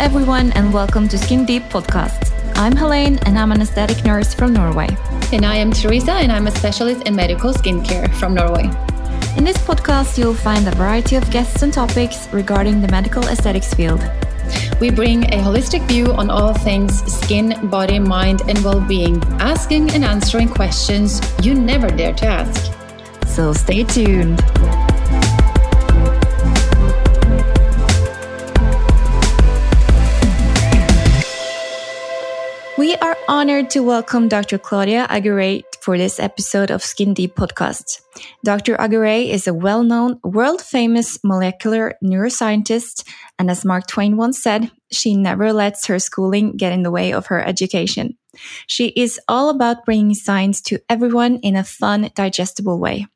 everyone, 0.00 0.50
and 0.52 0.72
welcome 0.72 1.06
to 1.06 1.18
Skin 1.18 1.44
Deep 1.44 1.64
Podcast. 1.64 2.32
I'm 2.56 2.74
Helene, 2.74 3.18
and 3.26 3.38
I'm 3.38 3.52
an 3.52 3.60
aesthetic 3.60 4.02
nurse 4.02 4.32
from 4.32 4.54
Norway. 4.54 4.88
And 5.30 5.44
I 5.44 5.56
am 5.56 5.70
Teresa, 5.72 6.12
and 6.12 6.32
I'm 6.32 6.46
a 6.46 6.50
specialist 6.50 7.06
in 7.06 7.14
medical 7.14 7.52
skincare 7.52 8.10
from 8.14 8.32
Norway. 8.32 8.62
In 9.36 9.44
this 9.44 9.58
podcast, 9.58 10.16
you'll 10.16 10.32
find 10.32 10.66
a 10.66 10.70
variety 10.70 11.16
of 11.16 11.30
guests 11.30 11.60
and 11.60 11.70
topics 11.70 12.32
regarding 12.32 12.80
the 12.80 12.88
medical 12.88 13.22
aesthetics 13.24 13.74
field. 13.74 14.02
We 14.80 14.90
bring 14.90 15.24
a 15.34 15.36
holistic 15.36 15.86
view 15.86 16.06
on 16.14 16.30
all 16.30 16.54
things 16.54 17.02
skin, 17.04 17.68
body, 17.68 17.98
mind, 17.98 18.40
and 18.48 18.58
well 18.64 18.80
being, 18.80 19.22
asking 19.38 19.90
and 19.90 20.02
answering 20.02 20.48
questions 20.48 21.20
you 21.42 21.52
never 21.52 21.88
dare 21.88 22.14
to 22.14 22.26
ask. 22.26 22.72
So 23.26 23.52
stay 23.52 23.84
tuned. 23.84 24.40
Honored 33.30 33.70
to 33.70 33.78
welcome 33.78 34.26
Dr. 34.26 34.58
Claudia 34.58 35.06
Aguirre 35.08 35.62
for 35.82 35.96
this 35.96 36.18
episode 36.18 36.68
of 36.68 36.82
Skin 36.82 37.14
Deep 37.14 37.36
Podcast. 37.36 38.00
Dr. 38.42 38.74
Aguirre 38.74 39.30
is 39.30 39.46
a 39.46 39.54
well 39.54 39.84
known, 39.84 40.18
world 40.24 40.60
famous 40.60 41.16
molecular 41.22 41.94
neuroscientist, 42.02 43.06
and 43.38 43.48
as 43.48 43.64
Mark 43.64 43.86
Twain 43.86 44.16
once 44.16 44.42
said, 44.42 44.72
she 44.90 45.14
never 45.14 45.52
lets 45.52 45.86
her 45.86 46.00
schooling 46.00 46.56
get 46.56 46.72
in 46.72 46.82
the 46.82 46.90
way 46.90 47.12
of 47.12 47.26
her 47.26 47.40
education. 47.40 48.18
She 48.66 48.88
is 48.96 49.20
all 49.28 49.48
about 49.48 49.84
bringing 49.84 50.14
science 50.14 50.60
to 50.62 50.80
everyone 50.88 51.36
in 51.36 51.54
a 51.54 51.62
fun, 51.62 52.10
digestible 52.16 52.80
way. 52.80 53.06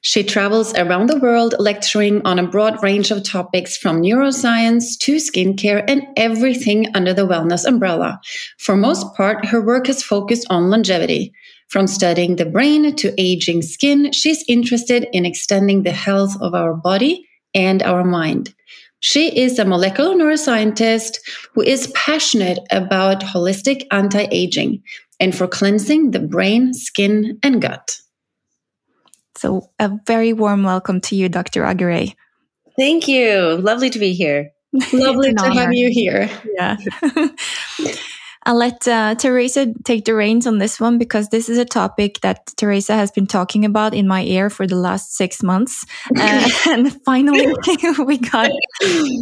She 0.00 0.24
travels 0.24 0.74
around 0.74 1.08
the 1.08 1.18
world 1.18 1.54
lecturing 1.58 2.22
on 2.24 2.38
a 2.38 2.46
broad 2.46 2.82
range 2.82 3.10
of 3.10 3.22
topics 3.22 3.76
from 3.76 4.02
neuroscience 4.02 4.98
to 5.00 5.16
skincare 5.16 5.84
and 5.86 6.02
everything 6.16 6.86
under 6.94 7.12
the 7.12 7.26
wellness 7.26 7.66
umbrella. 7.66 8.20
For 8.58 8.76
most 8.76 9.14
part, 9.14 9.44
her 9.46 9.60
work 9.60 9.86
has 9.88 10.02
focused 10.02 10.46
on 10.48 10.70
longevity. 10.70 11.32
From 11.68 11.86
studying 11.86 12.36
the 12.36 12.46
brain 12.46 12.96
to 12.96 13.14
aging 13.20 13.62
skin, 13.62 14.12
she's 14.12 14.44
interested 14.48 15.06
in 15.12 15.24
extending 15.24 15.82
the 15.82 15.92
health 15.92 16.34
of 16.40 16.54
our 16.54 16.74
body 16.74 17.28
and 17.54 17.82
our 17.82 18.02
mind. 18.02 18.54
She 19.00 19.38
is 19.38 19.58
a 19.58 19.64
molecular 19.64 20.14
neuroscientist 20.14 21.18
who 21.54 21.62
is 21.62 21.92
passionate 21.94 22.58
about 22.70 23.20
holistic 23.22 23.86
anti 23.90 24.26
aging 24.30 24.82
and 25.20 25.34
for 25.36 25.46
cleansing 25.46 26.10
the 26.10 26.18
brain, 26.18 26.74
skin, 26.74 27.38
and 27.42 27.62
gut. 27.62 27.99
So, 29.40 29.70
a 29.78 29.90
very 30.06 30.34
warm 30.34 30.64
welcome 30.64 31.00
to 31.00 31.16
you, 31.16 31.30
Dr. 31.30 31.64
Aguirre. 31.64 32.14
Thank 32.76 33.08
you. 33.08 33.56
Lovely 33.56 33.88
to 33.88 33.98
be 33.98 34.12
here. 34.12 34.50
Lovely 34.92 35.32
to 35.32 35.50
have 35.50 35.72
you 35.72 35.88
here. 35.90 36.28
Yeah. 36.58 36.76
I'll 38.44 38.56
let 38.56 38.86
uh, 38.86 39.14
Teresa 39.14 39.72
take 39.82 40.04
the 40.04 40.14
reins 40.14 40.46
on 40.46 40.58
this 40.58 40.78
one 40.78 40.98
because 40.98 41.30
this 41.30 41.48
is 41.48 41.56
a 41.56 41.64
topic 41.64 42.20
that 42.20 42.52
Teresa 42.58 42.94
has 42.94 43.10
been 43.10 43.26
talking 43.26 43.64
about 43.64 43.94
in 43.94 44.06
my 44.06 44.24
ear 44.24 44.50
for 44.50 44.66
the 44.66 44.76
last 44.76 45.16
six 45.16 45.42
months, 45.42 45.86
uh, 46.18 46.50
and 46.68 46.92
finally 47.04 47.46
we 48.04 48.18
got 48.18 48.50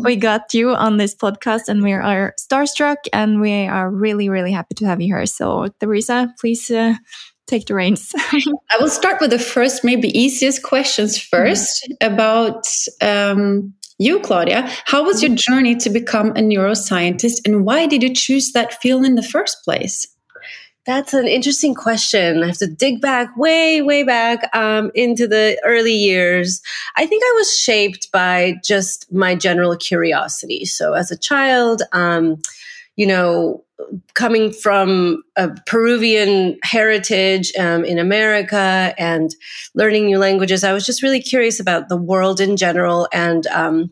we 0.02 0.16
got 0.16 0.52
you 0.52 0.74
on 0.74 0.96
this 0.96 1.14
podcast, 1.14 1.68
and 1.68 1.84
we 1.84 1.92
are 1.92 2.34
starstruck, 2.40 3.06
and 3.12 3.40
we 3.40 3.68
are 3.68 3.88
really 3.88 4.28
really 4.28 4.50
happy 4.50 4.74
to 4.76 4.86
have 4.86 5.00
you 5.00 5.14
here. 5.14 5.26
So, 5.26 5.68
Teresa, 5.78 6.34
please 6.40 6.70
uh, 6.72 6.94
take 7.48 7.66
the 7.66 7.74
reins. 7.74 8.12
I 8.70 8.78
will 8.78 8.88
start 8.88 9.20
with 9.20 9.30
the 9.30 9.38
first, 9.38 9.82
maybe 9.82 10.16
easiest 10.16 10.62
questions 10.62 11.18
1st 11.18 11.66
mm-hmm. 11.90 12.12
about 12.12 12.66
um, 13.00 13.74
you, 13.98 14.20
Claudia. 14.20 14.68
How 14.84 15.04
was 15.04 15.22
your 15.22 15.34
journey 15.34 15.74
to 15.76 15.90
become 15.90 16.30
a 16.30 16.40
neuroscientist 16.40 17.40
and 17.44 17.64
why 17.64 17.86
did 17.86 18.02
you 18.02 18.14
choose 18.14 18.52
that 18.52 18.80
field 18.80 19.04
in 19.04 19.16
the 19.16 19.22
first 19.22 19.64
place? 19.64 20.06
That's 20.86 21.12
an 21.12 21.28
interesting 21.28 21.74
question. 21.74 22.42
I 22.42 22.46
have 22.46 22.56
to 22.58 22.66
dig 22.66 23.02
back 23.02 23.36
way, 23.36 23.82
way 23.82 24.04
back 24.04 24.48
um, 24.56 24.90
into 24.94 25.26
the 25.26 25.60
early 25.62 25.92
years. 25.92 26.62
I 26.96 27.04
think 27.04 27.22
I 27.22 27.34
was 27.36 27.58
shaped 27.58 28.10
by 28.10 28.54
just 28.64 29.12
my 29.12 29.34
general 29.34 29.76
curiosity. 29.76 30.64
So 30.64 30.94
as 30.94 31.10
a 31.10 31.18
child, 31.18 31.82
um, 31.92 32.40
you 32.98 33.06
know, 33.06 33.64
coming 34.14 34.52
from 34.52 35.22
a 35.36 35.48
Peruvian 35.66 36.58
heritage 36.64 37.52
um, 37.56 37.84
in 37.84 37.96
America 37.96 38.92
and 38.98 39.30
learning 39.76 40.06
new 40.06 40.18
languages, 40.18 40.64
I 40.64 40.72
was 40.72 40.84
just 40.84 41.00
really 41.00 41.22
curious 41.22 41.60
about 41.60 41.88
the 41.88 41.96
world 41.96 42.40
in 42.40 42.56
general 42.56 43.08
and 43.12 43.46
um, 43.46 43.90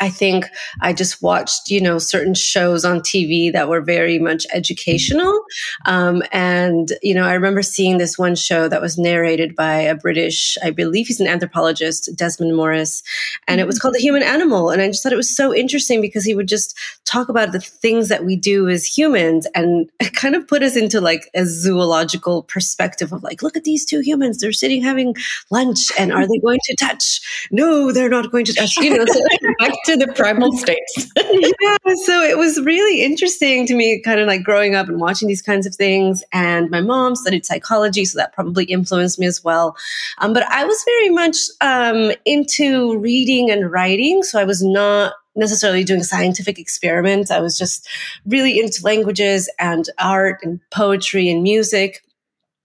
I 0.00 0.08
think 0.08 0.48
I 0.80 0.92
just 0.92 1.22
watched, 1.22 1.70
you 1.70 1.80
know, 1.80 1.98
certain 1.98 2.34
shows 2.34 2.84
on 2.84 3.00
TV 3.00 3.52
that 3.52 3.68
were 3.68 3.80
very 3.80 4.18
much 4.18 4.46
educational. 4.52 5.42
Um, 5.84 6.22
and, 6.32 6.92
you 7.02 7.14
know, 7.14 7.24
I 7.24 7.34
remember 7.34 7.62
seeing 7.62 7.98
this 7.98 8.18
one 8.18 8.34
show 8.34 8.68
that 8.68 8.80
was 8.80 8.98
narrated 8.98 9.54
by 9.54 9.76
a 9.76 9.94
British, 9.94 10.56
I 10.62 10.70
believe 10.70 11.06
he's 11.06 11.20
an 11.20 11.26
anthropologist, 11.26 12.10
Desmond 12.16 12.56
Morris, 12.56 13.02
and 13.46 13.60
it 13.60 13.66
was 13.66 13.76
mm-hmm. 13.76 13.82
called 13.82 13.94
The 13.94 14.00
Human 14.00 14.22
Animal. 14.22 14.70
And 14.70 14.82
I 14.82 14.88
just 14.88 15.02
thought 15.02 15.12
it 15.12 15.16
was 15.16 15.34
so 15.34 15.54
interesting 15.54 16.00
because 16.00 16.24
he 16.24 16.34
would 16.34 16.48
just 16.48 16.76
talk 17.04 17.28
about 17.28 17.52
the 17.52 17.60
things 17.60 18.08
that 18.08 18.24
we 18.24 18.36
do 18.36 18.68
as 18.68 18.84
humans 18.84 19.46
and 19.54 19.90
kind 20.14 20.34
of 20.34 20.46
put 20.46 20.62
us 20.62 20.76
into 20.76 21.00
like 21.00 21.30
a 21.34 21.44
zoological 21.44 22.44
perspective 22.44 23.12
of 23.12 23.22
like, 23.22 23.42
look 23.42 23.56
at 23.56 23.64
these 23.64 23.84
two 23.84 24.00
humans. 24.00 24.38
They're 24.38 24.52
sitting 24.52 24.82
having 24.82 25.14
lunch 25.50 25.90
and 25.98 26.12
are 26.12 26.26
they 26.26 26.38
going 26.42 26.60
to 26.64 26.76
touch? 26.76 27.20
No, 27.50 27.92
they're 27.92 28.08
not 28.08 28.30
going 28.30 28.44
to 28.46 28.54
touch. 28.54 28.76
You 28.76 28.96
know, 28.96 29.04
so 29.06 29.20
to 29.86 29.96
the 29.96 30.12
primal 30.14 30.52
states. 30.56 31.12
yeah, 31.16 31.94
so 32.04 32.22
it 32.22 32.38
was 32.38 32.60
really 32.60 33.02
interesting 33.02 33.66
to 33.66 33.74
me, 33.74 34.00
kind 34.00 34.20
of 34.20 34.26
like 34.26 34.42
growing 34.42 34.74
up 34.74 34.88
and 34.88 35.00
watching 35.00 35.28
these 35.28 35.42
kinds 35.42 35.66
of 35.66 35.74
things. 35.74 36.22
And 36.32 36.70
my 36.70 36.80
mom 36.80 37.16
studied 37.16 37.44
psychology, 37.44 38.04
so 38.04 38.18
that 38.18 38.32
probably 38.32 38.64
influenced 38.64 39.18
me 39.18 39.26
as 39.26 39.42
well. 39.42 39.76
Um, 40.18 40.32
but 40.32 40.44
I 40.44 40.64
was 40.64 40.82
very 40.84 41.10
much 41.10 41.36
um, 41.60 42.12
into 42.24 42.98
reading 42.98 43.50
and 43.50 43.70
writing, 43.70 44.22
so 44.22 44.40
I 44.40 44.44
was 44.44 44.62
not 44.62 45.14
necessarily 45.34 45.84
doing 45.84 46.02
scientific 46.02 46.58
experiments. 46.58 47.30
I 47.30 47.40
was 47.40 47.56
just 47.56 47.88
really 48.26 48.58
into 48.60 48.84
languages 48.84 49.50
and 49.58 49.88
art 49.98 50.40
and 50.42 50.60
poetry 50.70 51.28
and 51.28 51.42
music. 51.42 52.02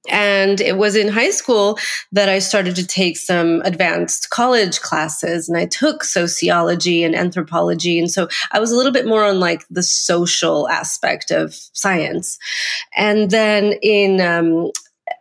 And 0.10 0.62
it 0.62 0.78
was 0.78 0.96
in 0.96 1.08
high 1.08 1.32
school 1.32 1.78
that 2.12 2.30
I 2.30 2.40
started 2.40 2.76
to 2.76 2.86
take 2.86 3.18
some 3.18 3.62
advanced 3.64 4.30
college 4.30 4.82
classes 4.82 5.50
and 5.50 5.58
I 5.58 5.66
took 5.66 6.04
sociology 6.04 7.04
and 7.04 7.16
anthropology. 7.16 8.00
And 8.00 8.10
so 8.10 8.28
I 8.52 8.60
was 8.60 8.72
a 8.72 8.76
little 8.76 8.92
bit 8.92 9.06
more 9.06 9.24
on 9.24 9.40
like 9.40 9.66
the 9.70 9.84
social 9.84 10.70
aspect 10.70 11.32
of 11.32 11.54
science. 11.74 12.38
And 12.96 13.32
then 13.32 13.74
in, 13.82 14.22
um, 14.22 14.72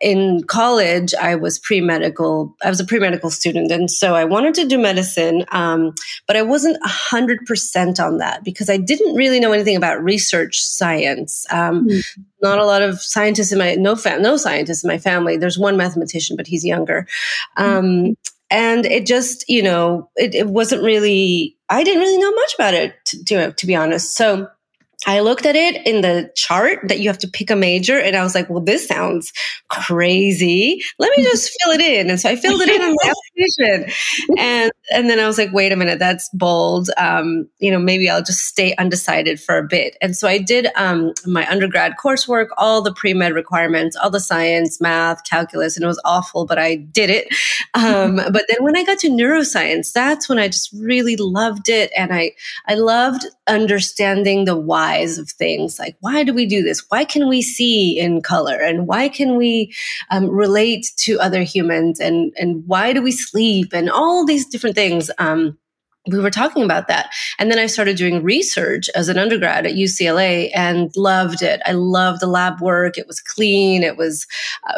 in 0.00 0.42
college, 0.44 1.14
I 1.14 1.36
was 1.36 1.58
pre 1.58 1.80
medical. 1.80 2.54
I 2.62 2.68
was 2.68 2.80
a 2.80 2.84
pre 2.84 2.98
medical 2.98 3.30
student, 3.30 3.70
and 3.70 3.90
so 3.90 4.14
I 4.14 4.24
wanted 4.24 4.54
to 4.54 4.66
do 4.66 4.78
medicine, 4.78 5.44
um, 5.52 5.94
but 6.26 6.36
I 6.36 6.42
wasn't 6.42 6.78
hundred 6.82 7.46
percent 7.46 7.98
on 7.98 8.18
that 8.18 8.44
because 8.44 8.68
I 8.68 8.76
didn't 8.76 9.14
really 9.14 9.40
know 9.40 9.52
anything 9.52 9.76
about 9.76 10.02
research 10.02 10.60
science. 10.60 11.46
Um, 11.50 11.88
mm-hmm. 11.88 12.22
Not 12.42 12.58
a 12.58 12.66
lot 12.66 12.82
of 12.82 13.00
scientists 13.00 13.52
in 13.52 13.58
my 13.58 13.74
no 13.74 13.96
fam- 13.96 14.22
no 14.22 14.36
scientists 14.36 14.84
in 14.84 14.88
my 14.88 14.98
family. 14.98 15.36
There's 15.36 15.58
one 15.58 15.76
mathematician, 15.76 16.36
but 16.36 16.46
he's 16.46 16.64
younger. 16.64 17.06
Um, 17.56 17.84
mm-hmm. 17.84 18.12
And 18.48 18.86
it 18.86 19.06
just, 19.06 19.48
you 19.48 19.62
know, 19.62 20.08
it, 20.14 20.34
it 20.34 20.46
wasn't 20.46 20.82
really. 20.82 21.56
I 21.68 21.82
didn't 21.82 22.00
really 22.00 22.18
know 22.18 22.30
much 22.30 22.54
about 22.54 22.74
it, 22.74 22.94
to, 23.06 23.24
to, 23.24 23.52
to 23.52 23.66
be 23.66 23.74
honest. 23.74 24.14
So 24.14 24.46
I 25.06 25.20
looked 25.20 25.44
at 25.44 25.56
it 25.56 25.86
in 25.86 26.00
the 26.00 26.30
chart 26.34 26.80
that 26.88 27.00
you 27.00 27.08
have 27.08 27.18
to 27.18 27.28
pick 27.28 27.50
a 27.50 27.56
major, 27.56 27.98
and 27.98 28.16
I 28.16 28.22
was 28.22 28.34
like, 28.34 28.48
well, 28.48 28.62
this 28.62 28.86
sounds 28.86 29.32
crazy. 29.68 30.80
Let 30.98 31.16
me 31.16 31.22
just 31.24 31.50
fill 31.60 31.72
it 31.72 31.80
in. 31.80 32.10
And 32.10 32.20
so 32.20 32.30
I 32.30 32.36
filled 32.36 32.62
it 32.62 32.68
in 32.68 32.82
on 32.82 32.96
And 34.38 34.72
and 34.92 35.10
then 35.10 35.18
I 35.18 35.26
was 35.26 35.38
like, 35.38 35.52
wait 35.52 35.72
a 35.72 35.76
minute, 35.76 35.98
that's 35.98 36.28
bold. 36.30 36.90
Um, 36.96 37.48
you 37.58 37.70
know, 37.70 37.78
maybe 37.78 38.08
I'll 38.08 38.22
just 38.22 38.46
stay 38.46 38.74
undecided 38.76 39.40
for 39.40 39.58
a 39.58 39.66
bit. 39.66 39.96
And 40.00 40.16
so 40.16 40.28
I 40.28 40.38
did 40.38 40.68
um, 40.76 41.12
my 41.26 41.48
undergrad 41.50 41.94
coursework, 42.02 42.48
all 42.56 42.82
the 42.82 42.94
pre-med 42.94 43.34
requirements, 43.34 43.96
all 43.96 44.10
the 44.10 44.20
science, 44.20 44.80
math, 44.80 45.24
calculus, 45.24 45.76
and 45.76 45.84
it 45.84 45.88
was 45.88 46.00
awful, 46.04 46.46
but 46.46 46.58
I 46.58 46.76
did 46.76 47.10
it. 47.10 47.28
Um, 47.74 48.16
but 48.32 48.44
then 48.48 48.58
when 48.60 48.76
I 48.76 48.84
got 48.84 48.98
to 49.00 49.08
neuroscience, 49.08 49.92
that's 49.92 50.28
when 50.28 50.38
I 50.38 50.48
just 50.48 50.72
really 50.72 51.16
loved 51.16 51.68
it. 51.68 51.90
And 51.96 52.14
I 52.14 52.32
I 52.66 52.74
loved 52.74 53.26
understanding 53.48 54.44
the 54.44 54.56
whys 54.56 55.18
of 55.18 55.30
things 55.30 55.78
like 55.78 55.96
why 56.00 56.24
do 56.24 56.34
we 56.34 56.46
do 56.46 56.62
this 56.62 56.84
why 56.88 57.04
can 57.04 57.28
we 57.28 57.40
see 57.40 57.98
in 57.98 58.20
color 58.20 58.56
and 58.56 58.86
why 58.88 59.08
can 59.08 59.36
we 59.36 59.72
um, 60.10 60.28
relate 60.28 60.90
to 60.96 61.18
other 61.20 61.42
humans 61.42 62.00
and 62.00 62.32
and 62.36 62.64
why 62.66 62.92
do 62.92 63.00
we 63.00 63.12
sleep 63.26 63.72
and 63.72 63.90
all 63.90 64.24
these 64.24 64.46
different 64.46 64.76
things 64.76 65.10
um, 65.18 65.58
we 66.08 66.20
were 66.20 66.30
talking 66.30 66.62
about 66.62 66.88
that. 66.88 67.10
And 67.38 67.50
then 67.50 67.58
I 67.58 67.66
started 67.66 67.96
doing 67.96 68.22
research 68.22 68.88
as 68.94 69.08
an 69.08 69.18
undergrad 69.18 69.66
at 69.66 69.74
UCLA 69.74 70.50
and 70.54 70.92
loved 70.96 71.42
it. 71.42 71.60
I 71.66 71.72
loved 71.72 72.20
the 72.20 72.26
lab 72.26 72.60
work. 72.60 72.96
It 72.96 73.06
was 73.06 73.20
clean, 73.20 73.82
it 73.82 73.96
was 73.96 74.26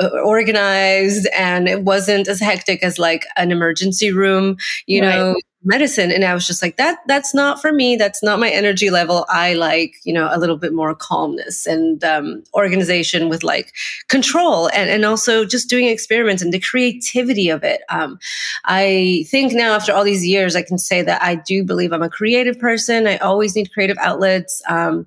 uh, 0.00 0.08
organized, 0.24 1.28
and 1.36 1.68
it 1.68 1.84
wasn't 1.84 2.28
as 2.28 2.40
hectic 2.40 2.82
as 2.82 2.98
like 2.98 3.26
an 3.36 3.52
emergency 3.52 4.10
room, 4.10 4.56
you 4.86 5.02
right. 5.02 5.14
know, 5.14 5.36
medicine 5.64 6.12
and 6.12 6.24
i 6.24 6.32
was 6.32 6.46
just 6.46 6.62
like 6.62 6.76
that 6.76 6.98
that's 7.08 7.34
not 7.34 7.60
for 7.60 7.72
me 7.72 7.96
that's 7.96 8.22
not 8.22 8.38
my 8.38 8.48
energy 8.48 8.90
level 8.90 9.26
i 9.28 9.54
like 9.54 9.94
you 10.04 10.12
know 10.12 10.28
a 10.30 10.38
little 10.38 10.56
bit 10.56 10.72
more 10.72 10.94
calmness 10.94 11.66
and 11.66 12.04
um, 12.04 12.44
organization 12.54 13.28
with 13.28 13.42
like 13.42 13.72
control 14.08 14.68
and, 14.68 14.88
and 14.88 15.04
also 15.04 15.44
just 15.44 15.68
doing 15.68 15.86
experiments 15.86 16.42
and 16.42 16.52
the 16.52 16.60
creativity 16.60 17.48
of 17.48 17.64
it 17.64 17.82
um, 17.88 18.18
i 18.66 19.24
think 19.28 19.52
now 19.52 19.74
after 19.74 19.92
all 19.92 20.04
these 20.04 20.26
years 20.26 20.54
i 20.54 20.62
can 20.62 20.78
say 20.78 21.02
that 21.02 21.20
i 21.22 21.34
do 21.34 21.64
believe 21.64 21.92
i'm 21.92 22.02
a 22.02 22.10
creative 22.10 22.58
person 22.58 23.08
i 23.08 23.16
always 23.18 23.56
need 23.56 23.72
creative 23.72 23.98
outlets 23.98 24.62
um, 24.68 25.06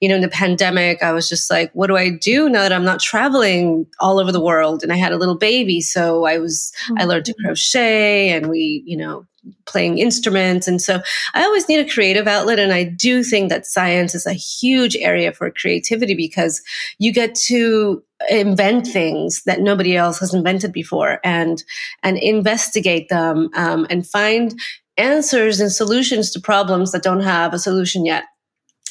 you 0.00 0.08
know, 0.08 0.14
in 0.14 0.20
the 0.20 0.28
pandemic, 0.28 1.02
I 1.02 1.12
was 1.12 1.28
just 1.28 1.50
like, 1.50 1.72
what 1.72 1.88
do 1.88 1.96
I 1.96 2.10
do 2.10 2.48
now 2.48 2.60
that 2.62 2.72
I'm 2.72 2.84
not 2.84 3.00
traveling 3.00 3.84
all 3.98 4.20
over 4.20 4.30
the 4.30 4.40
world? 4.40 4.82
And 4.82 4.92
I 4.92 4.96
had 4.96 5.12
a 5.12 5.16
little 5.16 5.36
baby. 5.36 5.80
So 5.80 6.24
I 6.24 6.38
was, 6.38 6.72
mm-hmm. 6.84 6.98
I 6.98 7.04
learned 7.04 7.24
to 7.26 7.34
crochet 7.34 8.30
and 8.30 8.48
we, 8.48 8.84
you 8.86 8.96
know, 8.96 9.26
playing 9.66 9.98
instruments. 9.98 10.66
And 10.68 10.80
so 10.80 11.00
I 11.34 11.42
always 11.44 11.68
need 11.68 11.78
a 11.78 11.90
creative 11.90 12.26
outlet. 12.26 12.58
And 12.58 12.72
I 12.72 12.84
do 12.84 13.22
think 13.22 13.48
that 13.48 13.66
science 13.66 14.14
is 14.14 14.26
a 14.26 14.32
huge 14.32 14.96
area 14.96 15.32
for 15.32 15.50
creativity 15.50 16.14
because 16.14 16.62
you 16.98 17.12
get 17.12 17.34
to 17.46 18.02
invent 18.28 18.86
things 18.86 19.42
that 19.44 19.60
nobody 19.60 19.96
else 19.96 20.18
has 20.18 20.34
invented 20.34 20.72
before 20.72 21.20
and, 21.22 21.62
and 22.02 22.18
investigate 22.18 23.08
them, 23.08 23.48
um, 23.54 23.86
and 23.90 24.06
find 24.06 24.58
answers 24.96 25.60
and 25.60 25.70
solutions 25.70 26.30
to 26.32 26.40
problems 26.40 26.92
that 26.92 27.04
don't 27.04 27.20
have 27.20 27.54
a 27.54 27.58
solution 27.58 28.04
yet. 28.04 28.24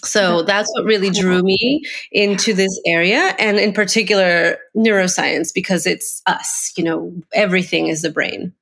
So 0.04 0.44
that's 0.44 0.72
what 0.74 0.86
really 0.86 1.10
drew 1.10 1.42
me 1.42 1.82
into 2.12 2.54
this 2.54 2.80
area 2.86 3.36
and 3.40 3.58
in 3.58 3.74
particular 3.74 4.58
neuroscience 4.76 5.52
because 5.54 5.88
it's 5.88 6.22
us, 6.28 6.72
you 6.78 6.84
know, 6.84 7.14
everything 7.34 7.88
is 7.88 8.04
the 8.04 8.12
brain. 8.12 8.54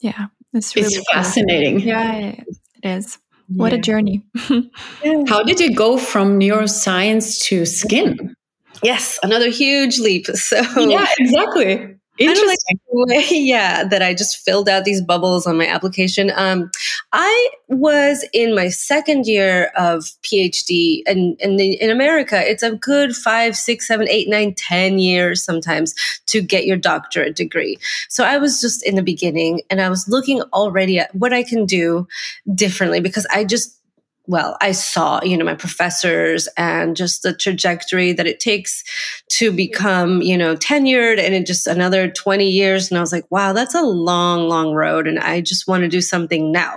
Yeah, 0.00 0.28
it's 0.52 0.74
really 0.74 0.86
it's 0.88 1.12
fascinating. 1.12 1.80
Yeah, 1.80 2.34
it 2.42 2.46
is. 2.82 3.18
What 3.48 3.72
a 3.72 3.78
journey. 3.78 4.22
How 5.26 5.42
did 5.42 5.58
you 5.60 5.74
go 5.74 5.96
from 5.96 6.38
neuroscience 6.38 7.42
to 7.44 7.64
skin? 7.64 8.34
Yes, 8.82 9.18
another 9.22 9.50
huge 9.50 9.98
leap. 9.98 10.26
So 10.34 10.60
Yeah, 10.76 11.06
exactly. 11.18 11.97
Interesting. 12.18 12.80
Like 12.92 13.26
yeah, 13.30 13.84
that 13.84 14.02
I 14.02 14.12
just 14.12 14.38
filled 14.44 14.68
out 14.68 14.84
these 14.84 15.00
bubbles 15.00 15.46
on 15.46 15.56
my 15.56 15.66
application. 15.66 16.32
Um, 16.34 16.70
I 17.12 17.48
was 17.68 18.26
in 18.32 18.54
my 18.54 18.68
second 18.68 19.26
year 19.26 19.70
of 19.76 20.04
PhD, 20.22 21.02
and 21.06 21.40
in, 21.40 21.60
in, 21.60 21.74
in 21.80 21.90
America, 21.90 22.40
it's 22.40 22.62
a 22.62 22.74
good 22.74 23.14
five, 23.14 23.56
six, 23.56 23.86
seven, 23.86 24.08
eight, 24.08 24.28
nine, 24.28 24.54
ten 24.54 24.98
years 24.98 25.44
sometimes 25.44 25.94
to 26.26 26.42
get 26.42 26.66
your 26.66 26.76
doctorate 26.76 27.36
degree. 27.36 27.78
So 28.08 28.24
I 28.24 28.38
was 28.38 28.60
just 28.60 28.84
in 28.84 28.96
the 28.96 29.02
beginning, 29.02 29.62
and 29.70 29.80
I 29.80 29.88
was 29.88 30.08
looking 30.08 30.42
already 30.52 30.98
at 30.98 31.14
what 31.14 31.32
I 31.32 31.44
can 31.44 31.66
do 31.66 32.08
differently 32.54 33.00
because 33.00 33.26
I 33.32 33.44
just 33.44 33.77
well, 34.28 34.58
I 34.60 34.72
saw, 34.72 35.22
you 35.22 35.38
know, 35.38 35.44
my 35.44 35.54
professors 35.54 36.48
and 36.58 36.94
just 36.94 37.22
the 37.22 37.32
trajectory 37.32 38.12
that 38.12 38.26
it 38.26 38.40
takes 38.40 38.84
to 39.30 39.50
become, 39.50 40.20
you 40.20 40.36
know, 40.36 40.54
tenured 40.54 41.18
and 41.18 41.34
in 41.34 41.46
just 41.46 41.66
another 41.66 42.10
20 42.10 42.46
years. 42.46 42.90
And 42.90 42.98
I 42.98 43.00
was 43.00 43.10
like, 43.10 43.24
wow, 43.30 43.54
that's 43.54 43.74
a 43.74 43.80
long, 43.80 44.46
long 44.46 44.74
road. 44.74 45.08
And 45.08 45.18
I 45.18 45.40
just 45.40 45.66
want 45.66 45.82
to 45.84 45.88
do 45.88 46.02
something 46.02 46.52
now. 46.52 46.76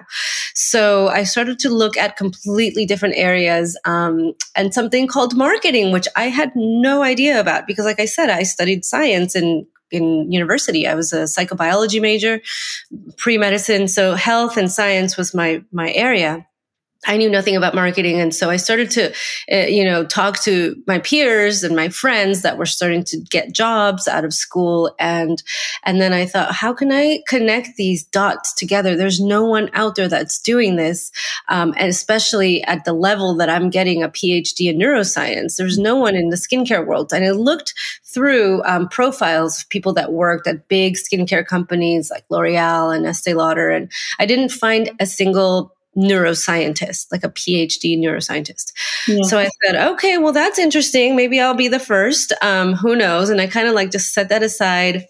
So 0.55 1.09
I 1.09 1.23
started 1.23 1.59
to 1.59 1.69
look 1.69 1.97
at 1.97 2.15
completely 2.15 2.85
different 2.85 3.15
areas 3.17 3.77
um, 3.83 4.31
and 4.55 4.73
something 4.73 5.05
called 5.05 5.35
marketing, 5.35 5.91
which 5.91 6.07
I 6.15 6.29
had 6.29 6.53
no 6.55 7.03
idea 7.03 7.37
about 7.37 7.67
because, 7.67 7.83
like 7.83 7.99
I 7.99 8.05
said, 8.05 8.29
I 8.29 8.43
studied 8.43 8.85
science 8.85 9.35
and 9.35 9.65
in 9.91 10.31
university. 10.31 10.87
I 10.87 10.95
was 10.95 11.11
a 11.11 11.23
psychobiology 11.23 12.01
major, 12.01 12.39
pre 13.17 13.37
medicine. 13.37 13.89
So 13.89 14.15
health 14.15 14.55
and 14.55 14.71
science 14.71 15.17
was 15.17 15.33
my, 15.33 15.65
my 15.73 15.91
area. 15.91 16.47
I 17.07 17.17
knew 17.17 17.29
nothing 17.29 17.55
about 17.55 17.73
marketing. 17.73 18.19
And 18.19 18.33
so 18.33 18.49
I 18.49 18.57
started 18.57 18.91
to, 18.91 19.11
uh, 19.51 19.67
you 19.67 19.83
know, 19.83 20.05
talk 20.05 20.39
to 20.43 20.75
my 20.85 20.99
peers 20.99 21.63
and 21.63 21.75
my 21.75 21.89
friends 21.89 22.43
that 22.43 22.59
were 22.59 22.65
starting 22.67 23.03
to 23.05 23.17
get 23.17 23.55
jobs 23.55 24.07
out 24.07 24.23
of 24.23 24.33
school. 24.33 24.93
And, 24.99 25.41
and 25.83 25.99
then 25.99 26.13
I 26.13 26.27
thought, 26.27 26.53
how 26.53 26.73
can 26.73 26.91
I 26.91 27.23
connect 27.27 27.69
these 27.75 28.03
dots 28.03 28.53
together? 28.53 28.95
There's 28.95 29.19
no 29.19 29.45
one 29.45 29.71
out 29.73 29.95
there 29.95 30.07
that's 30.07 30.39
doing 30.39 30.75
this. 30.75 31.11
Um, 31.49 31.73
and 31.75 31.89
especially 31.89 32.63
at 32.65 32.85
the 32.85 32.93
level 32.93 33.35
that 33.37 33.49
I'm 33.49 33.71
getting 33.71 34.03
a 34.03 34.09
PhD 34.09 34.69
in 34.69 34.77
neuroscience, 34.77 35.55
there's 35.57 35.79
no 35.79 35.95
one 35.95 36.15
in 36.15 36.29
the 36.29 36.37
skincare 36.37 36.85
world. 36.85 37.11
And 37.13 37.25
I 37.25 37.31
looked 37.31 37.73
through 38.13 38.61
um, 38.63 38.87
profiles 38.89 39.61
of 39.61 39.69
people 39.69 39.93
that 39.93 40.11
worked 40.13 40.45
at 40.45 40.67
big 40.67 40.97
skincare 40.97 41.45
companies 41.45 42.11
like 42.11 42.25
L'Oreal 42.29 42.95
and 42.95 43.07
Estee 43.07 43.33
Lauder. 43.33 43.69
And 43.71 43.91
I 44.19 44.25
didn't 44.27 44.49
find 44.49 44.91
a 44.99 45.07
single 45.07 45.75
neuroscientist, 45.97 47.07
like 47.11 47.23
a 47.23 47.29
PhD 47.29 47.97
neuroscientist. 47.97 48.71
Yeah. 49.07 49.23
So 49.23 49.39
I 49.39 49.49
said, 49.63 49.75
okay, 49.93 50.17
well, 50.17 50.33
that's 50.33 50.59
interesting. 50.59 51.15
Maybe 51.15 51.39
I'll 51.39 51.53
be 51.53 51.67
the 51.67 51.79
first. 51.79 52.33
Um, 52.41 52.73
who 52.73 52.95
knows? 52.95 53.29
And 53.29 53.41
I 53.41 53.47
kind 53.47 53.67
of 53.67 53.73
like 53.73 53.91
just 53.91 54.13
set 54.13 54.29
that 54.29 54.43
aside 54.43 55.05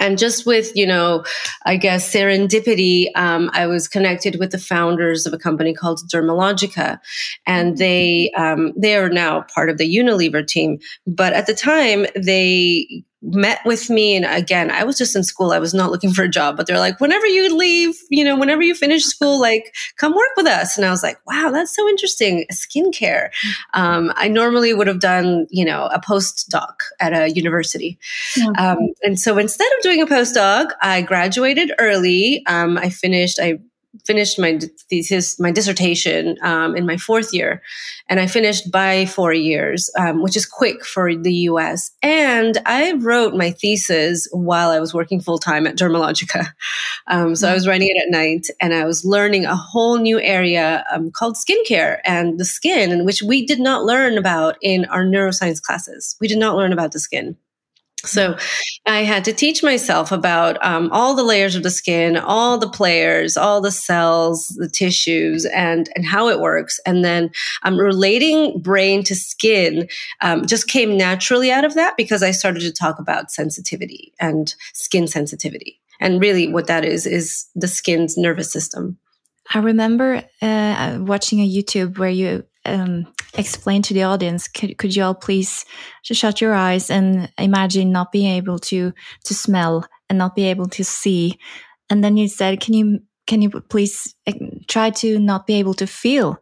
and 0.00 0.18
just 0.18 0.46
with 0.46 0.74
you 0.74 0.86
know 0.86 1.22
i 1.66 1.76
guess 1.76 2.12
serendipity 2.12 3.08
um, 3.14 3.50
i 3.52 3.66
was 3.66 3.86
connected 3.86 4.38
with 4.40 4.50
the 4.50 4.58
founders 4.58 5.26
of 5.26 5.32
a 5.32 5.38
company 5.38 5.72
called 5.72 6.00
dermalogica 6.12 6.98
and 7.46 7.76
they 7.76 8.30
um, 8.36 8.72
they 8.76 8.96
are 8.96 9.10
now 9.10 9.44
part 9.54 9.70
of 9.70 9.78
the 9.78 9.96
unilever 9.96 10.44
team 10.44 10.78
but 11.06 11.32
at 11.32 11.46
the 11.46 11.54
time 11.54 12.06
they 12.16 13.04
met 13.22 13.60
with 13.66 13.90
me 13.90 14.16
and 14.16 14.24
again 14.24 14.70
i 14.70 14.82
was 14.82 14.96
just 14.96 15.14
in 15.14 15.22
school. 15.22 15.52
I 15.52 15.58
was 15.58 15.74
not 15.74 15.90
looking 15.90 16.12
for 16.12 16.22
a 16.22 16.28
job 16.28 16.56
but 16.56 16.66
they're 16.66 16.78
like 16.78 17.00
whenever 17.00 17.26
you 17.26 17.54
leave 17.54 17.94
you 18.08 18.24
know 18.24 18.36
whenever 18.36 18.62
you 18.62 18.74
finish 18.74 19.02
school 19.02 19.40
like 19.40 19.74
come 19.96 20.14
work 20.14 20.30
with 20.36 20.46
us. 20.46 20.76
And 20.76 20.86
i 20.86 20.90
was 20.90 21.02
like 21.02 21.18
wow 21.26 21.50
that's 21.52 21.74
so 21.74 21.86
interesting 21.88 22.46
skincare. 22.52 23.30
Um, 23.74 24.12
i 24.16 24.28
normally 24.28 24.72
would 24.72 24.86
have 24.86 25.00
done 25.00 25.46
you 25.50 25.64
know 25.64 25.86
a 25.92 26.00
postdoc 26.00 26.74
at 26.98 27.12
a 27.12 27.30
university. 27.30 27.98
Um, 28.56 28.78
and 29.02 29.18
so 29.18 29.38
instead 29.38 29.68
of 29.76 29.82
doing 29.82 30.02
a 30.02 30.06
postdoc 30.06 30.70
i 30.80 31.02
graduated 31.02 31.72
early. 31.78 32.44
Um, 32.46 32.78
i 32.78 32.88
finished 32.88 33.38
i 33.40 33.58
finished 34.06 34.38
my 34.38 34.58
thesis, 34.88 35.38
my 35.38 35.50
dissertation 35.50 36.36
um, 36.42 36.76
in 36.76 36.86
my 36.86 36.96
fourth 36.96 37.34
year, 37.34 37.62
and 38.08 38.20
I 38.20 38.26
finished 38.26 38.70
by 38.70 39.06
four 39.06 39.32
years, 39.32 39.90
um, 39.98 40.22
which 40.22 40.36
is 40.36 40.46
quick 40.46 40.84
for 40.84 41.14
the 41.14 41.32
U.S. 41.50 41.90
And 42.02 42.58
I 42.66 42.92
wrote 42.92 43.34
my 43.34 43.50
thesis 43.50 44.28
while 44.32 44.70
I 44.70 44.80
was 44.80 44.94
working 44.94 45.20
full 45.20 45.38
time 45.38 45.66
at 45.66 45.76
Dermalogica. 45.76 46.46
Um, 47.06 47.34
so 47.34 47.48
I 47.48 47.54
was 47.54 47.66
writing 47.66 47.88
it 47.88 48.00
at 48.00 48.10
night, 48.10 48.46
and 48.60 48.72
I 48.72 48.84
was 48.84 49.04
learning 49.04 49.44
a 49.44 49.56
whole 49.56 49.98
new 49.98 50.20
area 50.20 50.84
um, 50.92 51.10
called 51.10 51.34
skincare 51.34 51.98
and 52.04 52.38
the 52.38 52.44
skin, 52.44 53.04
which 53.04 53.20
we 53.20 53.44
did 53.44 53.58
not 53.58 53.84
learn 53.84 54.16
about 54.16 54.56
in 54.60 54.84
our 54.84 55.04
neuroscience 55.04 55.60
classes. 55.60 56.16
We 56.20 56.28
did 56.28 56.38
not 56.38 56.56
learn 56.56 56.72
about 56.72 56.92
the 56.92 57.00
skin. 57.00 57.36
So 58.04 58.36
I 58.86 59.00
had 59.00 59.24
to 59.26 59.32
teach 59.32 59.62
myself 59.62 60.10
about 60.10 60.64
um, 60.64 60.88
all 60.90 61.14
the 61.14 61.22
layers 61.22 61.54
of 61.54 61.62
the 61.62 61.70
skin, 61.70 62.16
all 62.16 62.56
the 62.56 62.68
players, 62.68 63.36
all 63.36 63.60
the 63.60 63.70
cells, 63.70 64.46
the 64.58 64.68
tissues, 64.68 65.44
and 65.46 65.88
and 65.94 66.06
how 66.06 66.28
it 66.28 66.40
works. 66.40 66.80
And 66.86 67.04
then 67.04 67.30
um, 67.62 67.78
relating 67.78 68.60
brain 68.60 69.02
to 69.04 69.14
skin 69.14 69.88
um, 70.22 70.46
just 70.46 70.68
came 70.68 70.96
naturally 70.96 71.50
out 71.50 71.64
of 71.64 71.74
that 71.74 71.96
because 71.96 72.22
I 72.22 72.30
started 72.30 72.60
to 72.60 72.72
talk 72.72 72.98
about 72.98 73.30
sensitivity 73.30 74.12
and 74.18 74.54
skin 74.72 75.06
sensitivity. 75.06 75.80
And 76.00 76.20
really, 76.20 76.50
what 76.50 76.66
that 76.68 76.84
is 76.84 77.06
is 77.06 77.46
the 77.54 77.68
skin's 77.68 78.16
nervous 78.16 78.50
system. 78.50 78.98
I 79.52 79.58
remember 79.58 80.22
uh, 80.40 80.98
watching 81.00 81.40
a 81.40 81.48
YouTube 81.48 81.98
where 81.98 82.08
you 82.08 82.44
um, 82.64 83.06
explain 83.34 83.82
to 83.82 83.94
the 83.94 84.02
audience 84.02 84.48
could, 84.48 84.76
could 84.78 84.94
you 84.94 85.02
all 85.02 85.14
please 85.14 85.64
just 86.02 86.20
shut 86.20 86.40
your 86.40 86.54
eyes 86.54 86.90
and 86.90 87.32
imagine 87.38 87.92
not 87.92 88.12
being 88.12 88.30
able 88.34 88.58
to 88.58 88.92
to 89.24 89.34
smell 89.34 89.86
and 90.08 90.18
not 90.18 90.34
be 90.34 90.44
able 90.44 90.68
to 90.68 90.84
see? 90.84 91.38
And 91.88 92.04
then 92.04 92.16
you 92.16 92.28
said 92.28 92.60
can 92.60 92.74
you 92.74 93.00
can 93.26 93.42
you 93.42 93.50
please 93.50 94.14
eh, 94.26 94.32
try 94.68 94.90
to 94.90 95.18
not 95.18 95.46
be 95.46 95.54
able 95.54 95.74
to 95.74 95.86
feel? 95.86 96.38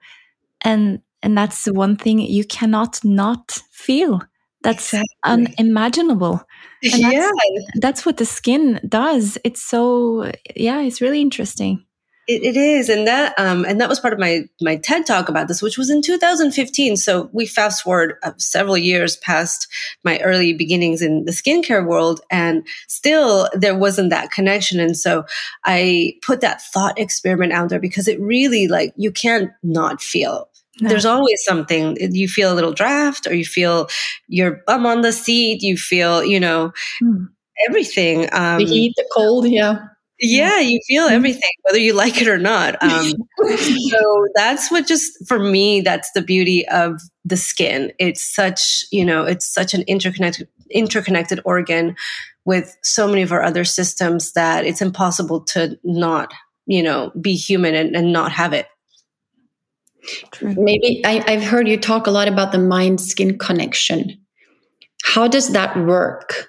And 0.62 1.00
and 1.22 1.36
that's 1.36 1.64
the 1.64 1.74
one 1.74 1.96
thing 1.96 2.20
you 2.20 2.44
cannot 2.44 3.04
not 3.04 3.58
feel. 3.70 4.22
That's 4.62 4.92
exactly. 4.92 5.54
unimaginable. 5.58 6.42
And 6.82 7.04
that's, 7.04 7.14
yeah. 7.14 7.30
that's 7.76 8.04
what 8.04 8.16
the 8.16 8.26
skin 8.26 8.80
does. 8.88 9.38
It's 9.44 9.62
so 9.62 10.30
yeah 10.56 10.80
it's 10.80 11.00
really 11.00 11.20
interesting 11.20 11.84
it, 12.28 12.42
it 12.44 12.56
is, 12.56 12.90
and 12.90 13.06
that 13.06 13.34
um, 13.38 13.64
and 13.64 13.80
that 13.80 13.88
was 13.88 13.98
part 13.98 14.12
of 14.12 14.18
my 14.18 14.42
my 14.60 14.76
TED 14.76 15.06
talk 15.06 15.30
about 15.30 15.48
this, 15.48 15.62
which 15.62 15.78
was 15.78 15.88
in 15.88 16.02
2015. 16.02 16.96
So 16.98 17.30
we 17.32 17.46
fast 17.46 17.82
forward 17.82 18.16
uh, 18.22 18.32
several 18.36 18.76
years 18.76 19.16
past 19.16 19.66
my 20.04 20.18
early 20.20 20.52
beginnings 20.52 21.00
in 21.00 21.24
the 21.24 21.32
skincare 21.32 21.86
world, 21.86 22.20
and 22.30 22.66
still 22.86 23.48
there 23.54 23.76
wasn't 23.76 24.10
that 24.10 24.30
connection. 24.30 24.78
And 24.78 24.96
so 24.96 25.24
I 25.64 26.14
put 26.22 26.42
that 26.42 26.60
thought 26.60 26.98
experiment 26.98 27.54
out 27.54 27.70
there 27.70 27.80
because 27.80 28.06
it 28.06 28.20
really 28.20 28.68
like 28.68 28.92
you 28.96 29.10
can't 29.10 29.50
not 29.62 30.02
feel 30.02 30.50
no. 30.80 30.90
There's 30.90 31.06
always 31.06 31.42
something. 31.44 31.96
You 31.98 32.28
feel 32.28 32.52
a 32.52 32.54
little 32.54 32.74
draft, 32.74 33.26
or 33.26 33.34
you 33.34 33.46
feel 33.46 33.88
your 34.28 34.62
bum 34.66 34.84
on 34.84 35.00
the 35.00 35.12
seat. 35.12 35.62
You 35.62 35.78
feel, 35.78 36.22
you 36.22 36.38
know, 36.38 36.72
mm. 37.02 37.26
everything. 37.68 38.28
Um, 38.32 38.58
the 38.58 38.66
heat, 38.66 38.92
the 38.96 39.08
cold, 39.16 39.48
yeah 39.48 39.78
yeah 40.20 40.58
you 40.58 40.80
feel 40.86 41.06
mm-hmm. 41.06 41.14
everything 41.14 41.50
whether 41.62 41.78
you 41.78 41.92
like 41.92 42.20
it 42.20 42.28
or 42.28 42.38
not. 42.38 42.76
Um, 42.88 43.12
so 43.90 44.26
that's 44.34 44.70
what 44.70 44.86
just 44.86 45.26
for 45.26 45.38
me 45.38 45.80
that's 45.80 46.10
the 46.12 46.22
beauty 46.22 46.66
of 46.68 47.00
the 47.24 47.36
skin. 47.36 47.92
It's 47.98 48.22
such 48.22 48.84
you 48.90 49.04
know 49.04 49.24
it's 49.24 49.52
such 49.52 49.74
an 49.74 49.82
interconnected 49.82 50.48
interconnected 50.70 51.40
organ 51.44 51.96
with 52.44 52.76
so 52.82 53.06
many 53.06 53.22
of 53.22 53.32
our 53.32 53.42
other 53.42 53.64
systems 53.64 54.32
that 54.32 54.64
it's 54.64 54.80
impossible 54.80 55.42
to 55.42 55.78
not 55.84 56.32
you 56.66 56.82
know 56.82 57.12
be 57.20 57.34
human 57.34 57.74
and, 57.74 57.94
and 57.94 58.12
not 58.12 58.32
have 58.32 58.52
it. 58.52 58.66
True. 60.30 60.54
maybe 60.56 61.02
I, 61.04 61.22
i've 61.26 61.42
heard 61.42 61.68
you 61.68 61.76
talk 61.76 62.06
a 62.06 62.10
lot 62.10 62.28
about 62.28 62.52
the 62.52 62.58
mind 62.58 63.00
skin 63.00 63.38
connection. 63.38 64.18
How 65.04 65.28
does 65.28 65.52
that 65.52 65.76
work? 65.76 66.48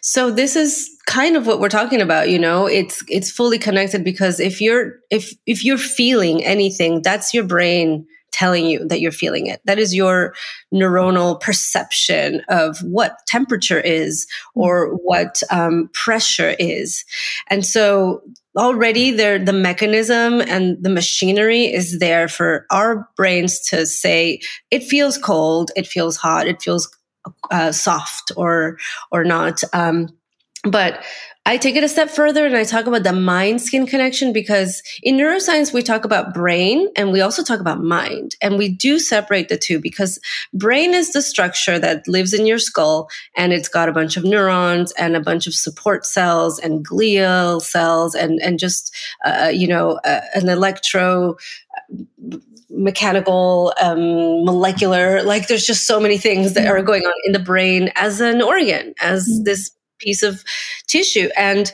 So 0.00 0.30
this 0.30 0.56
is 0.56 0.97
kind 1.08 1.36
of 1.36 1.46
what 1.46 1.58
we're 1.58 1.70
talking 1.70 2.02
about, 2.02 2.28
you 2.28 2.38
know. 2.38 2.66
It's 2.66 3.02
it's 3.08 3.30
fully 3.30 3.58
connected 3.58 4.04
because 4.04 4.38
if 4.38 4.60
you're 4.60 5.00
if 5.10 5.32
if 5.46 5.64
you're 5.64 5.78
feeling 5.78 6.44
anything, 6.44 7.02
that's 7.02 7.34
your 7.34 7.44
brain 7.44 8.06
telling 8.30 8.66
you 8.66 8.86
that 8.86 9.00
you're 9.00 9.10
feeling 9.10 9.46
it. 9.46 9.60
That 9.64 9.78
is 9.78 9.94
your 9.94 10.34
neuronal 10.72 11.40
perception 11.40 12.42
of 12.48 12.78
what 12.82 13.16
temperature 13.26 13.80
is 13.80 14.26
or 14.54 14.94
what 14.96 15.42
um, 15.50 15.88
pressure 15.94 16.54
is. 16.58 17.04
And 17.48 17.64
so 17.64 18.22
already 18.54 19.10
there, 19.10 19.38
the 19.38 19.54
mechanism 19.54 20.42
and 20.42 20.76
the 20.82 20.90
machinery 20.90 21.72
is 21.72 21.98
there 22.00 22.28
for 22.28 22.66
our 22.70 23.08
brains 23.16 23.60
to 23.70 23.86
say, 23.86 24.40
it 24.70 24.84
feels 24.84 25.16
cold, 25.16 25.70
it 25.74 25.86
feels 25.86 26.18
hot, 26.18 26.46
it 26.46 26.60
feels 26.60 26.94
uh, 27.50 27.72
soft 27.72 28.30
or 28.36 28.78
or 29.10 29.24
not. 29.24 29.62
Um, 29.72 30.17
but 30.64 31.04
I 31.48 31.56
take 31.56 31.76
it 31.76 31.84
a 31.84 31.88
step 31.88 32.10
further 32.10 32.44
and 32.44 32.54
I 32.54 32.64
talk 32.64 32.86
about 32.86 33.04
the 33.04 33.12
mind 33.14 33.62
skin 33.62 33.86
connection 33.86 34.34
because 34.34 34.82
in 35.02 35.16
neuroscience, 35.16 35.72
we 35.72 35.82
talk 35.82 36.04
about 36.04 36.34
brain 36.34 36.88
and 36.94 37.10
we 37.10 37.22
also 37.22 37.42
talk 37.42 37.58
about 37.58 37.82
mind. 37.82 38.36
And 38.42 38.58
we 38.58 38.68
do 38.68 38.98
separate 38.98 39.48
the 39.48 39.56
two 39.56 39.80
because 39.80 40.18
brain 40.52 40.92
is 40.92 41.12
the 41.12 41.22
structure 41.22 41.78
that 41.78 42.06
lives 42.06 42.34
in 42.34 42.44
your 42.44 42.58
skull 42.58 43.08
and 43.34 43.54
it's 43.54 43.68
got 43.68 43.88
a 43.88 43.92
bunch 43.92 44.18
of 44.18 44.24
neurons 44.24 44.92
and 44.92 45.16
a 45.16 45.20
bunch 45.20 45.46
of 45.46 45.54
support 45.54 46.04
cells 46.04 46.58
and 46.58 46.86
glial 46.86 47.62
cells 47.62 48.14
and, 48.14 48.38
and 48.42 48.58
just, 48.58 48.94
uh, 49.24 49.50
you 49.50 49.66
know, 49.66 49.98
uh, 50.04 50.20
an 50.34 50.50
electro 50.50 51.36
mechanical, 52.68 53.72
um, 53.80 54.44
molecular, 54.44 55.22
like 55.22 55.48
there's 55.48 55.64
just 55.64 55.86
so 55.86 55.98
many 55.98 56.18
things 56.18 56.52
that 56.52 56.66
are 56.66 56.82
going 56.82 57.04
on 57.04 57.14
in 57.24 57.32
the 57.32 57.38
brain 57.38 57.90
as 57.94 58.20
an 58.20 58.42
organ, 58.42 58.92
as 59.00 59.26
mm-hmm. 59.26 59.44
this 59.44 59.70
piece 59.98 60.22
of 60.22 60.44
tissue. 60.86 61.28
And 61.36 61.72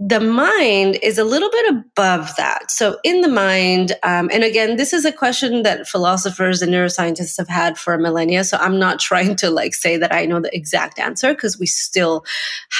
the 0.00 0.20
mind 0.20 0.98
is 1.02 1.18
a 1.18 1.24
little 1.24 1.50
bit 1.50 1.72
above 1.72 2.34
that. 2.36 2.68
So, 2.70 2.98
in 3.04 3.20
the 3.20 3.28
mind, 3.28 3.92
um, 4.02 4.28
and 4.32 4.42
again, 4.42 4.76
this 4.76 4.92
is 4.92 5.04
a 5.04 5.12
question 5.12 5.62
that 5.62 5.86
philosophers 5.86 6.62
and 6.62 6.72
neuroscientists 6.72 7.36
have 7.38 7.48
had 7.48 7.78
for 7.78 7.96
millennia. 7.96 8.42
So, 8.42 8.56
I'm 8.56 8.80
not 8.80 8.98
trying 9.00 9.36
to 9.36 9.50
like 9.50 9.72
say 9.72 9.96
that 9.96 10.12
I 10.12 10.26
know 10.26 10.40
the 10.40 10.54
exact 10.54 10.98
answer 10.98 11.32
because 11.32 11.60
we 11.60 11.66
still 11.66 12.24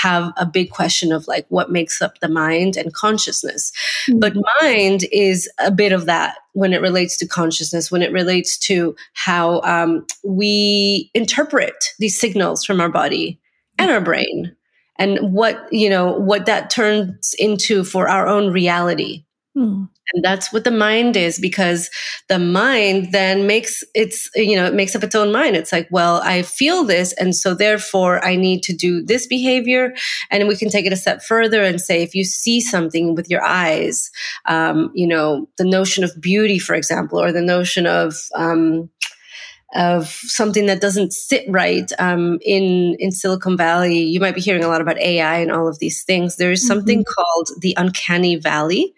have 0.03 0.33
a 0.37 0.45
big 0.45 0.71
question 0.71 1.13
of 1.13 1.29
like 1.29 1.47
what 1.51 1.71
makes 1.71 2.03
up 2.03 2.19
the 2.19 2.29
mind 2.29 2.77
and 2.77 2.93
consciousness. 2.93 3.71
Mm-hmm. 4.09 4.19
But 4.19 4.35
mind 4.61 5.05
is 5.13 5.49
a 5.61 5.71
bit 5.71 5.93
of 5.93 6.07
that 6.07 6.37
when 6.53 6.73
it 6.73 6.83
relates 6.83 7.17
to 7.19 7.29
consciousness, 7.29 7.93
when 7.93 8.03
it 8.03 8.13
relates 8.13 8.59
to 8.59 8.97
how 9.13 9.61
um, 9.61 10.05
we 10.25 11.13
interpret 11.15 11.93
these 12.01 12.19
signals 12.19 12.65
from 12.65 12.81
our 12.81 12.89
body 12.89 13.41
and 13.79 13.91
our 13.91 14.01
brain 14.01 14.57
and 14.99 15.19
what 15.33 15.73
you 15.73 15.91
know 15.91 16.13
what 16.13 16.47
that 16.47 16.71
turns 16.71 17.35
into 17.39 17.85
for 17.85 18.09
our 18.09 18.27
own 18.27 18.53
reality. 18.53 19.25
Hmm. 19.57 19.85
and 20.13 20.25
that's 20.25 20.53
what 20.53 20.65
the 20.65 20.73
mind 20.73 21.17
is 21.17 21.39
because 21.39 21.89
the 22.29 22.41
mind 22.41 23.13
then 23.13 23.47
makes 23.47 23.85
its 23.95 24.29
you 24.35 24.57
know 24.57 24.67
it 24.67 24.75
makes 24.75 24.97
up 24.97 25.05
its 25.05 25.15
own 25.15 25.31
mind. 25.31 25.55
It's 25.55 25.71
like 25.71 25.87
well 25.93 26.21
i 26.25 26.43
feel 26.43 26.83
this 26.83 27.13
and 27.13 27.37
so 27.37 27.55
therefore 27.55 28.25
i 28.25 28.35
need 28.35 28.65
to 28.65 28.75
do 28.75 29.05
this 29.05 29.29
behavior. 29.29 29.95
And 30.29 30.49
we 30.49 30.57
can 30.57 30.71
take 30.71 30.87
it 30.87 30.93
a 30.93 30.97
step 30.97 31.23
further 31.23 31.63
and 31.63 31.81
say 31.81 32.03
if 32.03 32.17
you 32.17 32.25
see 32.25 32.61
something 32.61 33.15
with 33.15 33.31
your 33.31 33.45
eyes 33.45 34.11
um, 34.47 34.91
you 34.93 35.07
know 35.07 35.49
the 35.57 35.65
notion 35.65 36.03
of 36.03 36.21
beauty 36.21 36.59
for 36.59 36.75
example 36.75 37.21
or 37.21 37.31
the 37.31 37.41
notion 37.41 37.87
of 37.87 38.17
um, 38.35 38.91
of 39.75 40.09
something 40.09 40.67
that 40.67 40.81
doesn't 40.81 41.13
sit 41.13 41.45
right 41.49 41.91
um, 41.99 42.39
in 42.43 42.97
in 42.99 43.11
Silicon 43.11 43.57
Valley. 43.57 44.01
You 44.01 44.21
might 44.21 44.35
be 44.35 44.41
hearing 44.41 44.65
a 44.65 44.69
lot 44.69 44.81
about 44.81 44.99
AI 44.99 45.39
and 45.39 45.51
all 45.51 45.69
of 45.69 45.79
these 45.79 46.05
things. 46.05 46.37
There 46.37 46.53
is 46.53 46.61
mm-hmm. 46.61 46.69
something 46.69 47.05
called 47.05 47.51
the 47.61 47.75
uncanny 47.77 48.37
valley. 48.37 48.95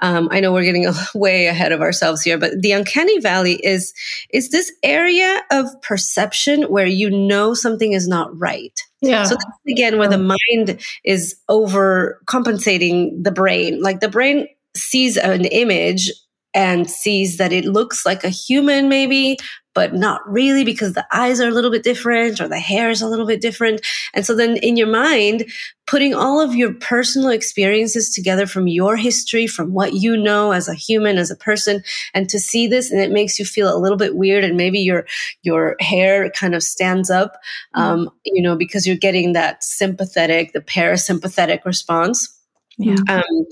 Um, 0.00 0.28
I 0.30 0.40
know 0.40 0.52
we're 0.52 0.64
getting 0.64 0.90
way 1.14 1.46
ahead 1.46 1.72
of 1.72 1.80
ourselves 1.80 2.22
here, 2.22 2.36
but 2.38 2.60
the 2.60 2.72
uncanny 2.72 3.20
valley 3.20 3.54
is 3.54 3.94
is 4.30 4.50
this 4.50 4.70
area 4.82 5.42
of 5.50 5.66
perception 5.82 6.64
where 6.64 6.86
you 6.86 7.10
know 7.10 7.54
something 7.54 7.92
is 7.92 8.06
not 8.06 8.38
right. 8.38 8.78
Yeah. 9.00 9.24
So 9.24 9.34
that's 9.34 9.44
again 9.68 9.98
where 9.98 10.08
the 10.08 10.18
mind 10.18 10.80
is 11.04 11.36
overcompensating 11.50 13.22
the 13.22 13.32
brain. 13.32 13.80
Like 13.80 14.00
the 14.00 14.08
brain 14.08 14.48
sees 14.76 15.16
an 15.16 15.44
image 15.46 16.10
and 16.52 16.88
sees 16.88 17.38
that 17.38 17.52
it 17.52 17.64
looks 17.64 18.06
like 18.06 18.24
a 18.24 18.28
human 18.28 18.88
maybe 18.88 19.38
but 19.74 19.94
not 19.94 20.20
really 20.26 20.64
because 20.64 20.94
the 20.94 21.06
eyes 21.12 21.40
are 21.40 21.48
a 21.48 21.52
little 21.52 21.70
bit 21.70 21.82
different 21.82 22.40
or 22.40 22.48
the 22.48 22.58
hair 22.58 22.90
is 22.90 23.02
a 23.02 23.08
little 23.08 23.26
bit 23.26 23.40
different. 23.40 23.84
And 24.14 24.24
so 24.24 24.34
then 24.34 24.56
in 24.58 24.76
your 24.76 24.86
mind, 24.86 25.44
putting 25.86 26.14
all 26.14 26.40
of 26.40 26.54
your 26.54 26.72
personal 26.74 27.28
experiences 27.28 28.10
together 28.10 28.46
from 28.46 28.66
your 28.66 28.96
history, 28.96 29.46
from 29.46 29.72
what 29.72 29.92
you 29.92 30.16
know 30.16 30.52
as 30.52 30.68
a 30.68 30.74
human, 30.74 31.18
as 31.18 31.30
a 31.30 31.36
person, 31.36 31.82
and 32.14 32.30
to 32.30 32.38
see 32.38 32.66
this 32.66 32.90
and 32.90 33.00
it 33.00 33.10
makes 33.10 33.38
you 33.38 33.44
feel 33.44 33.74
a 33.74 33.78
little 33.78 33.98
bit 33.98 34.16
weird 34.16 34.44
and 34.44 34.56
maybe 34.56 34.78
your, 34.78 35.06
your 35.42 35.76
hair 35.80 36.30
kind 36.30 36.54
of 36.54 36.62
stands 36.62 37.10
up, 37.10 37.34
mm-hmm. 37.76 37.80
um, 37.80 38.10
you 38.24 38.42
know, 38.42 38.56
because 38.56 38.86
you're 38.86 38.96
getting 38.96 39.32
that 39.32 39.62
sympathetic, 39.62 40.52
the 40.52 40.60
parasympathetic 40.60 41.64
response 41.64 42.30
yeah. 42.78 42.96
um, 43.08 43.46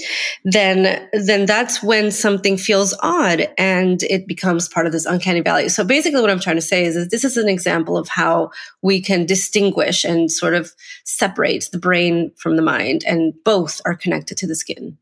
then 0.45 1.09
then 1.12 1.47
that's 1.47 1.83
when 1.83 2.11
something 2.11 2.57
feels 2.57 2.95
odd 3.02 3.49
and 3.57 4.02
it 4.05 4.26
becomes 4.26 4.69
part 4.69 4.87
of 4.87 4.93
this 4.93 5.07
uncanny 5.07 5.41
valley. 5.41 5.69
So 5.69 5.85
basically, 5.85 6.21
what 6.21 6.31
I'm 6.31 6.41
trying 6.41 6.57
to 6.57 6.62
say 6.62 6.85
is 6.85 6.95
that 6.95 7.11
this 7.11 7.25
is 7.25 7.37
an 7.37 7.49
example 7.49 7.97
of 7.97 8.09
how 8.09 8.50
we 8.83 9.00
can 9.00 9.26
distinguish 9.26 10.05
and 10.05 10.31
sort 10.31 10.55
of 10.55 10.73
separate 11.05 11.69
the 11.73 11.79
brain 11.79 12.33
from 12.37 12.57
the 12.57 12.62
mind, 12.62 13.05
and 13.07 13.33
both 13.45 13.81
are 13.85 13.95
connected 13.95 14.37
to 14.38 14.47
the 14.47 14.57
skin. 14.57 14.99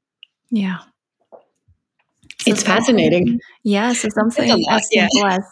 Yeah. 0.51 0.79
So 2.41 2.53
it's 2.53 2.63
fascinating. 2.63 3.39
Yeah, 3.65 3.93
so 3.93 4.09
something 4.15 4.49
lot, 4.49 4.61
as 4.71 4.89
simple 4.91 5.19
yeah. 5.19 5.37
as 5.37 5.45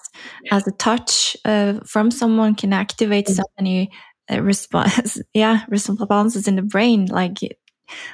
as 0.51 0.67
a 0.67 0.73
touch 0.73 1.37
uh, 1.45 1.81
from 1.85 2.11
someone 2.11 2.55
can 2.55 2.73
activate 2.73 3.27
mm-hmm. 3.27 3.35
so 3.35 3.43
many 3.59 3.91
uh, 4.31 4.41
response, 4.43 5.21
yeah, 5.35 5.65
responses 5.69 6.49
in 6.49 6.57
the 6.57 6.63
brain. 6.63 7.07
Like 7.07 7.39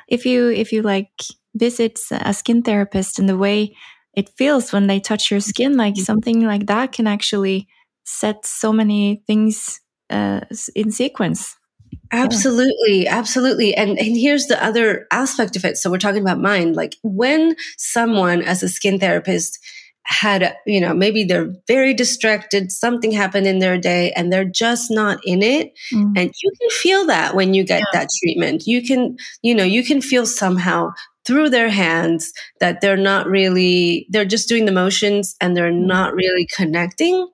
if 0.09 0.27
you 0.27 0.51
if 0.51 0.73
you 0.73 0.83
like 0.83 1.11
visit 1.55 1.99
a 2.11 2.35
skin 2.35 2.63
therapist 2.63 3.19
and 3.19 3.29
the 3.29 3.39
way 3.39 3.75
it 4.15 4.31
feels 4.37 4.73
when 4.73 4.87
they 4.87 5.01
touch 5.01 5.31
your 5.31 5.41
skin 5.41 5.77
like 5.85 5.97
something 5.97 6.47
like 6.47 6.67
that 6.67 6.93
can 6.93 7.07
actually 7.07 7.67
set 8.05 8.45
so 8.45 8.73
many 8.73 9.23
things 9.27 9.81
uh, 10.11 10.41
in 10.75 10.91
sequence. 10.91 11.57
Absolutely 12.13 13.09
absolutely. 13.09 13.75
And 13.75 13.99
and 13.99 14.17
here's 14.17 14.47
the 14.47 14.63
other 14.63 15.07
aspect 15.11 15.57
of 15.57 15.65
it. 15.65 15.77
So 15.77 15.91
we're 15.91 15.99
talking 15.99 16.23
about 16.23 16.41
mind. 16.41 16.77
Like 16.77 16.97
when 17.03 17.57
someone 17.77 18.43
as 18.43 18.63
a 18.63 18.69
skin 18.69 18.99
therapist 19.01 19.59
had, 20.07 20.57
you 20.67 20.81
know, 20.81 20.95
maybe 20.95 21.25
they're 21.25 21.53
very 21.67 21.95
distracted, 21.95 22.71
something 22.71 23.11
happened 23.11 23.47
in 23.47 23.59
their 23.59 23.79
day 23.79 24.13
and 24.13 24.33
they're 24.33 24.45
just 24.45 24.91
not 24.91 25.19
in 25.25 25.43
it. 25.43 25.73
Mm. 25.93 26.13
And 26.17 26.33
you 26.43 26.53
can 26.61 26.71
feel 26.71 27.07
that 27.07 27.35
when 27.35 27.55
you 27.55 27.65
get 27.65 27.81
yeah. 27.81 28.01
that 28.01 28.09
treatment. 28.23 28.67
You 28.67 28.83
can, 28.83 29.17
you 29.43 29.55
know, 29.55 29.65
you 29.65 29.85
can 29.85 30.01
feel 30.01 30.27
somehow 30.27 30.91
through 31.27 31.49
their 31.49 31.71
hands 31.71 32.33
that 32.61 32.81
they're 32.81 32.97
not 32.99 33.27
really, 33.27 34.07
they're 34.11 34.27
just 34.27 34.49
doing 34.49 34.67
the 34.67 34.73
motions 34.73 35.35
and 35.41 35.57
they're 35.57 35.73
mm. 35.73 35.87
not 35.87 36.15
really 36.15 36.47
connecting 36.55 37.27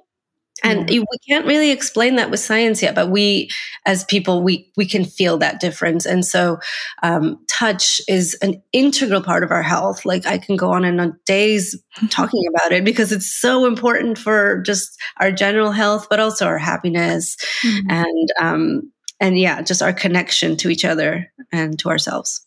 and 0.63 0.89
we 0.89 1.05
can't 1.29 1.47
really 1.47 1.71
explain 1.71 2.17
that 2.17 2.31
with 2.31 2.41
science 2.41 2.83
yet 2.83 2.95
but 2.95 3.11
we 3.11 3.49
as 3.87 4.05
people 4.05 4.43
we 4.43 4.71
we 4.77 4.87
can 4.87 5.05
feel 5.05 5.39
that 5.39 5.61
difference 5.61 6.07
and 6.07 6.25
so 6.25 6.59
um, 7.03 7.39
touch 7.49 8.01
is 8.09 8.35
an 8.43 8.63
integral 8.73 9.23
part 9.23 9.43
of 9.43 9.51
our 9.51 9.63
health 9.63 10.05
like 10.05 10.27
i 10.27 10.39
can 10.39 10.57
go 10.57 10.71
on 10.71 10.85
and 10.85 11.01
on 11.01 11.19
days 11.27 11.81
talking 12.11 12.43
about 12.55 12.73
it 12.73 12.85
because 12.85 13.13
it's 13.13 13.33
so 13.33 13.67
important 13.67 14.19
for 14.19 14.63
just 14.63 14.99
our 15.19 15.33
general 15.33 15.73
health 15.73 16.07
but 16.11 16.21
also 16.21 16.47
our 16.47 16.59
happiness 16.59 17.37
mm-hmm. 17.65 17.91
and 17.91 18.29
um, 18.41 18.93
and 19.21 19.39
yeah 19.39 19.63
just 19.63 19.83
our 19.83 19.93
connection 19.93 20.57
to 20.57 20.69
each 20.69 20.85
other 20.85 21.31
and 21.53 21.79
to 21.79 21.89
ourselves 21.89 22.47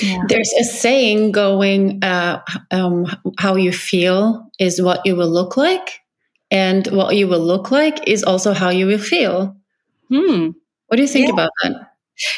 yeah. 0.00 0.22
There's 0.26 0.52
a 0.58 0.64
saying 0.64 1.32
going, 1.32 2.02
uh, 2.02 2.42
um, 2.70 3.06
how 3.38 3.56
you 3.56 3.72
feel 3.72 4.50
is 4.58 4.80
what 4.80 5.04
you 5.04 5.16
will 5.16 5.28
look 5.28 5.56
like. 5.56 6.01
And 6.52 6.86
what 6.88 7.16
you 7.16 7.26
will 7.28 7.40
look 7.40 7.70
like 7.70 8.06
is 8.06 8.22
also 8.22 8.52
how 8.52 8.68
you 8.68 8.86
will 8.86 8.98
feel. 8.98 9.56
Hmm. 10.10 10.50
What 10.88 10.96
do 10.96 11.02
you 11.02 11.08
think 11.08 11.28
yeah. 11.28 11.32
about 11.32 11.50
that? 11.62 11.88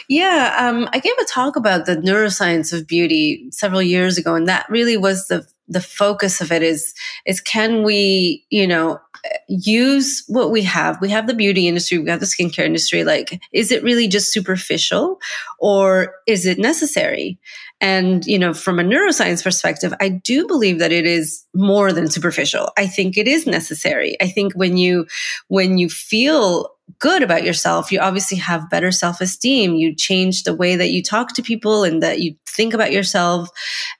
Yeah, 0.09 0.56
um, 0.56 0.88
I 0.92 1.00
gave 1.00 1.18
a 1.21 1.25
talk 1.25 1.56
about 1.56 1.87
the 1.87 1.97
neuroscience 1.97 2.73
of 2.73 2.87
beauty 2.87 3.49
several 3.50 3.83
years 3.83 4.16
ago, 4.16 4.37
and 4.37 4.47
that 4.47 4.71
really 4.71 4.97
was 4.97 5.26
the 5.26 5.47
the 5.66 5.80
focus 5.80 6.40
of 6.40 6.52
it 6.52 6.62
is 6.62 6.94
is 7.26 7.40
can 7.40 7.83
we 7.83 8.47
you 8.50 8.66
know 8.66 9.00
use 9.49 10.23
what 10.26 10.50
we 10.50 10.62
have 10.62 11.00
we 11.00 11.09
have 11.09 11.26
the 11.26 11.35
beauty 11.35 11.69
industry 11.69 11.99
we 11.99 12.11
have 12.11 12.21
the 12.21 12.26
skincare 12.26 12.64
industry 12.64 13.04
like 13.04 13.40
is 13.52 13.71
it 13.71 13.83
really 13.83 14.09
just 14.09 14.33
superficial 14.33 15.21
or 15.59 16.14
is 16.26 16.47
it 16.47 16.59
necessary 16.59 17.38
and 17.81 18.26
you 18.26 18.38
know 18.38 18.52
from 18.54 18.78
a 18.78 18.83
neuroscience 18.85 19.43
perspective 19.43 19.95
i 20.00 20.09
do 20.09 20.47
believe 20.47 20.78
that 20.78 20.93
it 20.93 21.07
is 21.07 21.45
more 21.54 21.93
than 21.93 22.11
superficial 22.11 22.71
i 22.76 22.87
think 22.87 23.16
it 23.16 23.28
is 23.28 23.47
necessary 23.47 24.16
i 24.21 24.26
think 24.26 24.52
when 24.54 24.76
you 24.76 25.07
when 25.49 25.78
you 25.78 25.88
feel 25.88 26.75
good 26.99 27.23
about 27.23 27.45
yourself, 27.45 27.90
you 27.90 27.99
obviously 27.99 28.37
have 28.38 28.71
better 28.71 28.90
self 28.90 29.21
esteem. 29.21 29.75
You 29.75 29.95
change 29.95 30.45
the 30.45 30.54
way 30.54 30.76
that 30.76 30.90
you 30.90 31.02
talk 31.02 31.35
to 31.35 31.43
people 31.43 31.85
and 31.85 32.02
that 32.02 32.21
you 32.21 32.37
think 32.47 32.75
about 32.75 32.93
yourself. 32.93 33.49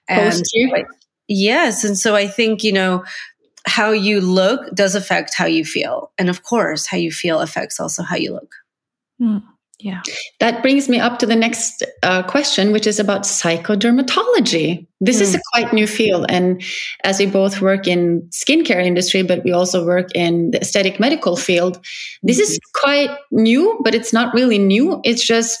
And 0.07 0.43
yes. 1.27 1.83
And 1.83 1.97
so 1.97 2.15
I 2.15 2.27
think, 2.27 2.63
you 2.63 2.71
know, 2.71 3.03
how 3.65 3.91
you 3.91 4.21
look 4.21 4.73
does 4.75 4.95
affect 4.95 5.33
how 5.35 5.45
you 5.45 5.65
feel. 5.65 6.11
And 6.17 6.29
of 6.29 6.43
course, 6.43 6.85
how 6.85 6.97
you 6.97 7.11
feel 7.11 7.39
affects 7.39 7.79
also 7.79 8.03
how 8.03 8.15
you 8.15 8.33
look. 8.33 8.55
Mm. 9.21 9.43
Yeah. 9.79 10.01
That 10.39 10.61
brings 10.61 10.87
me 10.87 10.99
up 10.99 11.19
to 11.19 11.25
the 11.25 11.35
next 11.35 11.83
uh, 12.01 12.23
question, 12.23 12.71
which 12.71 12.87
is 12.87 12.99
about 12.99 13.23
psychodermatology. 13.23 14.87
This 15.01 15.17
mm. 15.17 15.21
is 15.21 15.35
a 15.35 15.41
quite 15.51 15.73
new 15.73 15.85
field. 15.85 16.25
And 16.29 16.63
as 17.03 17.19
we 17.19 17.25
both 17.25 17.61
work 17.61 17.85
in 17.85 18.21
skincare 18.31 18.83
industry, 18.83 19.21
but 19.21 19.43
we 19.43 19.51
also 19.51 19.85
work 19.85 20.09
in 20.15 20.51
the 20.51 20.61
aesthetic 20.61 20.99
medical 20.99 21.35
field, 21.35 21.83
this 22.23 22.37
mm-hmm. 22.37 22.43
is 22.43 22.59
quite 22.73 23.17
new, 23.31 23.79
but 23.83 23.93
it's 23.93 24.13
not 24.13 24.33
really 24.33 24.57
new. 24.57 25.01
It's 25.03 25.25
just, 25.25 25.59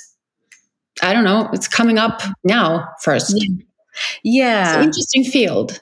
I 1.01 1.11
don't 1.11 1.25
know, 1.25 1.49
it's 1.51 1.67
coming 1.67 1.97
up 1.97 2.21
now 2.43 2.87
first. 3.01 3.35
Yeah. 4.23 4.77
It's 4.77 4.85
interesting 4.85 5.25
field. 5.25 5.81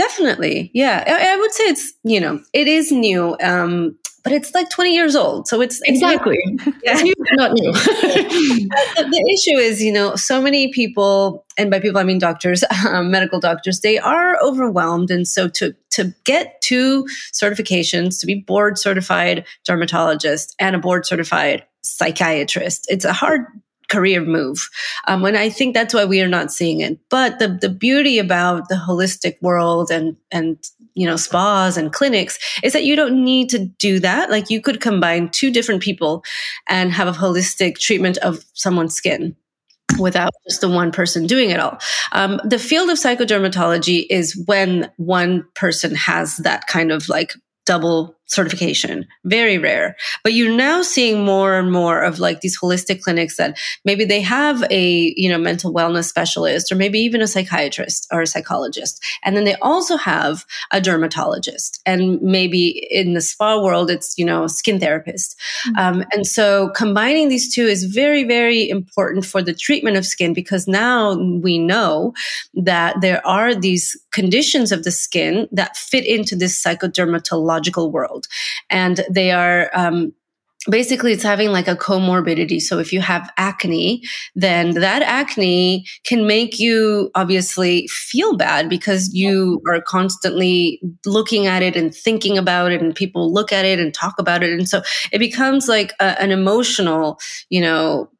Definitely. 0.00 0.70
Yeah. 0.72 1.04
I, 1.06 1.34
I, 1.34 1.36
would 1.36 1.52
say 1.52 1.64
it's, 1.64 1.92
you 2.04 2.20
know, 2.20 2.40
it 2.54 2.66
is 2.66 2.90
new. 2.90 3.36
Um, 3.42 3.98
but 4.24 4.32
it's 4.32 4.54
like 4.54 4.70
20 4.70 4.94
years 4.94 5.14
old. 5.14 5.46
So 5.46 5.60
it's 5.60 5.80
exactly 5.84 6.38
yeah. 6.82 6.94
new, 6.94 7.12
not 7.32 7.52
new. 7.52 7.72
the, 7.72 8.68
the, 8.96 9.34
issue 9.34 9.58
is, 9.58 9.82
you 9.82 9.92
know, 9.92 10.16
so 10.16 10.40
many 10.40 10.72
people, 10.72 11.44
and 11.58 11.70
by 11.70 11.80
people 11.80 11.98
I 11.98 12.04
mean 12.04 12.18
doctors, 12.18 12.64
um, 12.88 13.10
medical 13.10 13.40
doctors, 13.40 13.80
they 13.80 13.98
are 13.98 14.40
overwhelmed. 14.42 15.10
And 15.10 15.28
so 15.28 15.48
to 15.48 15.74
to 15.90 16.14
get 16.24 16.60
two 16.62 17.06
certifications, 17.34 18.20
to 18.20 18.26
be 18.26 18.36
board 18.36 18.78
certified 18.78 19.44
dermatologist 19.66 20.54
and 20.58 20.76
a 20.76 20.78
board 20.78 21.04
certified 21.04 21.66
psychiatrist, 21.82 22.86
it's 22.88 23.04
a 23.04 23.12
hard 23.12 23.44
career 23.90 24.22
move. 24.22 24.70
Um, 25.06 25.24
and 25.24 25.36
I 25.36 25.50
think 25.50 25.74
that's 25.74 25.92
why 25.92 26.04
we 26.04 26.22
are 26.22 26.28
not 26.28 26.52
seeing 26.52 26.80
it. 26.80 26.98
But 27.10 27.38
the, 27.38 27.48
the 27.48 27.68
beauty 27.68 28.18
about 28.18 28.68
the 28.68 28.76
holistic 28.76 29.36
world 29.42 29.90
and, 29.90 30.16
and, 30.30 30.56
you 30.94 31.06
know, 31.06 31.16
spas 31.16 31.76
and 31.76 31.92
clinics 31.92 32.38
is 32.62 32.72
that 32.72 32.84
you 32.84 32.96
don't 32.96 33.22
need 33.24 33.50
to 33.50 33.58
do 33.58 33.98
that. 34.00 34.30
Like 34.30 34.48
you 34.48 34.60
could 34.60 34.80
combine 34.80 35.28
two 35.28 35.50
different 35.50 35.82
people 35.82 36.24
and 36.68 36.92
have 36.92 37.08
a 37.08 37.18
holistic 37.18 37.78
treatment 37.78 38.16
of 38.18 38.44
someone's 38.54 38.94
skin 38.94 39.36
without 39.98 40.32
just 40.48 40.60
the 40.60 40.68
one 40.68 40.92
person 40.92 41.26
doing 41.26 41.50
it 41.50 41.58
all. 41.58 41.78
Um, 42.12 42.40
the 42.44 42.58
field 42.58 42.90
of 42.90 42.98
psychodermatology 42.98 44.06
is 44.08 44.40
when 44.46 44.90
one 44.96 45.44
person 45.54 45.94
has 45.96 46.36
that 46.38 46.66
kind 46.68 46.92
of 46.92 47.08
like 47.08 47.34
double 47.66 48.16
certification. 48.30 49.06
Very 49.24 49.58
rare. 49.58 49.96
But 50.22 50.34
you're 50.34 50.56
now 50.56 50.82
seeing 50.82 51.24
more 51.24 51.54
and 51.58 51.72
more 51.72 52.00
of 52.00 52.20
like 52.20 52.40
these 52.40 52.58
holistic 52.58 53.02
clinics 53.02 53.36
that 53.36 53.58
maybe 53.84 54.04
they 54.04 54.20
have 54.20 54.62
a, 54.70 55.12
you 55.16 55.28
know, 55.28 55.38
mental 55.38 55.74
wellness 55.74 56.04
specialist 56.04 56.70
or 56.70 56.76
maybe 56.76 57.00
even 57.00 57.22
a 57.22 57.26
psychiatrist 57.26 58.06
or 58.12 58.22
a 58.22 58.26
psychologist. 58.26 59.04
And 59.24 59.36
then 59.36 59.44
they 59.44 59.56
also 59.56 59.96
have 59.96 60.44
a 60.70 60.80
dermatologist. 60.80 61.80
And 61.84 62.22
maybe 62.22 62.86
in 62.90 63.14
the 63.14 63.20
spa 63.20 63.60
world, 63.60 63.90
it's, 63.90 64.16
you 64.16 64.24
know, 64.24 64.44
a 64.44 64.48
skin 64.48 64.78
therapist. 64.78 65.36
Mm-hmm. 65.66 65.78
Um, 65.78 66.04
and 66.12 66.24
so 66.24 66.70
combining 66.76 67.28
these 67.28 67.52
two 67.52 67.66
is 67.66 67.84
very, 67.84 68.22
very 68.22 68.70
important 68.70 69.26
for 69.26 69.42
the 69.42 69.54
treatment 69.54 69.96
of 69.96 70.06
skin 70.06 70.34
because 70.34 70.68
now 70.68 71.16
we 71.16 71.58
know 71.58 72.14
that 72.54 73.00
there 73.00 73.26
are 73.26 73.56
these 73.56 73.96
conditions 74.12 74.70
of 74.70 74.84
the 74.84 74.92
skin 74.92 75.48
that 75.50 75.76
fit 75.76 76.06
into 76.06 76.36
this 76.36 76.62
psychodermatological 76.62 77.90
world 77.90 78.19
world. 78.20 78.26
And 78.70 79.04
they 79.10 79.32
are, 79.32 79.70
um, 79.74 80.12
basically 80.68 81.12
it's 81.12 81.22
having 81.22 81.52
like 81.52 81.68
a 81.68 81.74
comorbidity. 81.74 82.60
So 82.60 82.78
if 82.78 82.92
you 82.92 83.00
have 83.00 83.32
acne 83.38 84.02
then 84.34 84.72
that 84.72 85.00
acne 85.00 85.86
can 86.04 86.26
make 86.26 86.58
you 86.58 87.10
obviously 87.14 87.86
feel 87.88 88.36
bad 88.36 88.68
because 88.68 89.14
you 89.14 89.62
are 89.66 89.80
constantly 89.80 90.82
looking 91.06 91.46
at 91.46 91.62
it 91.62 91.76
and 91.76 91.94
thinking 91.94 92.36
about 92.36 92.72
it 92.72 92.82
and 92.82 92.94
people 92.94 93.32
look 93.32 93.54
at 93.54 93.64
it 93.64 93.80
and 93.80 93.94
talk 93.94 94.18
about 94.18 94.42
it. 94.42 94.52
And 94.52 94.68
so 94.68 94.82
it 95.12 95.18
becomes 95.18 95.66
like 95.66 95.94
a, 95.98 96.20
an 96.20 96.30
emotional 96.30 97.18
you 97.48 97.62
know 97.62 98.10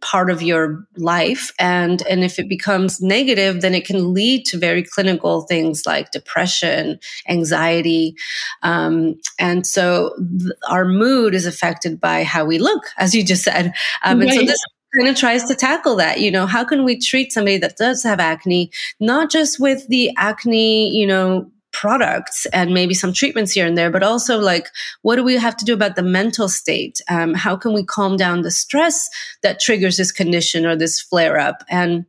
part 0.00 0.30
of 0.30 0.42
your 0.42 0.86
life. 0.96 1.52
And 1.58 2.02
and 2.02 2.24
if 2.24 2.38
it 2.38 2.48
becomes 2.48 3.00
negative 3.00 3.60
then 3.60 3.74
it 3.74 3.86
can 3.86 4.12
lead 4.12 4.44
to 4.46 4.58
very 4.58 4.82
clinical 4.82 5.42
things 5.42 5.84
like 5.86 6.10
depression 6.10 6.98
anxiety. 7.28 8.14
Um, 8.62 9.20
and 9.38 9.66
so 9.66 10.14
th- 10.38 10.52
our 10.68 10.84
mood 10.84 11.34
is 11.34 11.46
affected 11.46 12.00
by 12.00 12.24
how 12.24 12.44
we 12.44 12.58
look 12.58 12.82
as 12.98 13.14
you 13.14 13.24
just 13.24 13.42
said. 13.42 13.72
Um, 14.04 14.20
right. 14.20 14.28
and 14.28 14.38
so 14.38 14.44
this 14.44 14.60
kind 14.98 15.08
of 15.08 15.16
tries 15.16 15.44
to 15.44 15.54
tackle 15.54 15.96
that 15.96 16.20
you 16.20 16.30
know 16.30 16.44
how 16.44 16.64
can 16.64 16.84
we 16.84 16.98
treat 16.98 17.32
somebody 17.32 17.56
that 17.56 17.78
does 17.78 18.02
have 18.02 18.20
acne 18.20 18.70
not 19.00 19.30
just 19.30 19.58
with 19.58 19.88
the 19.88 20.10
acne 20.18 20.94
you 20.94 21.06
know 21.06 21.50
products 21.72 22.46
and 22.52 22.72
maybe 22.72 22.94
some 22.94 23.12
treatments 23.12 23.52
here 23.52 23.66
and 23.66 23.76
there, 23.76 23.90
but 23.90 24.02
also 24.02 24.38
like, 24.38 24.68
what 25.02 25.16
do 25.16 25.24
we 25.24 25.36
have 25.36 25.56
to 25.56 25.64
do 25.64 25.74
about 25.74 25.96
the 25.96 26.02
mental 26.02 26.48
state? 26.48 27.00
Um, 27.08 27.34
how 27.34 27.56
can 27.56 27.72
we 27.72 27.84
calm 27.84 28.16
down 28.16 28.42
the 28.42 28.50
stress 28.50 29.08
that 29.42 29.60
triggers 29.60 29.96
this 29.96 30.12
condition 30.12 30.66
or 30.66 30.76
this 30.76 31.00
flare 31.00 31.38
up? 31.38 31.64
And 31.68 32.06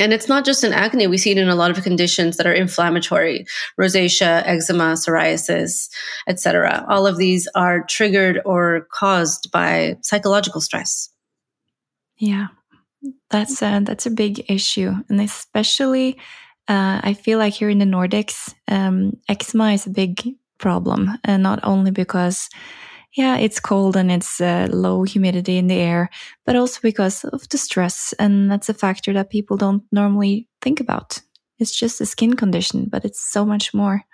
and 0.00 0.12
it's 0.12 0.28
not 0.28 0.44
just 0.44 0.62
in 0.62 0.72
acne. 0.72 1.08
We 1.08 1.18
see 1.18 1.32
it 1.32 1.38
in 1.38 1.48
a 1.48 1.56
lot 1.56 1.72
of 1.76 1.82
conditions 1.82 2.36
that 2.36 2.46
are 2.46 2.52
inflammatory, 2.52 3.46
rosacea, 3.80 4.44
eczema, 4.46 4.92
psoriasis, 4.92 5.88
etc. 6.28 6.86
All 6.88 7.04
of 7.04 7.16
these 7.16 7.48
are 7.56 7.82
triggered 7.82 8.40
or 8.44 8.86
caused 8.92 9.50
by 9.50 9.96
psychological 10.02 10.60
stress. 10.60 11.10
Yeah, 12.16 12.48
that's 13.30 13.60
a, 13.60 13.80
that's 13.82 14.06
a 14.06 14.10
big 14.10 14.48
issue, 14.48 14.92
and 15.08 15.20
especially 15.20 16.18
uh, 16.68 17.00
I 17.02 17.14
feel 17.14 17.38
like 17.38 17.54
here 17.54 17.70
in 17.70 17.78
the 17.78 17.84
Nordics, 17.84 18.54
um, 18.68 19.12
eczema 19.28 19.72
is 19.72 19.86
a 19.86 19.90
big 19.90 20.36
problem, 20.58 21.10
and 21.24 21.42
not 21.42 21.60
only 21.62 21.90
because, 21.90 22.48
yeah, 23.16 23.38
it's 23.38 23.60
cold 23.60 23.96
and 23.96 24.10
it's 24.10 24.40
uh, 24.40 24.68
low 24.70 25.02
humidity 25.02 25.56
in 25.56 25.66
the 25.66 25.76
air, 25.80 26.10
but 26.44 26.56
also 26.56 26.80
because 26.82 27.24
of 27.24 27.48
the 27.48 27.58
stress, 27.58 28.14
and 28.18 28.50
that's 28.50 28.68
a 28.68 28.74
factor 28.74 29.12
that 29.14 29.30
people 29.30 29.56
don't 29.56 29.82
normally 29.92 30.48
think 30.60 30.80
about. 30.80 31.20
It's 31.58 31.76
just 31.76 32.00
a 32.00 32.06
skin 32.06 32.34
condition, 32.34 32.86
but 32.88 33.04
it's 33.04 33.20
so 33.20 33.44
much 33.44 33.72
more. 33.74 34.04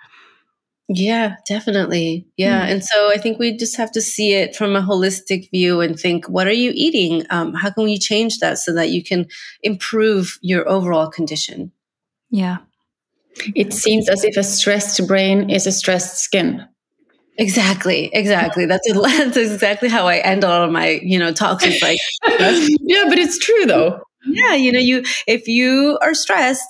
Yeah, 0.87 1.37
definitely. 1.47 2.27
Yeah. 2.37 2.67
Mm. 2.67 2.71
And 2.71 2.85
so 2.85 3.09
I 3.09 3.17
think 3.17 3.39
we 3.39 3.57
just 3.57 3.75
have 3.77 3.91
to 3.93 4.01
see 4.01 4.33
it 4.33 4.55
from 4.55 4.75
a 4.75 4.81
holistic 4.81 5.49
view 5.49 5.81
and 5.81 5.99
think, 5.99 6.29
what 6.29 6.47
are 6.47 6.53
you 6.53 6.71
eating? 6.75 7.25
Um, 7.31 7.53
how 7.53 7.71
can 7.71 7.85
we 7.85 7.97
change 7.97 8.37
that 8.37 8.59
so 8.59 8.73
that 8.75 8.89
you 8.89 9.03
can 9.03 9.27
improve 9.63 10.37
your 10.41 10.67
overall 10.69 11.09
condition? 11.09 11.71
Yeah. 12.35 12.57
It 13.55 13.73
seems 13.73 14.09
as 14.09 14.25
if 14.25 14.35
a 14.35 14.43
stressed 14.43 15.07
brain 15.07 15.49
is 15.49 15.65
a 15.67 15.71
stressed 15.71 16.17
skin. 16.17 16.67
Exactly, 17.37 18.09
exactly. 18.13 18.65
That's, 18.65 18.85
that's 18.93 19.37
exactly 19.37 19.87
how 19.89 20.07
I 20.07 20.17
end 20.17 20.43
all 20.43 20.63
of 20.63 20.71
my, 20.71 20.99
you 21.01 21.17
know, 21.17 21.31
talks. 21.31 21.65
It's 21.65 21.81
like, 21.81 21.97
yeah, 22.81 23.05
but 23.07 23.17
it's 23.19 23.39
true 23.39 23.65
though. 23.65 24.01
Yeah, 24.27 24.55
you 24.55 24.71
know, 24.73 24.79
you 24.79 25.03
if 25.27 25.47
you 25.47 25.97
are 26.01 26.13
stressed, 26.13 26.67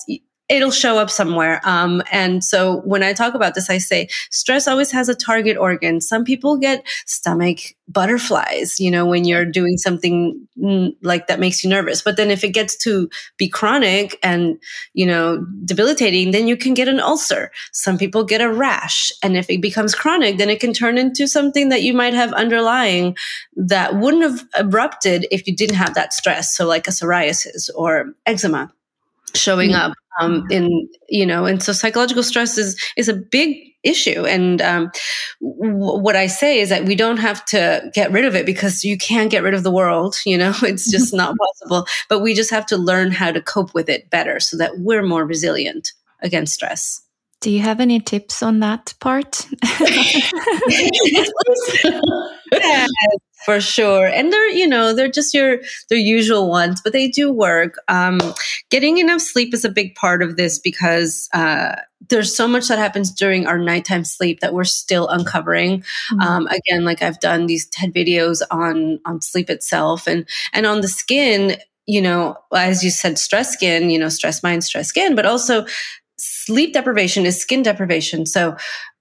it'll 0.48 0.72
show 0.72 0.98
up 0.98 1.10
somewhere. 1.10 1.60
Um, 1.64 2.04
and 2.12 2.44
so 2.44 2.82
when 2.82 3.02
I 3.02 3.14
talk 3.14 3.34
about 3.34 3.56
this, 3.56 3.70
I 3.70 3.80
say 3.80 4.10
stress 4.30 4.68
always 4.68 4.92
has 4.92 5.10
a 5.10 5.16
target 5.16 5.58
organ. 5.58 6.02
Some 6.02 6.24
people 6.24 6.58
get 6.58 6.86
stomach 7.06 7.60
butterflies, 7.88 8.80
you 8.80 8.92
know, 8.92 9.06
when 9.06 9.26
you're 9.26 9.46
doing 9.46 9.78
something 9.78 10.48
mm, 10.58 10.96
like 11.02 11.28
that 11.28 11.40
makes 11.40 11.64
you 11.64 11.70
nervous. 11.70 12.02
But 12.02 12.18
then 12.18 12.30
if 12.30 12.44
it 12.44 12.50
gets 12.50 12.76
to 12.78 13.10
be 13.38 13.48
chronic 13.48 14.20
and, 14.22 14.60
you 14.94 15.06
know, 15.06 15.46
debilitating, 15.64 16.32
then 16.32 16.48
you 16.48 16.58
can 16.58 16.76
get 16.76 16.88
an 16.88 17.00
ulcer. 17.00 17.52
Some 17.72 17.98
people 17.98 18.24
get 18.24 18.42
a 18.42 18.52
rash. 18.52 19.12
And 19.24 19.36
if 19.36 19.50
it 19.50 19.62
becomes 19.62 19.96
chronic, 19.96 20.38
then 20.38 20.50
it 20.50 20.60
can 20.60 20.74
turn 20.74 20.98
into 20.98 21.28
something 21.28 21.70
that 21.70 21.84
you 21.84 21.94
might 21.94 22.14
have 22.14 22.34
underlying 22.34 23.16
that 23.56 23.96
wouldn't 23.96 24.24
have 24.24 24.46
erupted 24.60 25.28
if 25.32 25.48
you 25.48 25.56
didn't 25.56 25.76
have 25.76 25.96
that 25.96 26.14
stress. 26.14 26.56
So 26.56 26.68
like 26.68 26.88
a 26.88 26.92
psoriasis 26.92 27.70
or 27.76 28.14
eczema 28.26 28.72
showing 29.34 29.72
mm. 29.72 29.76
up 29.76 29.94
um, 30.20 30.46
in 30.50 30.88
you 31.10 31.26
know 31.26 31.46
and 31.46 31.62
so 31.62 31.74
psychological 31.74 32.24
stress 32.24 32.58
is 32.58 32.80
is 32.98 33.10
a 33.10 33.14
big 33.14 33.58
issue. 33.86 34.26
And 34.26 34.62
um, 34.62 34.92
w- 35.42 36.02
what 36.02 36.16
I 36.16 36.28
say 36.28 36.60
is 36.60 36.70
that 36.70 36.86
we 36.86 36.96
don't 36.96 37.18
have 37.18 37.46
to 37.46 37.90
get 37.94 38.12
rid 38.12 38.26
of 38.26 38.36
it 38.36 38.46
because 38.46 38.84
you 38.84 38.98
can't 38.98 39.32
get 39.32 39.44
rid 39.44 39.54
of 39.54 39.64
the 39.64 39.72
world. 39.72 40.18
You 40.26 40.40
know, 40.40 40.54
it's 40.64 40.90
just 40.92 41.14
not 41.22 41.36
possible. 41.38 41.86
But 42.10 42.20
we 42.20 42.34
just 42.34 42.50
have 42.50 42.66
to 42.68 42.78
learn 42.78 43.12
how 43.12 43.32
to 43.32 43.42
cope 43.42 43.74
with 43.76 43.88
it 43.90 44.10
better 44.10 44.40
so 44.40 44.58
that 44.58 44.80
we're 44.80 45.04
more 45.04 45.24
resilient 45.24 45.94
against 46.22 46.56
stress. 46.56 47.02
Do 47.42 47.52
you 47.52 47.60
have 47.60 47.80
any 47.80 48.00
tips 48.00 48.42
on 48.42 48.60
that 48.62 48.96
part? 49.00 49.48
yes, 49.90 51.30
for 53.46 53.62
sure. 53.62 54.08
And 54.08 54.34
they're, 54.34 54.50
you 54.50 54.68
know, 54.68 54.94
they're 54.94 55.08
just 55.08 55.34
your 55.34 55.60
their 55.90 56.00
usual 56.00 56.50
ones, 56.50 56.82
but 56.82 56.94
they 56.94 57.08
do 57.08 57.32
work. 57.32 57.76
Um, 57.88 58.20
getting 58.72 58.98
enough 58.98 59.22
sleep 59.22 59.54
is 59.54 59.64
a 59.64 59.70
big 59.70 59.94
part 59.94 60.24
of 60.24 60.36
this 60.36 60.58
because 60.58 61.30
uh, 61.32 61.76
there's 62.10 62.36
so 62.36 62.48
much 62.48 62.68
that 62.68 62.80
happens 62.80 63.12
during 63.12 63.46
our 63.46 63.60
nighttime 63.60 64.04
sleep 64.04 64.40
that 64.40 64.54
we're 64.54 64.64
still 64.64 65.08
uncovering. 65.08 65.82
Mm-hmm. 65.82 66.20
Um, 66.22 66.48
again, 66.48 66.86
like 66.86 67.04
I've 67.04 67.20
done 67.20 67.46
these 67.46 67.68
TED 67.68 67.94
videos 67.94 68.42
on 68.50 69.00
on 69.06 69.22
sleep 69.22 69.50
itself 69.50 70.08
and 70.08 70.28
and 70.52 70.66
on 70.66 70.82
the 70.82 70.88
skin. 70.88 71.58
You 71.86 72.02
know, 72.02 72.36
as 72.52 72.84
you 72.84 72.90
said, 72.90 73.20
stress 73.20 73.54
skin. 73.54 73.92
You 73.92 74.00
know, 74.00 74.10
stress 74.10 74.42
mind, 74.42 74.64
stress 74.64 74.88
skin, 74.88 75.14
but 75.16 75.28
also 75.28 75.68
sleep 76.18 76.74
deprivation 76.74 77.26
is 77.26 77.40
skin 77.40 77.62
deprivation. 77.62 78.26
So 78.26 78.56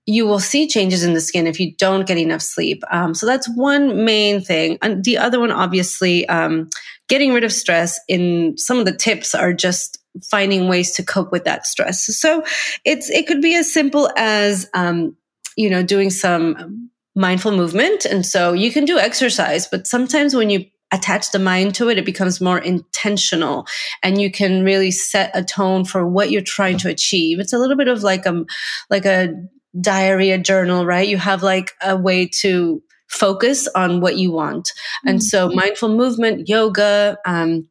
you 0.06 0.26
will 0.26 0.38
see 0.38 0.68
changes 0.68 1.02
in 1.02 1.14
the 1.14 1.20
skin 1.20 1.46
if 1.46 1.58
you 1.58 1.74
don't 1.76 2.06
get 2.06 2.18
enough 2.18 2.42
sleep. 2.42 2.82
Um, 2.90 3.14
so 3.14 3.26
that's 3.26 3.48
one 3.56 4.04
main 4.04 4.40
thing. 4.40 4.78
And 4.82 5.02
the 5.04 5.18
other 5.18 5.40
one, 5.40 5.50
obviously, 5.50 6.28
um, 6.28 6.68
getting 7.08 7.32
rid 7.32 7.44
of 7.44 7.52
stress 7.52 7.98
in 8.08 8.56
some 8.58 8.78
of 8.78 8.84
the 8.84 8.96
tips 8.96 9.34
are 9.34 9.52
just 9.52 9.98
finding 10.30 10.68
ways 10.68 10.92
to 10.92 11.02
cope 11.02 11.32
with 11.32 11.44
that 11.44 11.66
stress. 11.66 12.06
So 12.18 12.44
it's, 12.84 13.10
it 13.10 13.26
could 13.26 13.40
be 13.40 13.54
as 13.54 13.72
simple 13.72 14.10
as, 14.16 14.68
um, 14.74 15.16
you 15.56 15.70
know, 15.70 15.82
doing 15.82 16.10
some 16.10 16.90
mindful 17.14 17.52
movement. 17.52 18.04
And 18.04 18.26
so 18.26 18.52
you 18.52 18.72
can 18.72 18.84
do 18.84 18.98
exercise, 18.98 19.66
but 19.66 19.86
sometimes 19.86 20.34
when 20.34 20.50
you 20.50 20.66
attach 20.92 21.30
the 21.32 21.38
mind 21.38 21.74
to 21.76 21.88
it, 21.88 21.98
it 21.98 22.04
becomes 22.04 22.40
more 22.40 22.58
intentional 22.58 23.66
and 24.02 24.20
you 24.20 24.30
can 24.30 24.64
really 24.64 24.90
set 24.90 25.30
a 25.34 25.42
tone 25.42 25.84
for 25.84 26.06
what 26.06 26.30
you're 26.30 26.42
trying 26.42 26.78
to 26.78 26.88
achieve. 26.88 27.40
It's 27.40 27.52
a 27.52 27.58
little 27.58 27.76
bit 27.76 27.88
of 27.88 28.02
like 28.02 28.26
a, 28.26 28.44
like 28.90 29.04
a 29.04 29.34
diary, 29.80 30.30
a 30.30 30.38
journal, 30.38 30.86
right? 30.86 31.08
You 31.08 31.18
have 31.18 31.42
like 31.42 31.72
a 31.82 31.96
way 31.96 32.26
to 32.40 32.82
focus 33.08 33.68
on 33.74 34.00
what 34.00 34.16
you 34.16 34.32
want. 34.32 34.66
Mm-hmm. 34.66 35.08
And 35.08 35.22
so 35.22 35.48
mindful 35.48 35.88
movement, 35.88 36.48
yoga, 36.48 37.18
um, 37.26 37.68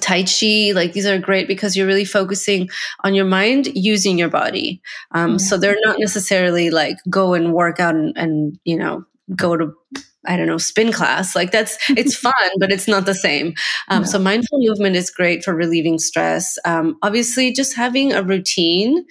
Tai 0.00 0.24
Chi, 0.24 0.72
like 0.74 0.94
these 0.94 1.04
are 1.04 1.18
great 1.18 1.46
because 1.46 1.76
you're 1.76 1.86
really 1.86 2.06
focusing 2.06 2.70
on 3.04 3.14
your 3.14 3.26
mind 3.26 3.68
using 3.74 4.18
your 4.18 4.30
body. 4.30 4.80
Um, 5.10 5.32
mm-hmm. 5.32 5.38
So 5.38 5.58
they're 5.58 5.76
not 5.84 5.96
necessarily 5.98 6.70
like 6.70 6.96
go 7.10 7.34
and 7.34 7.52
work 7.52 7.78
out 7.78 7.94
and, 7.94 8.16
and, 8.16 8.58
you 8.64 8.76
know, 8.76 9.04
go 9.36 9.56
to 9.56 9.74
I 10.24 10.36
don't 10.36 10.46
know, 10.46 10.58
spin 10.58 10.92
class. 10.92 11.34
Like 11.34 11.50
that's, 11.50 11.76
it's 11.90 12.14
fun, 12.14 12.32
but 12.60 12.70
it's 12.70 12.86
not 12.86 13.06
the 13.06 13.14
same. 13.14 13.54
Um, 13.88 14.04
So 14.04 14.18
mindful 14.20 14.60
movement 14.60 14.94
is 14.94 15.10
great 15.10 15.42
for 15.44 15.52
relieving 15.54 15.98
stress. 15.98 16.58
Um, 16.64 16.96
obviously, 17.02 17.52
just 17.52 17.74
having 17.74 18.12
a 18.12 18.22
routine 18.22 19.04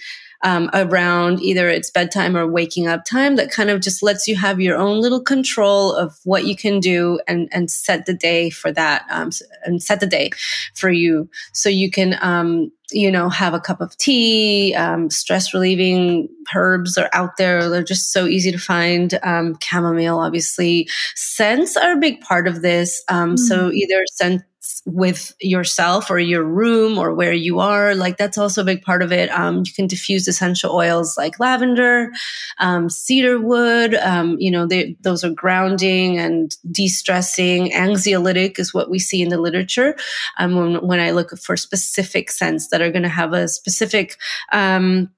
um, 0.43 0.69
around 0.73 1.41
either 1.41 1.69
it's 1.69 1.89
bedtime 1.89 2.35
or 2.35 2.47
waking 2.47 2.87
up 2.87 3.05
time 3.05 3.35
that 3.35 3.51
kind 3.51 3.69
of 3.69 3.81
just 3.81 4.01
lets 4.01 4.27
you 4.27 4.35
have 4.35 4.59
your 4.59 4.77
own 4.77 4.99
little 4.99 5.21
control 5.21 5.93
of 5.93 6.17
what 6.23 6.45
you 6.45 6.55
can 6.55 6.79
do 6.79 7.19
and 7.27 7.47
and 7.51 7.69
set 7.69 8.05
the 8.05 8.13
day 8.13 8.49
for 8.49 8.71
that 8.71 9.05
um, 9.09 9.29
and 9.63 9.81
set 9.83 9.99
the 9.99 10.07
day 10.07 10.31
for 10.75 10.89
you. 10.89 11.29
So 11.53 11.69
you 11.69 11.91
can 11.91 12.17
um, 12.21 12.71
you 12.91 13.11
know 13.11 13.29
have 13.29 13.53
a 13.53 13.59
cup 13.59 13.81
of 13.81 13.95
tea 13.97 14.73
um, 14.75 15.09
stress 15.09 15.53
relieving 15.53 16.27
herbs 16.55 16.97
are 16.97 17.09
out 17.13 17.37
there. 17.37 17.69
They're 17.69 17.83
just 17.83 18.11
so 18.11 18.25
easy 18.25 18.51
to 18.51 18.57
find. 18.57 19.17
Um, 19.23 19.57
chamomile 19.61 20.19
obviously. 20.19 20.87
Scents 21.15 21.77
are 21.77 21.93
a 21.93 21.97
big 21.97 22.21
part 22.21 22.47
of 22.47 22.61
this. 22.61 23.03
Mm. 23.09 23.37
so 23.37 23.71
either 23.71 24.03
scent 24.13 24.43
with 24.85 25.33
yourself 25.39 26.09
or 26.11 26.19
your 26.19 26.43
room 26.43 26.97
or 26.97 27.13
where 27.13 27.33
you 27.33 27.59
are. 27.59 27.95
Like 27.95 28.17
that's 28.17 28.37
also 28.37 28.61
a 28.61 28.65
big 28.65 28.83
part 28.83 29.01
of 29.01 29.11
it. 29.11 29.29
Um, 29.31 29.63
you 29.65 29.73
can 29.73 29.87
diffuse 29.87 30.27
essential 30.27 30.73
oils 30.73 31.17
like 31.17 31.39
lavender, 31.39 32.11
um, 32.59 32.89
cedar 32.89 33.39
wood. 33.39 33.95
Um, 33.95 34.37
you 34.39 34.51
know, 34.51 34.67
they, 34.67 34.95
those 35.01 35.23
are 35.23 35.31
grounding 35.31 36.19
and 36.19 36.55
de-stressing. 36.71 37.71
Anxiolytic 37.71 38.59
is 38.59 38.73
what 38.73 38.89
we 38.89 38.99
see 38.99 39.21
in 39.21 39.29
the 39.29 39.39
literature. 39.39 39.95
Um, 40.37 40.55
when, 40.55 40.87
when 40.87 40.99
I 40.99 41.11
look 41.11 41.37
for 41.39 41.57
specific 41.57 42.29
scents 42.29 42.67
that 42.69 42.81
are 42.81 42.91
going 42.91 43.03
to 43.03 43.09
have 43.09 43.33
a 43.33 43.47
specific, 43.47 44.17
um, 44.51 45.09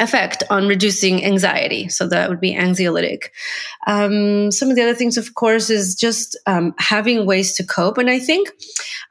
effect 0.00 0.42
on 0.50 0.66
reducing 0.66 1.24
anxiety. 1.24 1.88
So 1.88 2.08
that 2.08 2.28
would 2.28 2.40
be 2.40 2.54
anxiolytic. 2.54 3.28
Um, 3.86 4.50
some 4.50 4.68
of 4.68 4.76
the 4.76 4.82
other 4.82 4.94
things, 4.94 5.16
of 5.16 5.34
course, 5.34 5.70
is 5.70 5.94
just 5.94 6.36
um, 6.46 6.74
having 6.78 7.26
ways 7.26 7.54
to 7.54 7.64
cope. 7.64 7.98
And 7.98 8.10
I 8.10 8.18
think 8.18 8.50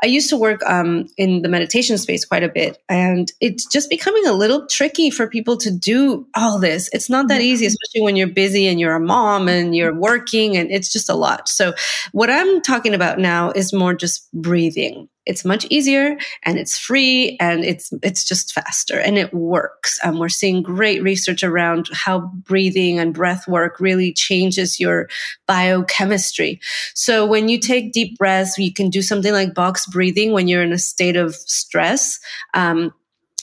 I 0.03 0.07
used 0.07 0.29
to 0.29 0.37
work 0.37 0.61
um, 0.65 1.07
in 1.17 1.41
the 1.41 1.47
meditation 1.47 1.97
space 1.97 2.25
quite 2.25 2.43
a 2.43 2.49
bit, 2.49 2.79
and 2.89 3.31
it's 3.39 3.65
just 3.65 3.89
becoming 3.89 4.25
a 4.27 4.33
little 4.33 4.67
tricky 4.67 5.09
for 5.09 5.27
people 5.27 5.55
to 5.57 5.71
do 5.71 6.27
all 6.35 6.59
this. 6.59 6.89
It's 6.91 7.09
not 7.09 7.29
that 7.29 7.41
easy, 7.41 7.65
especially 7.65 8.01
when 8.01 8.17
you're 8.17 8.27
busy 8.27 8.67
and 8.67 8.79
you're 8.79 8.95
a 8.95 8.99
mom 8.99 9.47
and 9.47 9.73
you're 9.73 9.95
working, 9.95 10.57
and 10.57 10.69
it's 10.69 10.91
just 10.91 11.09
a 11.09 11.15
lot. 11.15 11.47
So 11.47 11.73
what 12.11 12.29
I'm 12.29 12.61
talking 12.61 12.93
about 12.93 13.19
now 13.19 13.51
is 13.51 13.71
more 13.71 13.93
just 13.93 14.29
breathing 14.33 15.07
it's 15.25 15.45
much 15.45 15.65
easier 15.69 16.17
and 16.43 16.57
it's 16.57 16.77
free 16.77 17.37
and 17.39 17.63
it's 17.63 17.91
it's 18.03 18.25
just 18.25 18.53
faster 18.53 18.99
and 18.99 19.17
it 19.17 19.33
works. 19.33 19.99
Um, 20.03 20.19
we're 20.19 20.29
seeing 20.29 20.61
great 20.61 21.01
research 21.01 21.43
around 21.43 21.89
how 21.93 22.31
breathing 22.43 22.99
and 22.99 23.13
breath 23.13 23.47
work 23.47 23.79
really 23.79 24.13
changes 24.13 24.79
your 24.79 25.09
biochemistry. 25.47 26.59
So 26.93 27.25
when 27.25 27.49
you 27.49 27.59
take 27.59 27.93
deep 27.93 28.17
breaths, 28.17 28.57
you 28.57 28.73
can 28.73 28.89
do 28.89 29.01
something 29.01 29.33
like 29.33 29.53
box 29.53 29.85
breathing 29.87 30.33
when 30.33 30.47
you're 30.47 30.63
in 30.63 30.73
a 30.73 30.77
state 30.77 31.15
of 31.15 31.35
stress. 31.35 32.19
Um, 32.53 32.93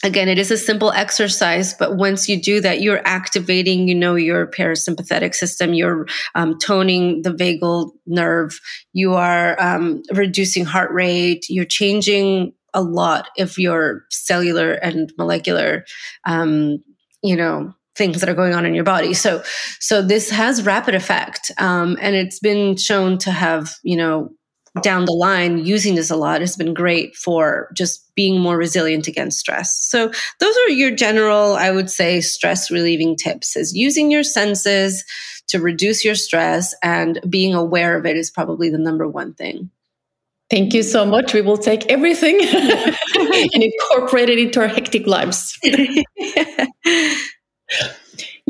again 0.03 0.29
it 0.29 0.39
is 0.39 0.51
a 0.51 0.57
simple 0.57 0.93
exercise 0.93 1.75
but 1.75 1.97
once 1.97 2.29
you 2.29 2.41
do 2.41 2.61
that 2.61 2.81
you're 2.81 3.03
activating 3.07 3.89
you 3.89 3.95
know 3.95 4.15
your 4.15 4.47
parasympathetic 4.47 5.35
system 5.35 5.75
you're 5.75 6.07
um, 6.35 6.59
toning 6.59 7.23
the 7.23 7.31
vagal 7.31 7.91
nerve 8.07 8.61
you 8.93 9.15
are 9.15 9.61
um, 9.61 10.03
reducing 10.13 10.65
heart 10.65 10.91
rate 10.93 11.47
you're 11.49 11.65
changing 11.65 12.53
a 12.73 12.83
lot 12.83 13.29
of 13.39 13.59
your 13.59 14.05
cellular 14.11 14.73
and 14.73 15.13
molecular 15.19 15.85
um, 16.25 16.79
you 17.23 17.37
know 17.37 17.75
things 17.97 18.21
that 18.21 18.31
are 18.31 18.35
going 18.35 18.55
on 18.55 18.65
in 18.65 18.75
your 18.75 18.85
body. 18.85 19.13
So 19.13 19.43
so 19.79 20.01
this 20.01 20.31
has 20.31 20.65
rapid 20.65 20.95
effect 20.95 21.51
um, 21.59 21.99
and 22.01 22.17
it's 22.17 22.39
been 22.39 22.77
shown 22.77 23.19
to 23.19 23.31
have 23.31 23.75
you 23.83 23.97
know 23.97 24.31
down 24.83 25.05
the 25.05 25.13
line 25.13 25.65
using 25.65 25.97
this 25.97 26.11
a 26.11 26.17
lot 26.17 26.41
has 26.41 26.57
been 26.57 26.75
great 26.75 27.17
for 27.17 27.71
just 27.75 28.15
being 28.15 28.41
more 28.41 28.57
resilient 28.57 29.09
against 29.09 29.41
stress. 29.41 29.77
So 29.77 30.13
those 30.39 30.57
are 30.57 30.71
your 30.71 30.93
general, 30.93 31.55
I 31.55 31.71
would 31.71 31.91
say, 31.91 32.21
stress 32.21 32.71
relieving 32.71 33.17
tips 33.17 33.57
is 33.57 33.75
using 33.75 34.11
your 34.11 34.23
senses 34.23 35.05
to 35.49 35.59
reduce 35.59 36.05
your 36.05 36.15
stress 36.15 36.75
and 36.83 37.21
being 37.29 37.55
aware 37.55 37.97
of 37.97 38.07
it 38.07 38.17
is 38.17 38.31
probably 38.31 38.71
the 38.71 38.79
number 38.79 39.09
one 39.09 39.35
thing. 39.35 39.71
Thank 40.49 40.75
you 40.75 40.83
so 40.83 41.05
much. 41.05 41.33
We 41.33 41.43
will 41.43 41.59
take 41.59 41.87
everything 41.87 42.39
and 43.15 43.63
incorporate 43.63 44.29
it 44.31 44.39
into 44.39 44.61
our 44.61 44.69
hectic 44.69 45.07
lives. 45.07 45.59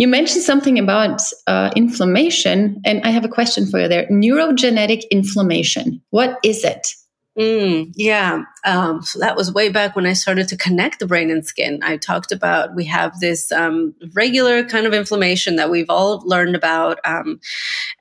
You 0.00 0.08
mentioned 0.08 0.44
something 0.44 0.78
about 0.78 1.20
uh, 1.46 1.72
inflammation, 1.76 2.80
and 2.86 3.02
I 3.04 3.10
have 3.10 3.26
a 3.26 3.28
question 3.28 3.66
for 3.66 3.78
you 3.78 3.86
there. 3.86 4.06
Neurogenetic 4.06 5.02
inflammation. 5.10 6.00
What 6.08 6.38
is 6.42 6.64
it? 6.64 6.94
Mm, 7.40 7.94
yeah. 7.96 8.42
Um, 8.66 9.03
so 9.03 9.18
that 9.18 9.35
was 9.35 9.50
way 9.50 9.70
back 9.70 9.96
when 9.96 10.05
I 10.05 10.12
started 10.12 10.46
to 10.48 10.57
connect 10.59 10.98
the 10.98 11.07
brain 11.07 11.31
and 11.31 11.46
skin. 11.46 11.81
I 11.83 11.96
talked 11.96 12.33
about 12.33 12.74
we 12.74 12.85
have 12.85 13.18
this 13.20 13.50
um, 13.50 13.94
regular 14.12 14.62
kind 14.64 14.87
of 14.87 14.92
inflammation 14.92 15.57
that 15.57 15.70
we've 15.70 15.88
all 15.88 16.22
learned 16.26 16.55
about. 16.55 16.98
Um, 17.05 17.40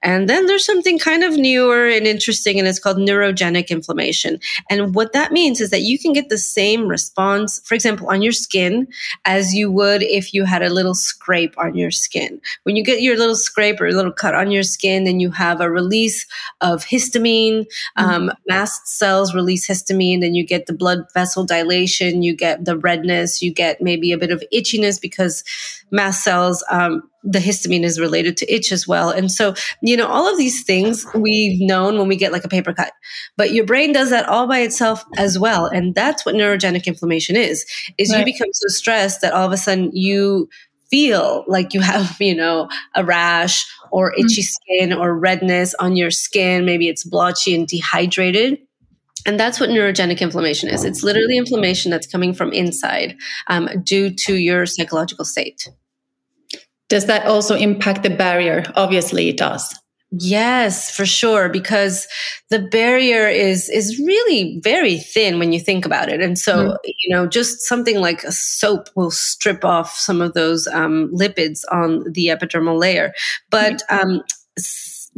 and 0.04 0.28
then 0.28 0.46
there's 0.46 0.66
something 0.66 1.00
kind 1.00 1.24
of 1.24 1.38
newer 1.38 1.88
and 1.88 2.06
interesting, 2.06 2.60
and 2.60 2.68
it's 2.68 2.80
called 2.80 2.98
neurogenic 2.98 3.70
inflammation. 3.70 4.42
And 4.70 4.94
what 4.94 5.14
that 5.14 5.32
means 5.32 5.62
is 5.62 5.70
that 5.70 5.84
you 5.84 5.98
can 5.98 6.12
get 6.12 6.28
the 6.28 6.38
same 6.38 6.90
response, 6.90 7.62
for 7.64 7.76
example, 7.76 8.10
on 8.10 8.22
your 8.22 8.34
skin 8.34 8.90
as 9.24 9.54
you 9.54 9.72
would 9.72 10.04
if 10.04 10.34
you 10.34 10.44
had 10.44 10.64
a 10.64 10.70
little 10.70 10.96
scrape 10.96 11.58
on 11.58 11.76
your 11.76 11.92
skin. 11.92 12.42
When 12.64 12.76
you 12.76 12.84
get 12.84 13.02
your 13.02 13.16
little 13.16 13.38
scrape 13.38 13.80
or 13.80 13.88
a 13.88 13.94
little 13.94 14.12
cut 14.12 14.36
on 14.36 14.52
your 14.52 14.64
skin, 14.64 15.06
then 15.06 15.22
you 15.22 15.32
have 15.32 15.62
a 15.62 15.72
release 15.72 16.26
of 16.60 16.84
histamine, 16.84 17.66
mm-hmm. 17.98 18.30
mast 18.48 18.88
cells 18.88 19.29
release 19.34 19.68
histamine, 19.68 20.22
then 20.22 20.34
you 20.34 20.46
get 20.46 20.66
the 20.66 20.74
blood 20.74 21.00
vessel 21.14 21.46
dilation, 21.46 22.22
you 22.22 22.36
get 22.36 22.66
the 22.66 22.78
redness, 22.78 23.42
you 23.42 23.54
get 23.54 23.82
maybe 23.82 24.12
a 24.12 24.18
bit 24.18 24.32
of 24.32 24.44
itchiness 24.54 25.00
because 25.02 25.44
mast 25.92 26.24
cells, 26.24 26.64
um, 26.70 27.04
the 27.24 27.40
histamine 27.40 27.84
is 27.84 28.00
related 28.00 28.38
to 28.38 28.54
itch 28.54 28.72
as 28.72 28.88
well. 28.88 29.10
And 29.10 29.32
so, 29.32 29.54
you 29.82 29.98
know, 29.98 30.08
all 30.08 30.32
of 30.32 30.38
these 30.38 30.64
things 30.64 31.06
we've 31.14 31.60
known 31.60 31.98
when 31.98 32.08
we 32.08 32.16
get 32.16 32.32
like 32.32 32.46
a 32.46 32.50
paper 32.50 32.74
cut, 32.74 32.94
but 33.38 33.52
your 33.52 33.66
brain 33.66 33.92
does 33.92 34.10
that 34.12 34.28
all 34.28 34.48
by 34.48 34.60
itself 34.60 35.04
as 35.18 35.38
well. 35.38 35.66
And 35.66 35.94
that's 35.94 36.26
what 36.26 36.36
neurogenic 36.36 36.86
inflammation 36.86 37.36
is, 37.36 37.66
is 37.98 38.12
right. 38.12 38.20
you 38.20 38.26
become 38.26 38.50
so 38.54 38.68
stressed 38.70 39.22
that 39.22 39.34
all 39.34 39.46
of 39.46 39.52
a 39.52 39.58
sudden 39.58 39.92
you 39.94 40.50
feel 40.90 41.44
like 41.48 41.74
you 41.74 41.82
have, 41.82 42.16
you 42.20 42.36
know, 42.36 42.70
a 42.96 43.04
rash 43.04 43.68
or 43.92 44.12
mm-hmm. 44.12 44.26
itchy 44.26 44.42
skin 44.42 44.94
or 44.94 45.18
redness 45.18 45.74
on 45.76 45.96
your 45.96 46.12
skin. 46.12 46.66
Maybe 46.66 46.88
it's 46.88 47.04
blotchy 47.04 47.56
and 47.56 47.68
dehydrated. 47.68 48.60
And 49.26 49.40
that's 49.40 49.60
what 49.60 49.70
neurogenic 49.70 50.22
inflammation 50.22 50.70
is. 50.70 50.84
It's 50.84 51.04
literally 51.04 51.38
inflammation 51.38 51.92
that's 51.92 52.08
coming 52.08 52.34
from 52.34 52.54
inside 52.54 53.18
um, 53.48 53.70
due 53.84 54.10
to 54.12 54.36
your 54.36 54.66
psychological 54.66 55.26
state. 55.26 55.68
Does 56.88 57.06
that 57.06 57.26
also 57.26 57.56
impact 57.56 58.04
the 58.04 58.10
barrier? 58.10 58.64
Obviously, 58.76 59.30
it 59.30 59.38
does. 59.38 59.78
Yes, 60.12 60.90
for 60.90 61.06
sure, 61.06 61.50
because 61.50 62.08
the 62.50 62.58
barrier 62.58 63.28
is 63.28 63.70
is 63.70 64.00
really 64.00 64.60
very 64.64 64.98
thin 64.98 65.38
when 65.38 65.54
you 65.54 65.60
think 65.60 65.86
about 65.86 66.10
it, 66.10 66.20
and 66.20 66.36
so 66.36 66.70
mm. 66.70 66.78
you 66.84 67.16
know, 67.16 67.28
just 67.28 67.62
something 67.62 68.00
like 68.00 68.24
a 68.24 68.32
soap 68.32 68.90
will 68.96 69.12
strip 69.12 69.64
off 69.64 69.94
some 69.96 70.20
of 70.20 70.34
those 70.34 70.66
um, 70.66 71.12
lipids 71.14 71.60
on 71.72 72.12
the 72.12 72.28
epidermal 72.28 72.80
layer, 72.80 73.14
but 73.52 73.84
mm. 73.88 74.02
um, 74.04 74.24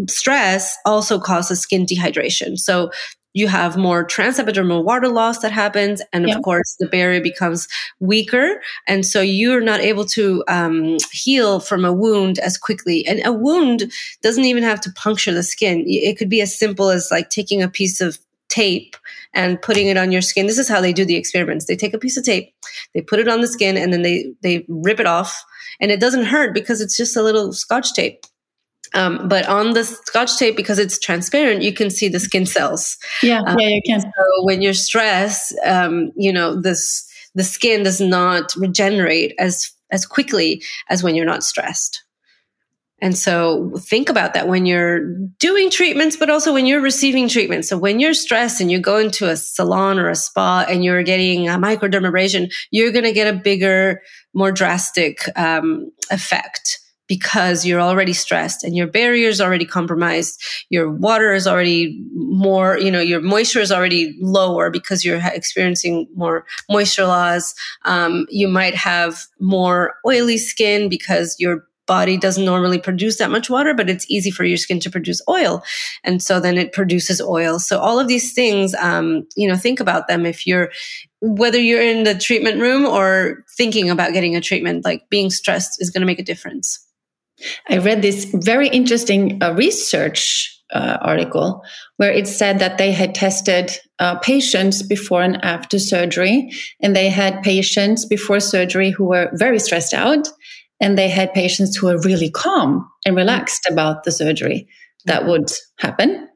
stress 0.10 0.76
also 0.86 1.20
causes 1.20 1.62
skin 1.62 1.86
dehydration. 1.86 2.58
So 2.58 2.92
you 3.34 3.48
have 3.48 3.78
more 3.78 4.06
transepidermal 4.06 4.84
water 4.84 5.08
loss 5.08 5.40
that 5.40 5.52
happens 5.52 6.02
and 6.14 6.30
of 6.30 6.42
course 6.44 6.76
the 6.80 6.88
barrier 6.88 7.22
becomes 7.22 7.68
weaker. 8.00 8.62
And 8.88 9.06
so 9.06 9.22
you're 9.22 9.62
not 9.62 9.80
able 9.80 10.06
to 10.06 10.44
um, 10.48 10.98
heal 11.12 11.60
from 11.60 11.86
a 11.86 11.94
wound 11.94 12.40
as 12.40 12.58
quickly. 12.58 13.06
And 13.08 13.22
a 13.26 13.32
wound 13.32 13.92
doesn't 14.22 14.46
even 14.46 14.64
have 14.64 14.82
to 14.82 14.92
puncture 14.92 15.34
the 15.34 15.44
skin. 15.44 15.84
It 15.88 16.18
could 16.18 16.30
be 16.30 16.42
as 16.42 16.58
simple 16.58 16.90
as 16.90 17.10
like 17.12 17.30
taking 17.30 17.62
a 17.62 17.70
piece 17.70 18.02
of 18.02 18.20
tape 18.50 18.98
and 19.34 19.62
putting 19.62 19.88
it 19.88 19.96
on 19.96 20.12
your 20.12 20.22
skin. 20.22 20.46
This 20.46 20.58
is 20.58 20.68
how 20.68 20.82
they 20.82 20.92
do 20.92 21.06
the 21.06 21.16
experiments. 21.16 21.66
They 21.66 21.78
take 21.78 21.94
a 21.94 22.00
piece 22.00 22.18
of 22.18 22.26
tape 22.26 22.54
they 22.94 23.02
put 23.02 23.20
it 23.20 23.28
on 23.28 23.42
the 23.42 23.48
skin 23.48 23.78
and 23.78 23.92
then 23.94 24.02
they 24.02 24.34
they 24.42 24.66
rip 24.68 25.00
it 25.00 25.06
off. 25.06 25.44
And 25.80 25.92
it 25.92 26.00
doesn't 26.00 26.26
hurt 26.26 26.54
because 26.54 26.82
it's 26.82 26.98
just 26.98 27.16
a 27.16 27.24
little 27.24 27.54
scotch 27.54 27.94
tape 27.94 28.26
um, 28.94 29.28
but 29.28 29.48
on 29.48 29.74
the 29.74 29.84
scotch 29.84 30.38
tape, 30.38 30.56
because 30.56 30.80
it's 30.80 31.00
transparent, 31.00 31.62
you 31.62 31.74
can 31.74 31.90
see 31.90 32.08
the 32.08 32.20
skin 32.20 32.46
cells. 32.46 32.98
Yeah, 33.24 33.42
um, 33.42 33.58
yeah, 33.60 33.70
you 33.70 33.82
can. 33.86 34.02
So 34.02 34.44
when 34.44 34.62
you're 34.62 34.74
stressed, 34.74 35.56
um, 35.66 36.12
you 36.16 36.34
know 36.34 36.60
this 36.60 37.08
the 37.36 37.44
skin 37.44 37.84
does 37.84 38.02
not 38.02 38.54
regenerate 38.56 39.34
as 39.40 39.72
as 39.92 40.06
quickly 40.06 40.64
as 40.90 41.04
when 41.04 41.16
you're 41.16 41.26
not 41.26 41.44
stressed. 41.44 42.04
And 43.04 43.18
so 43.18 43.72
think 43.80 44.10
about 44.10 44.36
that 44.36 44.48
when 44.48 44.68
you're 44.68 45.16
doing 45.40 45.72
treatments, 45.72 46.16
but 46.16 46.30
also 46.30 46.54
when 46.54 46.68
you're 46.68 46.82
receiving 46.82 47.28
treatment. 47.28 47.66
So 47.66 47.76
when 47.76 48.00
you're 48.00 48.14
stressed 48.14 48.62
and 48.62 48.70
you 48.70 48.80
go 48.80 48.98
into 48.98 49.28
a 49.28 49.36
salon 49.36 49.98
or 49.98 50.08
a 50.08 50.16
spa 50.16 50.66
and 50.70 50.84
you're 50.84 51.02
getting 51.02 51.50
a 51.50 51.54
microdermabrasion, 51.54 52.52
you're 52.70 52.92
going 52.92 53.06
to 53.06 53.12
get 53.12 53.34
a 53.34 53.36
bigger, 53.36 54.04
more 54.36 54.52
drastic 54.52 55.24
um, 55.36 55.92
effect 56.12 56.81
because 57.12 57.66
you're 57.66 57.82
already 57.82 58.14
stressed 58.14 58.64
and 58.64 58.74
your 58.74 58.88
barrier 58.88 59.28
is 59.28 59.42
already 59.42 59.66
compromised. 59.66 60.42
Your 60.70 60.90
water 60.90 61.34
is 61.34 61.46
already 61.46 62.02
more, 62.14 62.78
you 62.78 62.90
know, 62.90 63.02
your 63.02 63.20
moisture 63.20 63.60
is 63.60 63.70
already 63.70 64.18
lower 64.22 64.70
because 64.70 65.04
you're 65.04 65.20
experiencing 65.22 66.08
more 66.16 66.46
moisture 66.70 67.04
loss. 67.04 67.54
Um, 67.84 68.28
you 68.30 68.48
might 68.48 68.76
have 68.76 69.26
more 69.42 69.96
oily 70.08 70.38
skin 70.38 70.88
because 70.88 71.36
your 71.38 71.68
body 71.86 72.16
doesn't 72.16 72.46
normally 72.46 72.80
produce 72.80 73.18
that 73.18 73.30
much 73.30 73.50
water, 73.50 73.74
but 73.74 73.90
it's 73.90 74.10
easy 74.10 74.32
for 74.32 74.46
your 74.46 74.56
skin 74.56 74.80
to 74.80 74.90
produce 74.90 75.22
oil. 75.28 75.62
And 76.06 76.24
so 76.24 76.40
then 76.40 76.58
it 76.58 76.72
produces 76.72 77.20
oil. 77.20 77.60
So 77.60 77.78
all 77.78 78.00
of 78.00 78.08
these 78.08 78.32
things, 78.32 78.74
um, 78.76 79.28
you 79.36 79.50
know, 79.50 79.58
think 79.58 79.82
about 79.82 80.08
them 80.08 80.26
if 80.26 80.48
you're, 80.48 80.72
whether 81.20 81.60
you're 81.60 81.82
in 81.82 82.06
the 82.06 82.16
treatment 82.16 82.62
room 82.62 82.86
or 82.86 83.44
thinking 83.58 83.90
about 83.90 84.14
getting 84.14 84.38
a 84.38 84.40
treatment, 84.40 84.86
like 84.86 85.10
being 85.10 85.30
stressed 85.30 85.82
is 85.82 85.90
going 85.90 86.00
to 86.00 86.08
make 86.08 86.20
a 86.20 86.24
difference. 86.24 86.88
I 87.70 87.78
read 87.78 88.02
this 88.02 88.26
very 88.26 88.68
interesting 88.68 89.42
uh, 89.42 89.54
research 89.54 90.48
uh, 90.74 90.98
article 91.02 91.64
where 91.98 92.12
it 92.12 92.28
said 92.28 92.60
that 92.60 92.78
they 92.78 92.92
had 92.92 93.14
tested 93.14 93.78
uh, 94.00 94.18
patients 94.20 94.82
before 94.82 95.22
and 95.22 95.44
after 95.44 95.78
surgery, 95.78 96.50
and 96.82 96.96
they 96.96 97.10
had 97.10 97.44
patients 97.44 98.06
before 98.06 98.40
surgery 98.40 98.90
who 98.90 99.06
were 99.06 99.30
very 99.34 99.60
stressed 99.60 99.94
out, 99.94 100.28
and 100.80 100.98
they 100.98 101.10
had 101.10 101.34
patients 101.34 101.76
who 101.76 101.88
were 101.88 102.00
really 102.00 102.30
calm 102.30 102.90
and 103.06 103.16
relaxed 103.16 103.68
about 103.70 104.04
the 104.04 104.12
surgery 104.12 104.68
that 105.06 105.26
would 105.26 105.52
happen. 105.78 106.28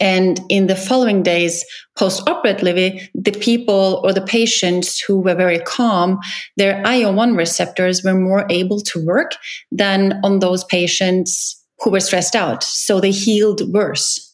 And 0.00 0.40
in 0.48 0.66
the 0.66 0.76
following 0.76 1.22
days, 1.22 1.64
post 1.96 2.28
operatively, 2.28 3.10
the 3.14 3.32
people 3.32 4.00
or 4.04 4.12
the 4.12 4.22
patients 4.22 5.00
who 5.00 5.20
were 5.20 5.34
very 5.34 5.58
calm, 5.60 6.18
their 6.56 6.80
IL-1 6.80 7.36
receptors 7.36 8.02
were 8.02 8.14
more 8.14 8.46
able 8.50 8.80
to 8.80 9.04
work 9.04 9.32
than 9.70 10.20
on 10.24 10.38
those 10.38 10.64
patients 10.64 11.60
who 11.80 11.90
were 11.90 12.00
stressed 12.00 12.36
out. 12.36 12.62
So 12.62 13.00
they 13.00 13.10
healed 13.10 13.62
worse. 13.72 14.32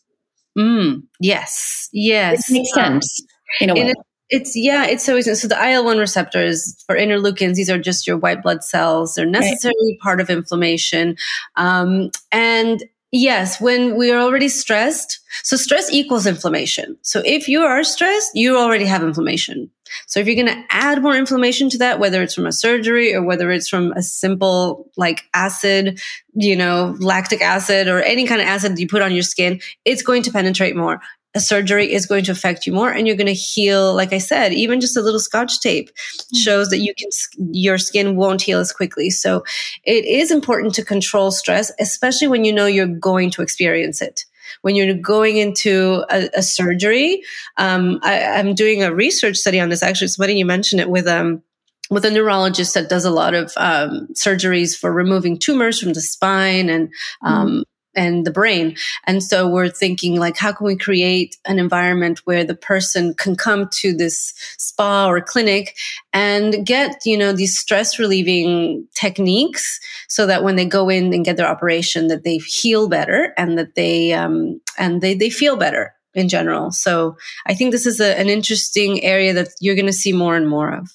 Mm, 0.56 1.02
yes. 1.20 1.88
Yes. 1.92 2.50
It 2.50 2.52
makes 2.52 2.74
sense 2.74 3.22
in 3.60 3.70
a 3.70 3.74
way. 3.74 3.94
it's 4.28 4.56
yeah, 4.56 4.86
it's 4.86 5.04
so 5.04 5.16
easy. 5.16 5.34
So 5.34 5.48
the 5.48 5.70
IL 5.70 5.84
one 5.84 5.98
receptors 5.98 6.82
for 6.86 6.96
interleukins, 6.96 7.54
these 7.54 7.70
are 7.70 7.78
just 7.78 8.06
your 8.06 8.16
white 8.16 8.42
blood 8.42 8.64
cells. 8.64 9.14
They're 9.14 9.26
necessarily 9.26 9.92
right. 9.92 10.00
part 10.00 10.20
of 10.20 10.30
inflammation, 10.30 11.16
um, 11.56 12.10
and 12.32 12.82
Yes, 13.10 13.58
when 13.58 13.96
we 13.96 14.10
are 14.10 14.18
already 14.18 14.48
stressed. 14.48 15.20
So 15.42 15.56
stress 15.56 15.90
equals 15.90 16.26
inflammation. 16.26 16.96
So 17.02 17.22
if 17.24 17.48
you 17.48 17.62
are 17.62 17.82
stressed, 17.82 18.32
you 18.34 18.58
already 18.58 18.84
have 18.84 19.02
inflammation. 19.02 19.70
So 20.06 20.20
if 20.20 20.26
you're 20.26 20.36
going 20.36 20.54
to 20.54 20.64
add 20.70 21.02
more 21.02 21.16
inflammation 21.16 21.70
to 21.70 21.78
that, 21.78 21.98
whether 21.98 22.22
it's 22.22 22.34
from 22.34 22.46
a 22.46 22.52
surgery 22.52 23.14
or 23.14 23.22
whether 23.22 23.50
it's 23.50 23.68
from 23.68 23.92
a 23.92 24.02
simple 24.02 24.90
like 24.98 25.22
acid, 25.32 26.00
you 26.34 26.54
know, 26.54 26.96
lactic 26.98 27.40
acid 27.40 27.88
or 27.88 28.02
any 28.02 28.26
kind 28.26 28.42
of 28.42 28.46
acid 28.46 28.78
you 28.78 28.86
put 28.86 29.00
on 29.00 29.14
your 29.14 29.22
skin, 29.22 29.60
it's 29.86 30.02
going 30.02 30.22
to 30.24 30.30
penetrate 30.30 30.76
more 30.76 31.00
a 31.38 31.40
surgery 31.40 31.92
is 31.92 32.04
going 32.04 32.24
to 32.24 32.32
affect 32.32 32.66
you 32.66 32.72
more 32.72 32.90
and 32.90 33.06
you're 33.06 33.16
going 33.16 33.28
to 33.28 33.32
heal 33.32 33.94
like 33.94 34.12
i 34.12 34.18
said 34.18 34.52
even 34.52 34.80
just 34.80 34.96
a 34.96 35.00
little 35.00 35.20
scotch 35.20 35.60
tape 35.60 35.88
mm-hmm. 35.88 36.36
shows 36.36 36.68
that 36.68 36.78
you 36.78 36.92
can 36.98 37.08
your 37.52 37.78
skin 37.78 38.16
won't 38.16 38.42
heal 38.42 38.58
as 38.58 38.72
quickly 38.72 39.08
so 39.08 39.44
it 39.84 40.04
is 40.04 40.32
important 40.32 40.74
to 40.74 40.84
control 40.84 41.30
stress 41.30 41.70
especially 41.78 42.26
when 42.26 42.44
you 42.44 42.52
know 42.52 42.66
you're 42.66 42.88
going 42.88 43.30
to 43.30 43.40
experience 43.40 44.02
it 44.02 44.24
when 44.62 44.74
you're 44.74 44.94
going 44.94 45.36
into 45.36 46.04
a, 46.10 46.28
a 46.34 46.42
surgery 46.42 47.22
um, 47.56 48.00
I, 48.02 48.14
am 48.40 48.54
doing 48.54 48.82
a 48.82 48.92
research 48.92 49.36
study 49.36 49.60
on 49.60 49.68
this 49.68 49.84
actually 49.84 50.08
funny 50.08 50.36
you 50.36 50.44
mentioned 50.44 50.80
it 50.80 50.90
with 50.90 51.06
um, 51.06 51.42
with 51.88 52.04
a 52.04 52.10
neurologist 52.10 52.74
that 52.74 52.88
does 52.88 53.04
a 53.04 53.10
lot 53.10 53.34
of 53.34 53.52
um, 53.56 54.08
surgeries 54.12 54.76
for 54.76 54.92
removing 54.92 55.38
tumors 55.38 55.80
from 55.80 55.92
the 55.92 56.00
spine 56.00 56.68
and 56.68 56.90
um, 57.22 57.62
and 57.94 58.26
the 58.26 58.30
brain. 58.30 58.76
And 59.06 59.22
so 59.22 59.48
we're 59.48 59.68
thinking 59.68 60.18
like, 60.18 60.36
how 60.36 60.52
can 60.52 60.66
we 60.66 60.76
create 60.76 61.36
an 61.46 61.58
environment 61.58 62.20
where 62.24 62.44
the 62.44 62.54
person 62.54 63.14
can 63.14 63.34
come 63.34 63.68
to 63.80 63.94
this 63.94 64.34
spa 64.58 65.08
or 65.08 65.20
clinic 65.20 65.76
and 66.12 66.64
get, 66.66 66.96
you 67.04 67.16
know, 67.16 67.32
these 67.32 67.58
stress 67.58 67.98
relieving 67.98 68.86
techniques 68.94 69.80
so 70.08 70.26
that 70.26 70.44
when 70.44 70.56
they 70.56 70.64
go 70.64 70.88
in 70.88 71.12
and 71.12 71.24
get 71.24 71.36
their 71.36 71.48
operation, 71.48 72.08
that 72.08 72.24
they 72.24 72.36
heal 72.38 72.88
better 72.88 73.32
and 73.36 73.58
that 73.58 73.74
they, 73.74 74.12
um, 74.12 74.60
and 74.78 75.00
they, 75.00 75.14
they 75.14 75.30
feel 75.30 75.56
better 75.56 75.94
in 76.14 76.28
general. 76.28 76.70
So 76.70 77.16
I 77.46 77.54
think 77.54 77.72
this 77.72 77.86
is 77.86 78.00
a, 78.00 78.18
an 78.18 78.28
interesting 78.28 79.02
area 79.02 79.32
that 79.34 79.48
you're 79.60 79.76
going 79.76 79.86
to 79.86 79.92
see 79.92 80.12
more 80.12 80.36
and 80.36 80.48
more 80.48 80.72
of. 80.72 80.88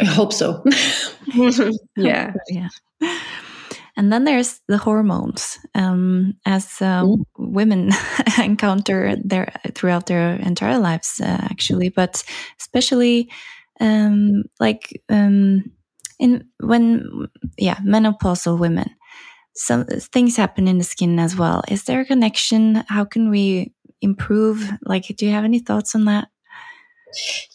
I 0.00 0.04
hope 0.04 0.32
so. 0.32 0.62
yeah. 1.96 2.32
yeah. 2.48 2.68
And 3.98 4.12
then 4.12 4.22
there's 4.22 4.60
the 4.68 4.78
hormones. 4.78 5.58
Um, 5.74 6.34
as 6.46 6.80
uh, 6.80 7.04
women 7.36 7.90
encounter 8.38 9.16
their 9.24 9.52
throughout 9.74 10.06
their 10.06 10.36
entire 10.36 10.78
lives, 10.78 11.20
uh, 11.20 11.38
actually, 11.42 11.88
but 11.88 12.22
especially 12.60 13.28
um, 13.80 14.44
like 14.60 15.02
um, 15.08 15.64
in 16.20 16.44
when 16.60 17.26
yeah 17.58 17.78
menopausal 17.78 18.56
women, 18.56 18.88
some 19.56 19.84
things 19.84 20.36
happen 20.36 20.68
in 20.68 20.78
the 20.78 20.84
skin 20.84 21.18
as 21.18 21.34
well. 21.34 21.64
Is 21.66 21.82
there 21.82 22.02
a 22.02 22.06
connection? 22.06 22.84
How 22.86 23.04
can 23.04 23.30
we 23.30 23.72
improve? 24.00 24.70
Like, 24.82 25.08
do 25.16 25.26
you 25.26 25.32
have 25.32 25.44
any 25.44 25.58
thoughts 25.58 25.96
on 25.96 26.04
that? 26.04 26.28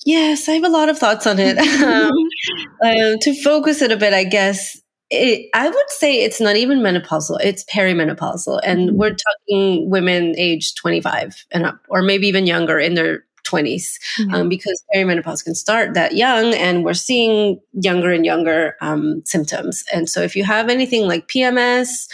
Yes, 0.06 0.50
I 0.50 0.54
have 0.54 0.66
a 0.66 0.70
lot 0.70 0.90
of 0.90 1.00
thoughts 1.00 1.26
on 1.26 1.38
it. 1.40 1.58
um, 2.84 3.18
to 3.22 3.44
focus 3.46 3.82
it 3.82 3.94
a 3.94 3.98
bit, 3.98 4.14
I 4.14 4.26
guess 4.26 4.83
it, 5.14 5.50
I 5.54 5.70
would 5.70 5.90
say 5.90 6.24
it's 6.24 6.42
not 6.42 6.56
even 6.56 6.80
menopausal, 6.80 7.38
it's 7.42 7.64
perimenopausal. 7.66 8.60
And 8.64 8.90
mm-hmm. 8.90 8.98
we're 8.98 9.16
talking 9.16 9.90
women 9.90 10.34
age 10.38 10.76
25 10.76 11.46
and 11.52 11.66
up, 11.66 11.80
or 11.90 12.02
maybe 12.02 12.28
even 12.28 12.48
younger 12.48 12.80
in 12.80 12.96
their 12.96 13.24
20s, 13.44 14.00
mm-hmm. 14.20 14.34
um, 14.34 14.50
because 14.50 14.84
perimenopause 14.94 15.44
can 15.44 15.54
start 15.54 15.94
that 15.94 16.16
young, 16.16 16.54
and 16.54 16.84
we're 16.84 16.94
seeing 16.94 17.60
younger 17.74 18.12
and 18.12 18.26
younger 18.26 18.76
um, 18.82 19.22
symptoms. 19.26 19.84
And 19.94 20.10
so, 20.10 20.22
if 20.22 20.36
you 20.36 20.44
have 20.44 20.70
anything 20.70 21.08
like 21.08 21.28
PMS, 21.28 22.08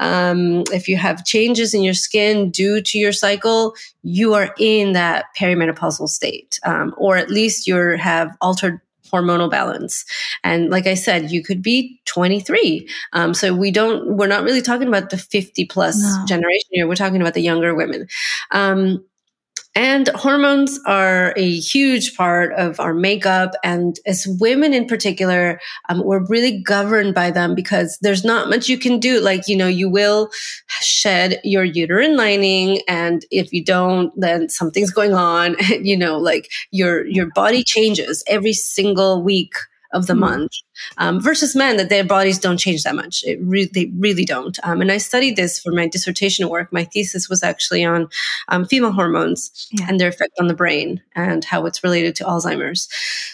um, 0.00 0.64
if 0.72 0.88
you 0.88 0.96
have 0.96 1.24
changes 1.24 1.72
in 1.72 1.82
your 1.82 1.94
skin 1.94 2.50
due 2.50 2.82
to 2.82 2.98
your 2.98 3.12
cycle, 3.12 3.74
you 4.02 4.34
are 4.34 4.54
in 4.58 4.92
that 4.92 5.26
perimenopausal 5.38 6.08
state, 6.08 6.58
um, 6.64 6.94
or 6.96 7.16
at 7.16 7.30
least 7.30 7.66
you 7.66 7.76
have 7.76 8.36
altered 8.40 8.80
hormonal 9.12 9.50
balance. 9.50 10.04
And 10.42 10.70
like 10.70 10.86
I 10.86 10.94
said, 10.94 11.30
you 11.30 11.42
could 11.42 11.62
be 11.62 12.00
23. 12.06 12.88
Um, 13.12 13.34
so 13.34 13.54
we 13.54 13.70
don't, 13.70 14.16
we're 14.16 14.26
not 14.26 14.44
really 14.44 14.62
talking 14.62 14.88
about 14.88 15.10
the 15.10 15.18
50 15.18 15.66
plus 15.66 16.00
no. 16.00 16.26
generation 16.26 16.68
here. 16.70 16.88
We're 16.88 16.94
talking 16.94 17.20
about 17.20 17.34
the 17.34 17.42
younger 17.42 17.74
women. 17.74 18.08
Um, 18.50 19.04
and 19.74 20.08
hormones 20.08 20.78
are 20.86 21.32
a 21.36 21.50
huge 21.50 22.14
part 22.14 22.52
of 22.54 22.78
our 22.78 22.92
makeup. 22.92 23.52
And 23.64 23.98
as 24.04 24.26
women 24.38 24.74
in 24.74 24.86
particular, 24.86 25.58
um, 25.88 26.04
we're 26.04 26.26
really 26.26 26.62
governed 26.62 27.14
by 27.14 27.30
them 27.30 27.54
because 27.54 27.98
there's 28.02 28.22
not 28.22 28.50
much 28.50 28.68
you 28.68 28.76
can 28.76 29.00
do. 29.00 29.20
Like, 29.20 29.48
you 29.48 29.56
know, 29.56 29.66
you 29.66 29.88
will 29.88 30.30
shed 30.66 31.40
your 31.42 31.64
uterine 31.64 32.18
lining. 32.18 32.82
And 32.86 33.24
if 33.30 33.50
you 33.50 33.64
don't, 33.64 34.12
then 34.14 34.50
something's 34.50 34.90
going 34.90 35.14
on. 35.14 35.56
you 35.82 35.96
know, 35.96 36.18
like 36.18 36.50
your, 36.70 37.06
your 37.06 37.30
body 37.34 37.64
changes 37.64 38.22
every 38.26 38.52
single 38.52 39.22
week 39.22 39.54
of 39.92 40.06
the 40.06 40.14
mm. 40.14 40.20
month 40.20 40.52
um, 40.98 41.20
versus 41.20 41.54
men 41.54 41.76
that 41.76 41.88
their 41.88 42.04
bodies 42.04 42.38
don't 42.38 42.56
change 42.56 42.82
that 42.82 42.94
much. 42.94 43.22
It 43.24 43.38
re- 43.42 43.70
they 43.72 43.92
really 43.98 44.24
don't. 44.24 44.58
Um, 44.62 44.80
and 44.80 44.90
I 44.90 44.98
studied 44.98 45.36
this 45.36 45.58
for 45.58 45.72
my 45.72 45.86
dissertation 45.86 46.48
work. 46.48 46.72
My 46.72 46.84
thesis 46.84 47.28
was 47.28 47.42
actually 47.42 47.84
on 47.84 48.08
um, 48.48 48.64
female 48.64 48.92
hormones 48.92 49.68
yeah. 49.70 49.86
and 49.88 50.00
their 50.00 50.08
effect 50.08 50.32
on 50.40 50.46
the 50.46 50.54
brain 50.54 51.02
and 51.14 51.44
how 51.44 51.66
it's 51.66 51.84
related 51.84 52.16
to 52.16 52.24
Alzheimer's. 52.24 52.88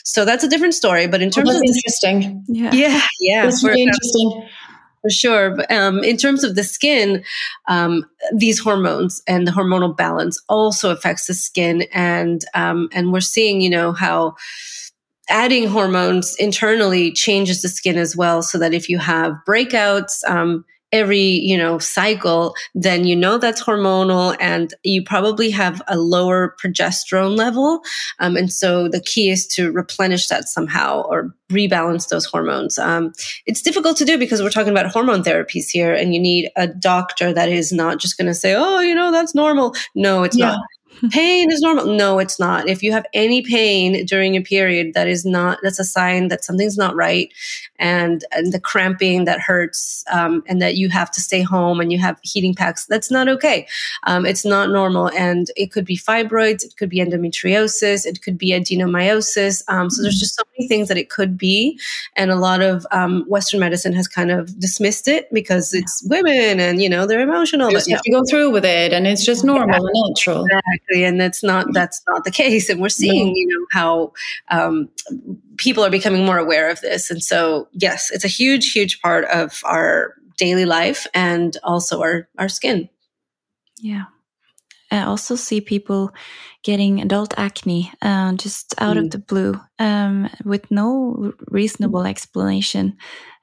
So 0.04 0.24
that's 0.24 0.44
a 0.44 0.48
different 0.48 0.74
story. 0.74 1.06
But 1.06 1.22
in 1.22 1.30
terms 1.30 1.48
well, 1.48 1.56
of 1.56 1.62
interesting, 1.62 2.44
yeah, 2.48 2.72
yeah, 2.72 3.02
yeah, 3.20 3.44
that's 3.44 3.62
really 3.62 3.82
interesting. 3.82 4.48
For 5.02 5.10
sure. 5.10 5.54
But, 5.54 5.70
um, 5.70 6.02
in 6.02 6.16
terms 6.16 6.42
of 6.42 6.56
the 6.56 6.64
skin, 6.64 7.22
um, 7.68 8.04
these 8.34 8.58
hormones 8.58 9.22
and 9.28 9.46
the 9.46 9.52
hormonal 9.52 9.96
balance 9.96 10.42
also 10.48 10.90
affects 10.90 11.28
the 11.28 11.34
skin. 11.34 11.86
And, 11.92 12.44
um, 12.54 12.88
and 12.92 13.12
we're 13.12 13.20
seeing, 13.20 13.60
you 13.60 13.70
know, 13.70 13.92
how, 13.92 14.34
adding 15.28 15.68
hormones 15.68 16.34
internally 16.36 17.12
changes 17.12 17.62
the 17.62 17.68
skin 17.68 17.96
as 17.96 18.16
well 18.16 18.42
so 18.42 18.58
that 18.58 18.74
if 18.74 18.88
you 18.88 18.98
have 18.98 19.34
breakouts 19.46 20.24
um, 20.28 20.64
every 20.92 21.20
you 21.20 21.56
know 21.56 21.78
cycle 21.78 22.54
then 22.74 23.04
you 23.04 23.14
know 23.14 23.36
that's 23.36 23.62
hormonal 23.62 24.34
and 24.40 24.74
you 24.84 25.02
probably 25.02 25.50
have 25.50 25.82
a 25.88 25.98
lower 25.98 26.56
progesterone 26.62 27.36
level. 27.36 27.80
Um, 28.20 28.36
and 28.36 28.52
so 28.52 28.88
the 28.88 29.00
key 29.00 29.30
is 29.30 29.46
to 29.48 29.70
replenish 29.70 30.28
that 30.28 30.48
somehow 30.48 31.02
or 31.02 31.34
rebalance 31.50 32.08
those 32.08 32.24
hormones. 32.24 32.78
Um, 32.78 33.12
it's 33.46 33.62
difficult 33.62 33.96
to 33.98 34.04
do 34.04 34.18
because 34.18 34.42
we're 34.42 34.50
talking 34.50 34.72
about 34.72 34.86
hormone 34.86 35.22
therapies 35.22 35.68
here 35.70 35.92
and 35.94 36.14
you 36.14 36.20
need 36.20 36.50
a 36.56 36.66
doctor 36.66 37.32
that 37.32 37.48
is 37.48 37.72
not 37.72 37.98
just 37.98 38.16
going 38.16 38.26
to 38.26 38.34
say 38.34 38.54
oh 38.54 38.80
you 38.80 38.94
know 38.94 39.12
that's 39.12 39.34
normal. 39.34 39.74
No 39.94 40.22
it's 40.22 40.36
yeah. 40.36 40.52
not 40.52 40.60
pain 41.10 41.50
is 41.50 41.60
normal. 41.60 41.86
No, 41.86 42.18
it's 42.18 42.38
not. 42.38 42.68
If 42.68 42.82
you 42.82 42.92
have 42.92 43.06
any 43.12 43.42
pain 43.42 44.04
during 44.06 44.36
a 44.36 44.40
period, 44.40 44.94
that 44.94 45.06
is 45.08 45.24
not, 45.24 45.58
that's 45.62 45.78
a 45.78 45.84
sign 45.84 46.28
that 46.28 46.44
something's 46.44 46.76
not 46.76 46.94
right. 46.94 47.32
And, 47.78 48.24
and 48.32 48.52
the 48.52 48.60
cramping 48.60 49.24
that 49.24 49.40
hurts, 49.40 50.04
um, 50.10 50.42
and 50.46 50.60
that 50.60 50.76
you 50.76 50.88
have 50.88 51.10
to 51.12 51.20
stay 51.20 51.42
home 51.42 51.80
and 51.80 51.92
you 51.92 51.98
have 51.98 52.18
heating 52.22 52.54
packs, 52.54 52.86
that's 52.86 53.10
not 53.10 53.28
okay. 53.28 53.66
Um, 54.04 54.26
it's 54.26 54.44
not 54.44 54.70
normal. 54.70 55.10
And 55.10 55.48
it 55.56 55.70
could 55.70 55.84
be 55.84 55.96
fibroids, 55.96 56.64
it 56.64 56.76
could 56.76 56.88
be 56.88 56.98
endometriosis, 56.98 58.04
it 58.04 58.22
could 58.22 58.36
be 58.36 58.50
adenomyosis. 58.50 59.62
Um, 59.68 59.90
so 59.90 60.02
there's 60.02 60.18
just 60.18 60.36
so 60.36 60.42
many 60.56 60.68
things 60.68 60.88
that 60.88 60.96
it 60.96 61.10
could 61.10 61.38
be. 61.38 61.78
And 62.16 62.30
a 62.30 62.36
lot 62.36 62.60
of 62.60 62.86
um, 62.90 63.24
Western 63.28 63.60
medicine 63.60 63.92
has 63.92 64.08
kind 64.08 64.30
of 64.30 64.58
dismissed 64.58 65.06
it 65.06 65.32
because 65.32 65.72
it's 65.74 66.02
women 66.08 66.58
and, 66.58 66.82
you 66.82 66.88
know, 66.88 67.06
they're 67.06 67.20
emotional. 67.20 67.70
You 67.70 67.78
have 67.94 68.02
to 68.02 68.10
go 68.10 68.22
through 68.28 68.50
with 68.50 68.64
it 68.64 68.92
and 68.92 69.06
it's 69.06 69.24
just 69.24 69.44
normal 69.44 69.68
yeah. 69.68 69.76
and 69.76 70.08
natural. 70.08 70.44
Exactly 70.44 70.77
exactly 70.78 71.04
and 71.04 71.20
that's 71.20 71.42
not 71.42 71.64
mm-hmm. 71.64 71.72
that's 71.72 72.02
not 72.08 72.24
the 72.24 72.30
case 72.30 72.68
and 72.68 72.80
we're 72.80 72.88
seeing 72.88 73.34
you 73.34 73.46
know 73.46 73.66
how 73.70 74.12
um, 74.50 74.88
people 75.56 75.84
are 75.84 75.90
becoming 75.90 76.24
more 76.24 76.38
aware 76.38 76.70
of 76.70 76.80
this 76.80 77.10
and 77.10 77.22
so 77.22 77.68
yes 77.72 78.10
it's 78.10 78.24
a 78.24 78.28
huge 78.28 78.72
huge 78.72 79.00
part 79.00 79.24
of 79.26 79.60
our 79.64 80.14
daily 80.38 80.64
life 80.64 81.06
and 81.12 81.56
also 81.64 82.00
our 82.00 82.28
our 82.38 82.48
skin. 82.48 82.88
Yeah 83.80 84.04
I 84.90 85.02
also 85.02 85.36
see 85.36 85.60
people 85.60 86.12
getting 86.62 87.00
adult 87.00 87.34
acne 87.36 87.92
uh, 88.02 88.32
just 88.34 88.74
out 88.78 88.96
mm. 88.96 89.04
of 89.04 89.10
the 89.10 89.18
blue 89.18 89.60
um, 89.78 90.28
with 90.44 90.70
no 90.70 91.32
reasonable 91.48 92.04
explanation. 92.04 92.96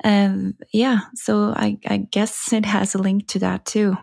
Um, 0.04 0.56
yeah, 0.74 1.02
so 1.14 1.54
I, 1.56 1.78
I, 1.88 1.98
guess 1.98 2.52
it 2.54 2.66
has 2.66 2.96
a 2.96 3.00
link 3.00 3.28
to 3.30 3.40
that 3.40 3.66
too. 3.66 3.98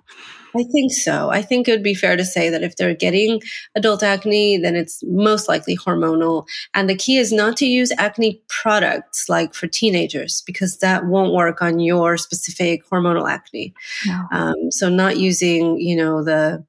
I 0.55 0.65
think 0.65 0.93
so. 0.93 1.31
I 1.31 1.41
think 1.41 1.67
it 1.67 1.73
would 1.73 1.83
be 1.83 1.95
fair 1.95 2.17
to 2.17 2.25
say 2.25 2.51
that 2.51 2.63
if 2.63 2.77
they're 2.77 2.95
getting 2.95 3.41
adult 3.75 4.03
acne, 4.03 4.59
then 4.59 4.77
it's 4.77 5.03
most 5.05 5.49
likely 5.49 5.77
hormonal. 5.77 6.47
And 6.75 6.91
the 6.91 6.95
key 6.95 7.17
is 7.17 7.33
not 7.33 7.57
to 7.59 7.67
use 7.67 7.91
acne 7.97 8.43
products 8.49 9.29
like 9.29 9.55
for 9.55 9.67
teenagers 9.67 10.43
because 10.47 10.79
that 10.79 11.07
won't 11.07 11.33
work 11.33 11.63
on 11.63 11.81
your 11.81 12.19
specific 12.19 12.87
hormonal 12.87 13.31
acne. 13.31 13.73
No. 14.07 14.27
Um, 14.31 14.71
so 14.71 14.91
not 14.91 15.17
using, 15.17 15.79
you 15.81 15.97
know, 15.97 16.23
the 16.23 16.65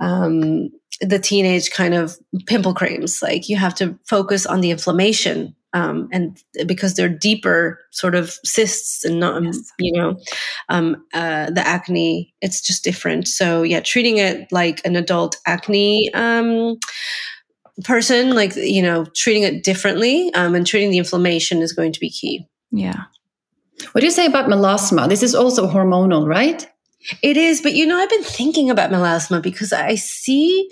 um, 0.00 0.70
the 1.00 1.18
teenage 1.18 1.70
kind 1.70 1.94
of 1.94 2.16
pimple 2.46 2.74
creams. 2.74 3.22
Like 3.22 3.48
you 3.48 3.56
have 3.56 3.74
to 3.76 3.98
focus 4.06 4.46
on 4.46 4.60
the 4.60 4.70
inflammation 4.70 5.54
um, 5.72 6.08
and 6.10 6.36
because 6.66 6.94
they're 6.94 7.08
deeper 7.08 7.78
sort 7.90 8.14
of 8.14 8.30
cysts 8.44 9.04
and 9.04 9.20
not, 9.20 9.42
yes. 9.42 9.72
you 9.78 9.92
know, 9.92 10.20
um, 10.68 11.04
uh, 11.14 11.50
the 11.50 11.64
acne, 11.64 12.34
it's 12.40 12.60
just 12.60 12.82
different. 12.82 13.28
So 13.28 13.62
yeah, 13.62 13.80
treating 13.80 14.18
it 14.18 14.50
like 14.50 14.84
an 14.84 14.96
adult 14.96 15.36
acne 15.46 16.12
um, 16.12 16.76
person, 17.84 18.34
like 18.34 18.56
you 18.56 18.82
know, 18.82 19.06
treating 19.14 19.44
it 19.44 19.62
differently 19.62 20.32
um, 20.34 20.54
and 20.54 20.66
treating 20.66 20.90
the 20.90 20.98
inflammation 20.98 21.62
is 21.62 21.72
going 21.72 21.92
to 21.92 22.00
be 22.00 22.10
key. 22.10 22.46
Yeah. 22.72 23.04
What 23.92 24.00
do 24.00 24.06
you 24.06 24.12
say 24.12 24.26
about 24.26 24.50
melasma? 24.50 25.08
This 25.08 25.22
is 25.22 25.34
also 25.34 25.68
hormonal, 25.68 26.26
right? 26.26 26.66
It 27.22 27.36
is, 27.36 27.60
but 27.62 27.74
you 27.74 27.86
know, 27.86 27.98
I've 27.98 28.10
been 28.10 28.22
thinking 28.22 28.70
about 28.70 28.90
melasma 28.90 29.42
because 29.42 29.72
I 29.72 29.94
see 29.94 30.68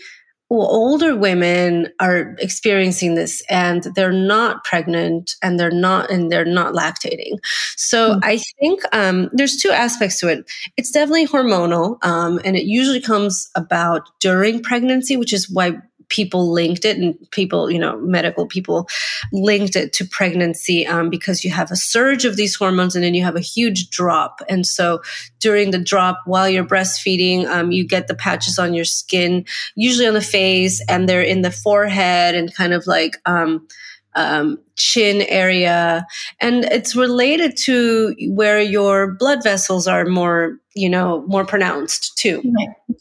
well, 0.50 0.66
older 0.66 1.14
women 1.14 1.88
are 2.00 2.34
experiencing 2.38 3.14
this 3.14 3.42
and 3.50 3.82
they're 3.94 4.12
not 4.12 4.64
pregnant 4.64 5.34
and 5.42 5.60
they're 5.60 5.70
not 5.70 6.10
and 6.10 6.32
they're 6.32 6.44
not 6.44 6.72
lactating 6.72 7.38
so 7.76 8.12
mm-hmm. 8.12 8.20
i 8.22 8.38
think 8.58 8.80
um, 8.92 9.28
there's 9.32 9.56
two 9.56 9.70
aspects 9.70 10.18
to 10.20 10.28
it 10.28 10.50
it's 10.76 10.90
definitely 10.90 11.26
hormonal 11.26 12.02
um, 12.02 12.40
and 12.44 12.56
it 12.56 12.64
usually 12.64 13.00
comes 13.00 13.50
about 13.54 14.08
during 14.20 14.62
pregnancy 14.62 15.16
which 15.16 15.32
is 15.32 15.50
why 15.50 15.72
people 16.08 16.50
linked 16.50 16.84
it 16.84 16.96
and 16.96 17.16
people, 17.30 17.70
you 17.70 17.78
know, 17.78 17.98
medical 17.98 18.46
people 18.46 18.88
linked 19.32 19.76
it 19.76 19.92
to 19.92 20.04
pregnancy 20.04 20.86
um, 20.86 21.10
because 21.10 21.44
you 21.44 21.50
have 21.50 21.70
a 21.70 21.76
surge 21.76 22.24
of 22.24 22.36
these 22.36 22.54
hormones 22.54 22.94
and 22.94 23.04
then 23.04 23.14
you 23.14 23.24
have 23.24 23.36
a 23.36 23.40
huge 23.40 23.90
drop. 23.90 24.40
And 24.48 24.66
so 24.66 25.02
during 25.40 25.70
the 25.70 25.78
drop, 25.78 26.20
while 26.24 26.48
you're 26.48 26.64
breastfeeding, 26.64 27.46
um, 27.46 27.70
you 27.70 27.86
get 27.86 28.08
the 28.08 28.14
patches 28.14 28.58
on 28.58 28.74
your 28.74 28.84
skin, 28.84 29.44
usually 29.74 30.06
on 30.06 30.14
the 30.14 30.20
face, 30.20 30.82
and 30.88 31.08
they're 31.08 31.22
in 31.22 31.42
the 31.42 31.50
forehead 31.50 32.34
and 32.34 32.54
kind 32.54 32.72
of 32.72 32.86
like, 32.86 33.16
um, 33.26 33.66
um, 34.14 34.58
chin 34.76 35.22
area. 35.22 36.06
And 36.40 36.64
it's 36.64 36.96
related 36.96 37.56
to 37.58 38.14
where 38.28 38.60
your 38.60 39.14
blood 39.14 39.42
vessels 39.42 39.86
are 39.86 40.04
more, 40.06 40.58
you 40.74 40.88
know, 40.88 41.24
more 41.26 41.44
pronounced 41.44 42.16
too. 42.16 42.42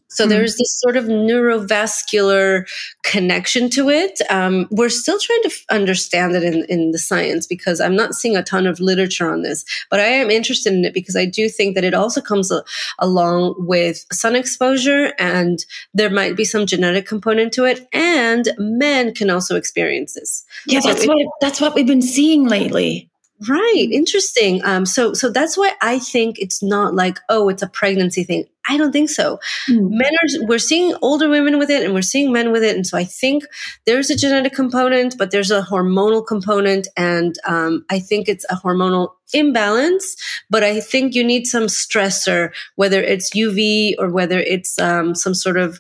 So 0.08 0.24
mm-hmm. 0.24 0.30
there's 0.30 0.56
this 0.56 0.80
sort 0.80 0.98
of 0.98 1.06
neurovascular 1.06 2.68
connection 3.04 3.70
to 3.72 3.90
it. 3.90 4.20
Um, 4.30 4.68
we're 4.72 4.90
still 4.90 5.20
trying 5.20 5.42
to 5.44 5.50
f- 5.50 5.66
understand 5.70 6.36
it 6.36 6.44
in, 6.44 6.66
in 6.66 6.92
the 6.92 6.98
science 6.98 7.46
because 7.46 7.80
I'm 7.82 7.96
not 7.96 8.16
seeing 8.16 8.38
a 8.38 8.44
ton 8.44 8.68
of 8.68 8.80
literature 8.80 9.30
on 9.30 9.44
this, 9.44 9.66
but 9.92 10.00
I 10.00 10.06
am 10.06 10.32
interested 10.32 10.74
in 10.74 10.86
it 10.86 10.94
because 10.94 11.16
I 11.16 11.26
do 11.26 11.50
think 11.50 11.76
that 11.76 11.84
it 11.84 11.94
also 11.94 12.22
comes 12.22 12.52
a- 12.52 12.64
along 13.00 13.56
with 13.60 14.06
sun 14.12 14.36
exposure 14.36 15.14
and 15.20 15.64
there 15.94 16.10
might 16.10 16.36
be 16.36 16.46
some 16.46 16.66
genetic 16.66 17.06
component 17.06 17.54
to 17.54 17.66
it. 17.66 17.88
And 17.94 18.50
men 18.58 19.14
can 19.14 19.30
also 19.30 19.56
experience 19.56 20.14
this. 20.14 20.44
Yeah, 20.66 20.80
so 20.80 20.90
that's 20.90 21.04
it, 21.04 21.10
what 21.10 21.28
that's 21.42 21.62
what 21.62 21.76
we've 21.76 21.86
been 21.86 22.02
seeing 22.02 22.48
lately. 22.48 23.10
Right. 23.48 23.88
Interesting. 23.92 24.66
Um, 24.66 24.88
so, 24.88 25.14
so 25.14 25.30
that's 25.30 25.58
why 25.58 25.74
I 25.80 26.00
think 26.00 26.40
it's 26.40 26.64
not 26.64 26.96
like, 26.96 27.20
oh, 27.30 27.50
it's 27.50 27.62
a 27.62 27.68
pregnancy 27.68 28.24
thing. 28.24 28.46
I 28.68 28.78
don't 28.78 28.92
think 28.92 29.12
so. 29.12 29.40
Mm. 29.70 29.92
Men 29.92 30.12
are, 30.12 30.48
we're 30.48 30.58
seeing 30.58 30.96
older 31.04 31.30
women 31.30 31.60
with 31.60 31.70
it 31.70 31.84
and 31.84 31.94
we're 31.94 32.02
seeing 32.02 32.32
men 32.32 32.52
with 32.52 32.64
it. 32.64 32.76
And 32.76 32.86
so 32.86 32.98
I 32.98 33.04
think 33.04 33.44
there's 33.86 34.10
a 34.10 34.16
genetic 34.16 34.54
component, 34.54 35.18
but 35.20 35.30
there's 35.30 35.52
a 35.52 35.62
hormonal 35.62 36.26
component. 36.26 36.88
And, 36.98 37.38
um, 37.46 37.86
I 37.92 38.00
think 38.00 38.28
it's 38.28 38.46
a 38.50 38.56
hormonal 38.56 39.12
imbalance, 39.34 40.16
but 40.50 40.64
I 40.64 40.80
think 40.80 41.14
you 41.14 41.24
need 41.24 41.46
some 41.46 41.68
stressor, 41.68 42.52
whether 42.76 43.02
it's 43.02 43.36
UV 43.36 43.96
or 44.00 44.10
whether 44.10 44.40
it's, 44.40 44.80
um, 44.80 45.14
some 45.14 45.36
sort 45.36 45.58
of 45.58 45.80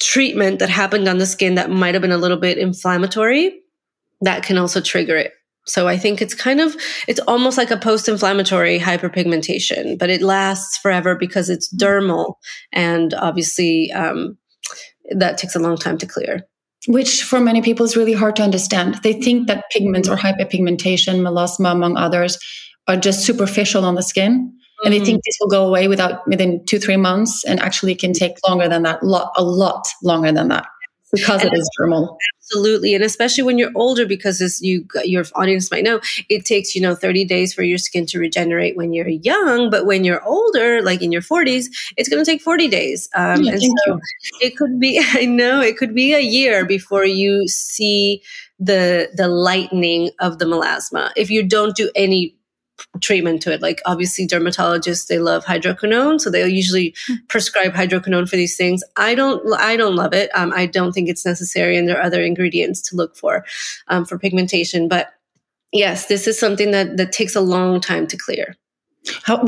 treatment 0.00 0.58
that 0.60 0.70
happened 0.70 1.06
on 1.06 1.18
the 1.18 1.26
skin 1.26 1.56
that 1.56 1.70
might 1.70 1.94
have 1.94 2.02
been 2.02 2.12
a 2.12 2.18
little 2.18 2.38
bit 2.38 2.56
inflammatory 2.56 3.58
that 4.22 4.42
can 4.42 4.56
also 4.56 4.80
trigger 4.80 5.16
it. 5.16 5.34
So 5.66 5.86
I 5.86 5.96
think 5.96 6.20
it's 6.20 6.34
kind 6.34 6.60
of, 6.60 6.76
it's 7.06 7.20
almost 7.28 7.56
like 7.56 7.70
a 7.70 7.76
post-inflammatory 7.76 8.78
hyperpigmentation, 8.80 9.98
but 9.98 10.10
it 10.10 10.22
lasts 10.22 10.76
forever 10.78 11.14
because 11.14 11.48
it's 11.48 11.72
dermal. 11.74 12.34
And 12.72 13.14
obviously, 13.14 13.92
um, 13.92 14.38
that 15.10 15.38
takes 15.38 15.54
a 15.54 15.60
long 15.60 15.76
time 15.76 15.98
to 15.98 16.06
clear. 16.06 16.42
which 16.88 17.22
for 17.22 17.40
many 17.40 17.62
people 17.62 17.86
is 17.86 17.96
really 17.96 18.12
hard 18.12 18.36
to 18.36 18.42
understand. 18.42 18.96
They 19.02 19.12
think 19.12 19.46
that 19.46 19.64
pigments 19.70 20.08
or 20.08 20.16
hyperpigmentation, 20.16 21.20
melasma, 21.20 21.72
among 21.72 21.96
others, 21.96 22.38
are 22.88 22.96
just 22.96 23.24
superficial 23.24 23.84
on 23.84 23.94
the 23.94 24.02
skin. 24.02 24.52
And 24.84 24.92
they 24.92 24.98
think 24.98 25.18
mm-hmm. 25.18 25.20
this 25.24 25.36
will 25.40 25.48
go 25.48 25.66
away 25.66 25.86
without 25.86 26.26
within 26.26 26.64
two, 26.66 26.80
three 26.80 26.96
months. 26.96 27.44
And 27.44 27.60
actually, 27.60 27.92
it 27.92 28.00
can 28.00 28.12
take 28.12 28.32
longer 28.48 28.68
than 28.68 28.82
that, 28.82 29.04
lot, 29.04 29.32
a 29.36 29.44
lot 29.44 29.86
longer 30.02 30.32
than 30.32 30.48
that 30.48 30.66
because 31.12 31.42
and 31.42 31.52
it 31.52 31.56
is 31.56 31.70
dermal 31.78 32.16
absolutely 32.40 32.94
and 32.94 33.04
especially 33.04 33.42
when 33.42 33.58
you're 33.58 33.70
older 33.74 34.06
because 34.06 34.40
as 34.40 34.60
you 34.60 34.86
your 35.04 35.24
audience 35.34 35.70
might 35.70 35.84
know 35.84 36.00
it 36.28 36.44
takes 36.44 36.74
you 36.74 36.80
know 36.80 36.94
30 36.94 37.24
days 37.24 37.52
for 37.52 37.62
your 37.62 37.78
skin 37.78 38.06
to 38.06 38.18
regenerate 38.18 38.76
when 38.76 38.92
you're 38.92 39.08
young 39.08 39.70
but 39.70 39.86
when 39.86 40.04
you're 40.04 40.22
older 40.24 40.82
like 40.82 41.02
in 41.02 41.12
your 41.12 41.22
40s 41.22 41.66
it's 41.96 42.08
going 42.08 42.22
to 42.22 42.30
take 42.30 42.40
40 42.40 42.68
days. 42.68 43.08
Um, 43.14 43.42
yeah, 43.42 43.52
and 43.52 43.62
so 43.62 43.98
it 44.40 44.56
could 44.56 44.80
be 44.80 45.02
i 45.14 45.24
know 45.24 45.60
it 45.60 45.76
could 45.76 45.94
be 45.94 46.14
a 46.14 46.20
year 46.20 46.64
before 46.64 47.04
you 47.04 47.46
see 47.48 48.22
the 48.62 49.10
the 49.14 49.28
lightening 49.28 50.10
of 50.20 50.38
the 50.38 50.44
melasma. 50.44 51.10
If 51.16 51.30
you 51.30 51.42
don't 51.42 51.74
do 51.74 51.90
any 51.96 52.36
treatment 53.00 53.42
to 53.42 53.52
it. 53.52 53.62
Like 53.62 53.80
obviously 53.86 54.26
dermatologists, 54.26 55.06
they 55.06 55.18
love 55.18 55.44
hydroquinone. 55.44 56.20
So 56.20 56.30
they'll 56.30 56.48
usually 56.48 56.94
hmm. 57.06 57.14
prescribe 57.28 57.72
hydroquinone 57.72 58.28
for 58.28 58.36
these 58.36 58.56
things. 58.56 58.82
I 58.96 59.14
don't, 59.14 59.42
I 59.58 59.76
don't 59.76 59.96
love 59.96 60.14
it. 60.14 60.30
Um, 60.34 60.52
I 60.54 60.66
don't 60.66 60.92
think 60.92 61.08
it's 61.08 61.26
necessary. 61.26 61.76
And 61.76 61.88
there 61.88 61.98
are 61.98 62.04
other 62.04 62.22
ingredients 62.22 62.82
to 62.90 62.96
look 62.96 63.16
for, 63.16 63.44
um, 63.88 64.04
for 64.04 64.18
pigmentation. 64.18 64.88
But 64.88 65.08
yes, 65.72 66.06
this 66.06 66.26
is 66.26 66.38
something 66.38 66.70
that, 66.72 66.96
that 66.96 67.12
takes 67.12 67.34
a 67.34 67.40
long 67.40 67.80
time 67.80 68.06
to 68.08 68.16
clear. 68.16 68.56
How, 69.24 69.38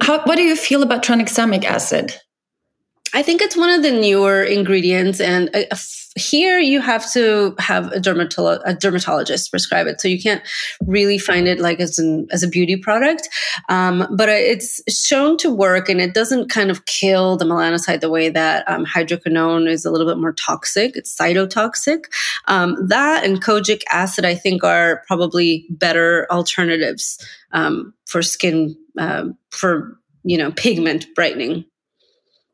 how, 0.00 0.22
what 0.24 0.36
do 0.36 0.42
you 0.42 0.56
feel 0.56 0.82
about 0.82 1.04
tranexamic 1.04 1.64
acid? 1.64 2.14
I 3.14 3.22
think 3.22 3.40
it's 3.40 3.56
one 3.56 3.70
of 3.70 3.82
the 3.82 3.92
newer 3.92 4.42
ingredients, 4.42 5.20
and 5.20 5.48
uh, 5.54 5.76
here 6.16 6.58
you 6.58 6.80
have 6.80 7.10
to 7.12 7.54
have 7.60 7.92
a, 7.92 8.00
dermatolo- 8.00 8.60
a 8.64 8.74
dermatologist 8.74 9.52
prescribe 9.52 9.86
it, 9.86 10.00
so 10.00 10.08
you 10.08 10.20
can't 10.20 10.42
really 10.84 11.16
find 11.16 11.46
it 11.46 11.60
like 11.60 11.78
as 11.78 11.96
an 12.00 12.26
as 12.32 12.42
a 12.42 12.48
beauty 12.48 12.76
product. 12.76 13.28
Um, 13.68 14.08
but 14.16 14.28
it's 14.28 14.82
shown 14.92 15.36
to 15.38 15.54
work, 15.54 15.88
and 15.88 16.00
it 16.00 16.12
doesn't 16.12 16.50
kind 16.50 16.72
of 16.72 16.86
kill 16.86 17.36
the 17.36 17.44
melanocyte 17.44 18.00
the 18.00 18.10
way 18.10 18.30
that 18.30 18.68
um, 18.68 18.84
hydroquinone 18.84 19.70
is 19.70 19.84
a 19.84 19.92
little 19.92 20.08
bit 20.08 20.18
more 20.18 20.32
toxic. 20.32 20.96
It's 20.96 21.16
cytotoxic. 21.16 22.06
Um, 22.46 22.88
that 22.88 23.22
and 23.22 23.40
kojic 23.40 23.82
acid, 23.92 24.24
I 24.24 24.34
think, 24.34 24.64
are 24.64 25.04
probably 25.06 25.66
better 25.70 26.26
alternatives 26.32 27.24
um, 27.52 27.94
for 28.06 28.22
skin 28.22 28.76
uh, 28.98 29.26
for 29.50 30.00
you 30.24 30.36
know 30.36 30.50
pigment 30.50 31.06
brightening. 31.14 31.64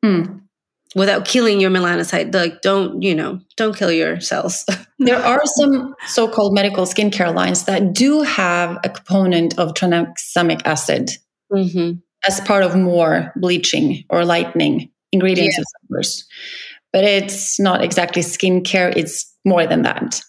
Hmm 0.05 0.41
without 0.95 1.25
killing 1.25 1.61
your 1.61 1.71
melanocyte. 1.71 2.35
Like, 2.35 2.63
don't, 2.63 3.03
you 3.03 3.15
know, 3.15 3.41
don't 3.57 3.77
kill 3.77 3.93
your 3.93 4.21
cells. 4.21 4.65
there 4.99 5.23
are 5.23 5.43
some 5.45 5.95
so 6.07 6.29
called 6.29 6.55
medical 6.55 6.85
skincare 6.85 7.35
lines 7.35 7.65
that 7.65 7.93
do 7.93 8.23
have 8.23 8.79
a 8.85 8.89
component 8.89 9.59
of 9.59 9.75
tranexamic 9.75 10.63
acid 10.65 11.11
mm-hmm. 11.53 11.99
as 12.27 12.41
part 12.41 12.63
of 12.63 12.77
more 12.77 13.33
bleaching 13.37 14.05
or 14.11 14.25
lightening 14.25 14.91
ingredients, 15.13 15.59
of 15.59 15.89
course. 15.89 16.27
But 16.93 17.05
it's 17.05 17.61
not 17.61 17.85
exactly 17.85 18.23
skincare, 18.23 18.97
it's 18.97 19.33
more 19.45 19.67
than 19.67 19.83
that. 19.83 20.21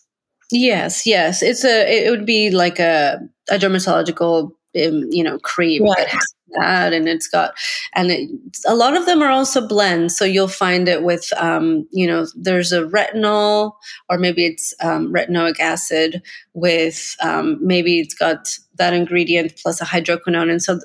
Yes, 0.51 1.07
yes. 1.07 1.41
It's 1.41 1.63
a, 1.63 2.05
it 2.05 2.11
would 2.11 2.25
be 2.25 2.51
like 2.51 2.77
a, 2.77 3.19
a 3.49 3.57
dermatological 3.57 4.51
um, 4.75 5.07
you 5.11 5.23
know 5.23 5.37
cream 5.39 5.83
right. 5.83 5.97
that 5.97 6.07
has 6.07 6.33
that 6.59 6.93
and 6.93 7.07
it's 7.07 7.27
got 7.27 7.53
and 7.93 8.11
it, 8.11 8.29
a 8.67 8.75
lot 8.75 8.95
of 8.95 9.05
them 9.05 9.21
are 9.21 9.29
also 9.29 9.67
blends. 9.67 10.17
So 10.17 10.25
you'll 10.25 10.47
find 10.47 10.87
it 10.87 11.03
with 11.03 11.31
um, 11.37 11.87
you 11.91 12.07
know 12.07 12.25
there's 12.35 12.71
a 12.71 12.83
retinol 12.83 13.73
or 14.09 14.17
maybe 14.17 14.45
it's 14.45 14.73
um, 14.81 15.13
retinoic 15.13 15.59
acid 15.59 16.21
with 16.53 17.15
um, 17.21 17.59
maybe 17.61 17.99
it's 17.99 18.13
got 18.13 18.57
that 18.75 18.93
ingredient 18.93 19.53
plus 19.61 19.81
a 19.81 19.85
hydroquinone. 19.85 20.49
And 20.49 20.61
so 20.61 20.79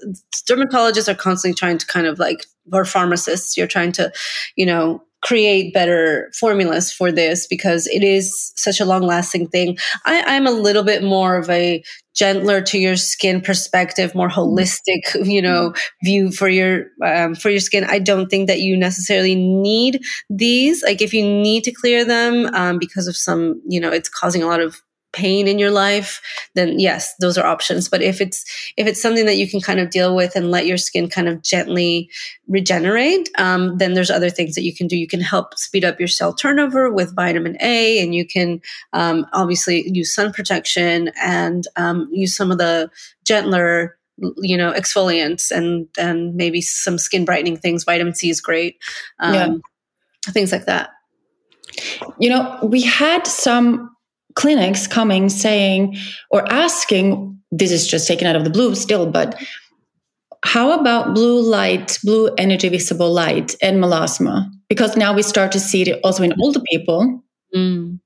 dermatologists 0.48 1.08
are 1.08 1.14
constantly 1.14 1.54
trying 1.54 1.78
to 1.78 1.86
kind 1.86 2.06
of 2.06 2.18
like 2.18 2.46
or 2.72 2.84
pharmacists 2.84 3.56
you're 3.56 3.66
trying 3.66 3.92
to 3.92 4.12
you 4.56 4.66
know 4.66 5.02
create 5.26 5.74
better 5.74 6.30
formulas 6.38 6.92
for 6.92 7.10
this 7.10 7.48
because 7.48 7.88
it 7.88 8.04
is 8.04 8.52
such 8.54 8.78
a 8.78 8.84
long 8.84 9.02
lasting 9.02 9.48
thing. 9.48 9.76
I, 10.04 10.22
I'm 10.24 10.46
a 10.46 10.52
little 10.52 10.84
bit 10.84 11.02
more 11.02 11.36
of 11.36 11.50
a 11.50 11.82
gentler 12.14 12.60
to 12.62 12.78
your 12.78 12.94
skin 12.94 13.40
perspective, 13.40 14.14
more 14.14 14.28
holistic, 14.28 15.02
you 15.24 15.42
know, 15.42 15.74
view 16.04 16.30
for 16.30 16.48
your 16.48 16.86
um, 17.04 17.34
for 17.34 17.50
your 17.50 17.58
skin. 17.58 17.82
I 17.82 17.98
don't 17.98 18.28
think 18.28 18.46
that 18.46 18.60
you 18.60 18.76
necessarily 18.76 19.34
need 19.34 20.00
these. 20.30 20.84
Like 20.84 21.02
if 21.02 21.12
you 21.12 21.22
need 21.22 21.64
to 21.64 21.72
clear 21.72 22.04
them 22.04 22.46
um, 22.54 22.78
because 22.78 23.08
of 23.08 23.16
some, 23.16 23.60
you 23.66 23.80
know, 23.80 23.90
it's 23.90 24.08
causing 24.08 24.44
a 24.44 24.46
lot 24.46 24.60
of 24.60 24.80
pain 25.16 25.48
in 25.48 25.58
your 25.58 25.70
life 25.70 26.20
then 26.54 26.78
yes 26.78 27.14
those 27.20 27.38
are 27.38 27.46
options. 27.46 27.88
But 27.88 28.02
if 28.02 28.20
it's 28.20 28.44
if 28.76 28.86
it's 28.86 29.00
something 29.00 29.26
that 29.26 29.36
you 29.36 29.48
can 29.48 29.60
kind 29.60 29.80
of 29.80 29.90
deal 29.90 30.14
with 30.14 30.36
and 30.36 30.50
let 30.50 30.66
your 30.66 30.76
skin 30.76 31.08
kind 31.08 31.28
of 31.28 31.42
gently 31.42 32.10
regenerate 32.46 33.30
um, 33.38 33.78
then 33.78 33.94
there's 33.94 34.10
other 34.10 34.30
things 34.30 34.54
that 34.54 34.62
you 34.62 34.74
can 34.74 34.86
do. 34.86 34.96
You 34.96 35.08
can 35.08 35.20
help 35.20 35.58
speed 35.58 35.84
up 35.84 35.98
your 35.98 36.08
cell 36.08 36.34
turnover 36.34 36.92
with 36.92 37.16
vitamin 37.16 37.56
a 37.60 38.02
and 38.02 38.14
you 38.14 38.26
can 38.26 38.60
um, 38.92 39.26
obviously 39.32 39.88
use 39.90 40.14
sun 40.14 40.32
protection 40.32 41.10
and 41.20 41.66
um, 41.76 42.08
use 42.12 42.36
some 42.36 42.52
of 42.52 42.58
the 42.58 42.90
gentler 43.24 43.96
you 44.38 44.56
know 44.56 44.72
exfoliants 44.72 45.50
and 45.50 45.88
and 45.98 46.34
maybe 46.34 46.60
some 46.60 46.98
skin 46.98 47.24
brightening 47.24 47.56
things. 47.56 47.84
Vitamin 47.84 48.14
c 48.14 48.30
is 48.30 48.40
great 48.40 48.76
yeah. 49.20 49.44
Um, 49.44 49.62
things 50.28 50.52
like 50.52 50.66
that. 50.66 50.90
You 52.18 52.28
know 52.30 52.58
we 52.62 52.82
had 52.82 53.26
some 53.26 53.95
clinics 54.36 54.86
coming 54.86 55.28
saying 55.28 55.96
or 56.30 56.50
asking, 56.52 57.38
this 57.50 57.72
is 57.72 57.86
just 57.86 58.06
taken 58.06 58.26
out 58.26 58.36
of 58.36 58.44
the 58.44 58.50
blue 58.50 58.74
still, 58.74 59.10
but 59.10 59.34
how 60.44 60.78
about 60.78 61.14
blue 61.14 61.40
light, 61.42 61.98
blue 62.04 62.28
energy 62.38 62.68
visible 62.68 63.12
light 63.12 63.56
and 63.60 63.82
melasma? 63.82 64.48
Because 64.68 64.96
now 64.96 65.12
we 65.12 65.22
start 65.22 65.50
to 65.52 65.60
see 65.60 65.82
it 65.82 66.00
also 66.04 66.22
in 66.22 66.34
older 66.40 66.60
people. 66.70 67.22
Mm. 67.54 67.98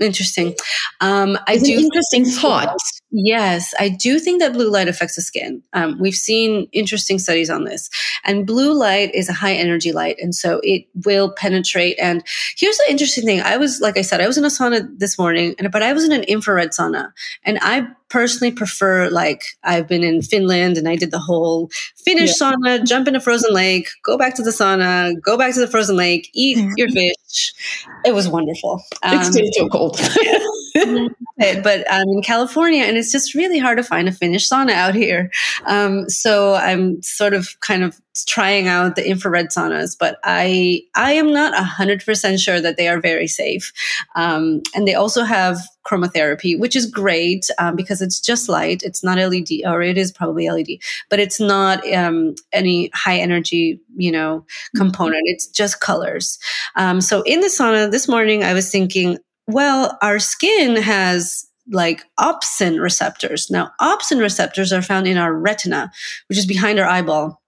Interesting. 0.00 0.54
Um, 1.00 1.36
I 1.48 1.54
it's 1.54 1.64
do 1.64 1.72
interesting 1.72 2.24
thought. 2.24 2.76
Yes, 3.10 3.72
I 3.78 3.88
do 3.88 4.18
think 4.18 4.40
that 4.40 4.52
blue 4.52 4.70
light 4.70 4.86
affects 4.86 5.16
the 5.16 5.22
skin. 5.22 5.62
Um, 5.72 5.98
we've 5.98 6.14
seen 6.14 6.68
interesting 6.72 7.18
studies 7.18 7.48
on 7.48 7.64
this, 7.64 7.88
and 8.24 8.46
blue 8.46 8.78
light 8.78 9.14
is 9.14 9.30
a 9.30 9.32
high 9.32 9.54
energy 9.54 9.92
light, 9.92 10.16
and 10.20 10.34
so 10.34 10.60
it 10.62 10.86
will 11.06 11.32
penetrate. 11.32 11.98
And 11.98 12.22
here's 12.56 12.76
the 12.76 12.90
interesting 12.90 13.24
thing: 13.24 13.40
I 13.40 13.56
was, 13.56 13.80
like 13.80 13.96
I 13.96 14.02
said, 14.02 14.20
I 14.20 14.26
was 14.26 14.36
in 14.36 14.44
a 14.44 14.48
sauna 14.48 14.86
this 14.98 15.18
morning, 15.18 15.54
and 15.58 15.72
but 15.72 15.82
I 15.82 15.94
was 15.94 16.04
in 16.04 16.12
an 16.12 16.24
infrared 16.24 16.72
sauna, 16.72 17.12
and 17.44 17.58
I 17.62 17.88
personally 18.10 18.52
prefer 18.52 19.08
like 19.08 19.42
I've 19.64 19.86
been 19.88 20.04
in 20.04 20.22
Finland 20.22 20.78
and 20.78 20.88
I 20.88 20.96
did 20.96 21.10
the 21.10 21.18
whole 21.18 21.70
Finnish 21.96 22.40
yeah. 22.40 22.52
sauna, 22.52 22.86
jump 22.86 23.08
in 23.08 23.16
a 23.16 23.20
frozen 23.20 23.52
lake, 23.52 23.88
go 24.02 24.16
back 24.16 24.34
to 24.36 24.42
the 24.42 24.50
sauna, 24.50 25.12
go 25.22 25.36
back 25.36 25.54
to 25.54 25.60
the 25.60 25.68
frozen 25.68 25.96
lake, 25.96 26.30
eat 26.32 26.58
your 26.76 26.88
fish. 26.88 27.52
It 28.04 28.14
was 28.14 28.28
wonderful. 28.28 28.82
Um, 29.02 29.18
it's 29.18 29.28
still 29.28 29.46
so 29.52 29.68
cold. 29.68 30.00
but 31.62 31.84
I'm 31.90 32.08
in 32.08 32.22
California 32.22 32.82
and 32.82 32.96
it's 32.96 33.12
just 33.12 33.34
really 33.34 33.58
hard 33.58 33.78
to 33.78 33.84
find 33.84 34.08
a 34.08 34.12
Finnish 34.12 34.48
sauna 34.48 34.72
out 34.72 34.94
here. 34.94 35.30
Um, 35.66 36.08
so 36.08 36.54
I'm 36.54 37.02
sort 37.02 37.34
of 37.34 37.48
kind 37.60 37.84
of 37.84 38.00
trying 38.26 38.66
out 38.66 38.96
the 38.96 39.08
infrared 39.08 39.48
saunas, 39.50 39.96
but 39.98 40.18
I 40.24 40.82
I 40.94 41.12
am 41.12 41.32
not 41.32 41.54
hundred 41.54 42.04
percent 42.04 42.40
sure 42.40 42.60
that 42.60 42.76
they 42.76 42.88
are 42.88 43.00
very 43.00 43.26
safe. 43.26 43.72
Um, 44.16 44.62
and 44.74 44.86
they 44.86 44.94
also 44.94 45.22
have 45.22 45.58
chromotherapy, 45.86 46.58
which 46.58 46.76
is 46.76 46.86
great 46.86 47.48
um, 47.58 47.76
because 47.76 48.02
it's 48.02 48.20
just 48.20 48.48
light. 48.48 48.82
It's 48.82 49.02
not 49.04 49.18
LED, 49.18 49.62
or 49.64 49.82
it 49.82 49.96
is 49.96 50.12
probably 50.12 50.50
LED, 50.50 50.78
but 51.08 51.18
it's 51.18 51.40
not 51.40 51.86
um, 51.92 52.34
any 52.52 52.90
high 52.94 53.18
energy, 53.18 53.80
you 53.96 54.12
know, 54.12 54.44
component. 54.76 55.22
It's 55.24 55.46
just 55.46 55.80
colors. 55.80 56.38
Um, 56.76 57.00
so 57.00 57.22
in 57.22 57.40
the 57.40 57.46
sauna 57.48 57.90
this 57.90 58.08
morning, 58.08 58.42
I 58.42 58.52
was 58.54 58.70
thinking, 58.70 59.18
well, 59.48 59.98
our 60.02 60.18
skin 60.18 60.76
has 60.76 61.46
like 61.70 62.04
opsin 62.18 62.80
receptors. 62.80 63.50
Now, 63.50 63.72
opsin 63.80 64.20
receptors 64.20 64.72
are 64.72 64.82
found 64.82 65.06
in 65.08 65.16
our 65.16 65.34
retina, 65.34 65.90
which 66.28 66.38
is 66.38 66.46
behind 66.46 66.78
our 66.78 66.86
eyeball. 66.86 67.42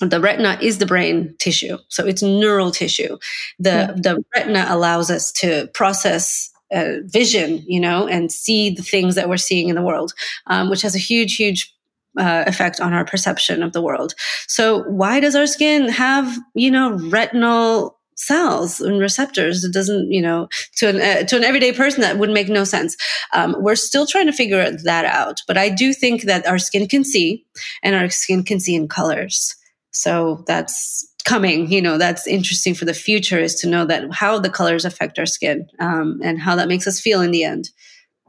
The 0.00 0.20
retina 0.20 0.58
is 0.60 0.78
the 0.78 0.86
brain 0.86 1.34
tissue, 1.38 1.78
so 1.88 2.04
it's 2.04 2.22
neural 2.22 2.72
tissue. 2.72 3.16
The 3.60 3.70
yeah. 3.70 3.92
the 3.96 4.24
retina 4.34 4.66
allows 4.68 5.10
us 5.10 5.30
to 5.32 5.68
process 5.72 6.50
uh, 6.74 6.94
vision, 7.04 7.62
you 7.66 7.78
know, 7.78 8.08
and 8.08 8.32
see 8.32 8.70
the 8.70 8.82
things 8.82 9.14
that 9.14 9.28
we're 9.28 9.36
seeing 9.36 9.68
in 9.68 9.76
the 9.76 9.82
world, 9.82 10.12
um, 10.48 10.68
which 10.68 10.82
has 10.82 10.96
a 10.96 10.98
huge, 10.98 11.36
huge 11.36 11.72
uh, 12.18 12.44
effect 12.46 12.80
on 12.80 12.92
our 12.92 13.04
perception 13.04 13.62
of 13.62 13.72
the 13.72 13.82
world. 13.82 14.14
So, 14.48 14.82
why 14.82 15.20
does 15.20 15.36
our 15.36 15.46
skin 15.46 15.88
have, 15.88 16.36
you 16.54 16.70
know, 16.70 16.92
retinal 16.92 17.98
cells 18.16 18.80
and 18.80 18.98
receptors. 18.98 19.64
It 19.64 19.72
doesn't, 19.72 20.10
you 20.10 20.22
know, 20.22 20.48
to 20.76 20.88
an 20.88 21.00
uh, 21.00 21.26
to 21.26 21.36
an 21.36 21.44
everyday 21.44 21.72
person 21.72 22.00
that 22.00 22.18
would 22.18 22.30
make 22.30 22.48
no 22.48 22.64
sense. 22.64 22.96
Um, 23.32 23.56
we're 23.58 23.74
still 23.74 24.06
trying 24.06 24.26
to 24.26 24.32
figure 24.32 24.70
that 24.70 25.04
out, 25.04 25.40
but 25.46 25.58
I 25.58 25.68
do 25.68 25.92
think 25.92 26.22
that 26.22 26.46
our 26.46 26.58
skin 26.58 26.88
can 26.88 27.04
see, 27.04 27.44
and 27.82 27.94
our 27.94 28.08
skin 28.10 28.42
can 28.42 28.60
see 28.60 28.74
in 28.74 28.88
colors. 28.88 29.54
So 29.90 30.44
that's 30.46 31.06
coming. 31.24 31.70
You 31.70 31.80
know, 31.82 31.98
that's 31.98 32.26
interesting 32.26 32.74
for 32.74 32.84
the 32.84 32.94
future 32.94 33.38
is 33.38 33.54
to 33.56 33.68
know 33.68 33.84
that 33.86 34.12
how 34.12 34.38
the 34.38 34.50
colors 34.50 34.84
affect 34.84 35.18
our 35.18 35.26
skin 35.26 35.68
um, 35.80 36.20
and 36.22 36.40
how 36.40 36.56
that 36.56 36.68
makes 36.68 36.86
us 36.86 37.00
feel 37.00 37.20
in 37.20 37.30
the 37.30 37.44
end. 37.44 37.70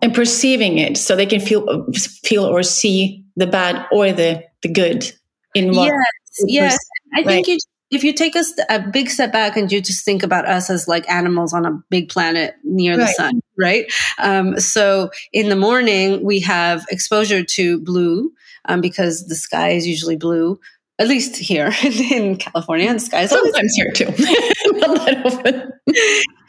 And 0.02 0.14
perceiving 0.14 0.78
it, 0.78 0.98
so 0.98 1.16
they 1.16 1.26
can 1.26 1.40
feel 1.40 1.88
feel 1.94 2.46
or 2.46 2.64
see 2.64 3.24
the 3.36 3.48
bad 3.48 3.86
or 3.92 4.12
the 4.12 4.44
the 4.62 4.70
good 4.70 5.12
in 5.54 5.76
what. 5.76 5.88
Yes, 5.88 6.44
yes. 6.48 6.78
I 7.14 7.24
think 7.24 7.48
you 7.48 7.58
if 7.92 8.04
you 8.04 8.14
take 8.14 8.36
us 8.36 8.52
a 8.70 8.80
big 8.80 9.10
step 9.10 9.32
back 9.32 9.56
and 9.56 9.72
you 9.72 9.82
just 9.82 10.04
think 10.04 10.24
about 10.24 10.48
us 10.48 10.70
as 10.70 10.88
like 10.88 11.10
animals 11.10 11.54
on 11.54 11.66
a 11.66 11.80
big 11.90 12.10
planet 12.10 12.56
near 12.64 12.98
the 12.98 13.08
sun, 13.08 13.42
right? 13.58 13.92
Um, 14.18 14.60
so 14.60 15.12
in 15.32 15.50
the 15.50 15.56
morning, 15.56 16.24
we 16.24 16.40
have 16.42 16.86
exposure 16.90 17.44
to 17.44 17.80
blue 17.80 18.32
um, 18.66 18.82
because 18.82 19.28
the 19.28 19.36
sky 19.36 19.70
is 19.70 19.88
usually 19.88 20.16
blue. 20.16 20.60
At 20.98 21.10
least 21.10 21.36
here 21.36 21.74
in 21.84 22.38
California, 22.38 22.92
the 22.92 23.00
sky 23.00 23.24
is 23.24 23.30
sometimes 23.30 23.74
here 23.76 23.92
too. 23.92 24.06
Not 24.06 24.96
that 25.06 25.22
often. 25.26 25.72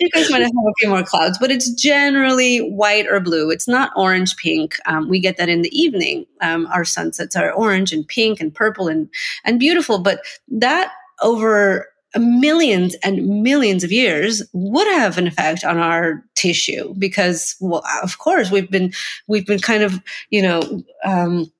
you 0.00 0.10
guys 0.14 0.30
might 0.30 0.42
have 0.42 0.50
a 0.50 0.72
few 0.78 0.88
more 0.88 1.02
clouds, 1.02 1.36
but 1.38 1.50
it's 1.50 1.68
generally 1.70 2.58
white 2.58 3.06
or 3.08 3.18
blue. 3.18 3.50
It's 3.50 3.66
not 3.66 3.90
orange 3.96 4.36
pink. 4.36 4.76
Um, 4.86 5.08
we 5.08 5.18
get 5.18 5.36
that 5.36 5.48
in 5.48 5.62
the 5.62 5.76
evening. 5.76 6.26
Um, 6.40 6.66
our 6.72 6.84
sunsets 6.84 7.34
are 7.34 7.52
orange 7.52 7.92
and 7.92 8.06
pink 8.06 8.40
and 8.40 8.54
purple 8.54 8.86
and 8.86 9.10
and 9.44 9.58
beautiful, 9.58 9.98
but 9.98 10.20
that 10.48 10.92
over 11.22 11.86
millions 12.18 12.94
and 13.02 13.42
millions 13.42 13.84
of 13.84 13.92
years 13.92 14.42
would 14.52 14.86
have 14.86 15.18
an 15.18 15.26
effect 15.26 15.64
on 15.64 15.78
our 15.78 16.24
tissue 16.34 16.94
because 16.98 17.56
well 17.60 17.82
of 18.02 18.18
course 18.18 18.50
we've 18.50 18.70
been 18.70 18.92
we've 19.26 19.46
been 19.46 19.58
kind 19.58 19.82
of 19.82 20.00
you 20.30 20.40
know 20.40 20.82
um, 21.04 21.50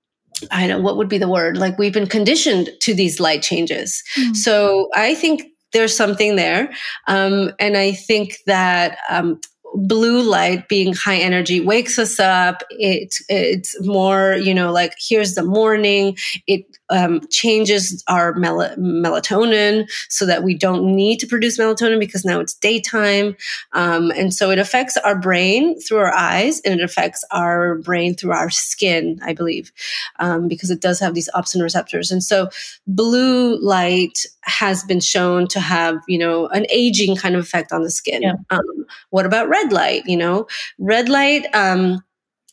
I 0.51 0.67
don't 0.67 0.79
know 0.79 0.85
what 0.85 0.97
would 0.97 1.09
be 1.09 1.19
the 1.19 1.29
word 1.29 1.57
like 1.57 1.79
we've 1.79 1.93
been 1.93 2.07
conditioned 2.07 2.71
to 2.81 2.95
these 2.95 3.21
light 3.21 3.43
changes. 3.43 4.03
Mm. 4.19 4.37
So 4.37 4.89
I 4.95 5.15
think 5.15 5.45
there's 5.73 5.97
something 5.97 6.37
there, 6.37 6.73
um, 7.07 7.53
and 7.59 7.77
I 7.77 7.93
think 7.93 8.39
that 8.47 8.99
um, 9.09 9.41
blue 9.75 10.23
light 10.23 10.69
being 10.69 10.93
high 10.95 11.19
energy 11.19 11.61
wakes 11.61 11.99
us 11.99 12.19
up. 12.19 12.63
It 12.71 13.15
it's 13.29 13.77
more 13.85 14.35
you 14.35 14.55
know 14.55 14.73
like 14.73 14.95
here's 14.99 15.35
the 15.35 15.43
morning. 15.43 16.17
It 16.47 16.65
um, 16.89 17.21
changes 17.31 18.03
our 18.09 18.35
mel- 18.35 18.75
melatonin 18.79 19.89
so 20.09 20.25
that 20.27 20.43
we 20.43 20.55
don't 20.55 20.95
need 20.95 21.19
to 21.21 21.27
produce 21.27 21.59
melatonin 21.59 21.99
because 21.99 22.25
now 22.25 22.41
it's 22.41 22.55
daytime, 22.55 23.37
um, 23.73 24.11
and 24.13 24.33
so 24.33 24.51
it 24.51 24.59
affects 24.59 24.97
our 24.99 25.19
brain 25.19 25.79
through 25.81 25.99
our 25.99 26.15
eyes 26.15 26.61
and 26.61 26.81
it 26.81 26.85
affects 26.85 27.25
our 27.31 27.77
brain 27.79 28.15
through 28.15 28.33
our 28.33 28.51
skin. 28.51 29.19
I 29.23 29.33
believe 29.33 29.73
um, 30.19 30.49
because 30.49 30.71
it 30.71 30.81
does 30.81 31.01
have 31.01 31.15
these 31.15 31.31
opsin 31.35 31.63
receptors, 31.63 32.11
and 32.11 32.23
so 32.23 32.49
blue 32.87 33.59
light 33.61 34.19
has 34.43 34.85
been 34.85 35.01
shown 35.01 35.49
to 35.49 35.61
have 35.61 35.99
you 36.09 36.19
know 36.19 36.47
an 36.49 36.67
aging 36.71 37.17
kind 37.17 37.35
of 37.35 37.43
effect 37.43 37.73
on 37.73 37.83
the 37.83 37.91
skin. 37.91 38.23
Yeah. 38.23 38.35
Um, 38.51 38.87
what 39.11 39.27
about 39.27 39.49
red 39.57 39.73
light? 39.73 40.03
You 40.07 40.17
know, 40.17 40.47
red 40.79 41.09
light 41.09 41.47
um, 41.55 42.03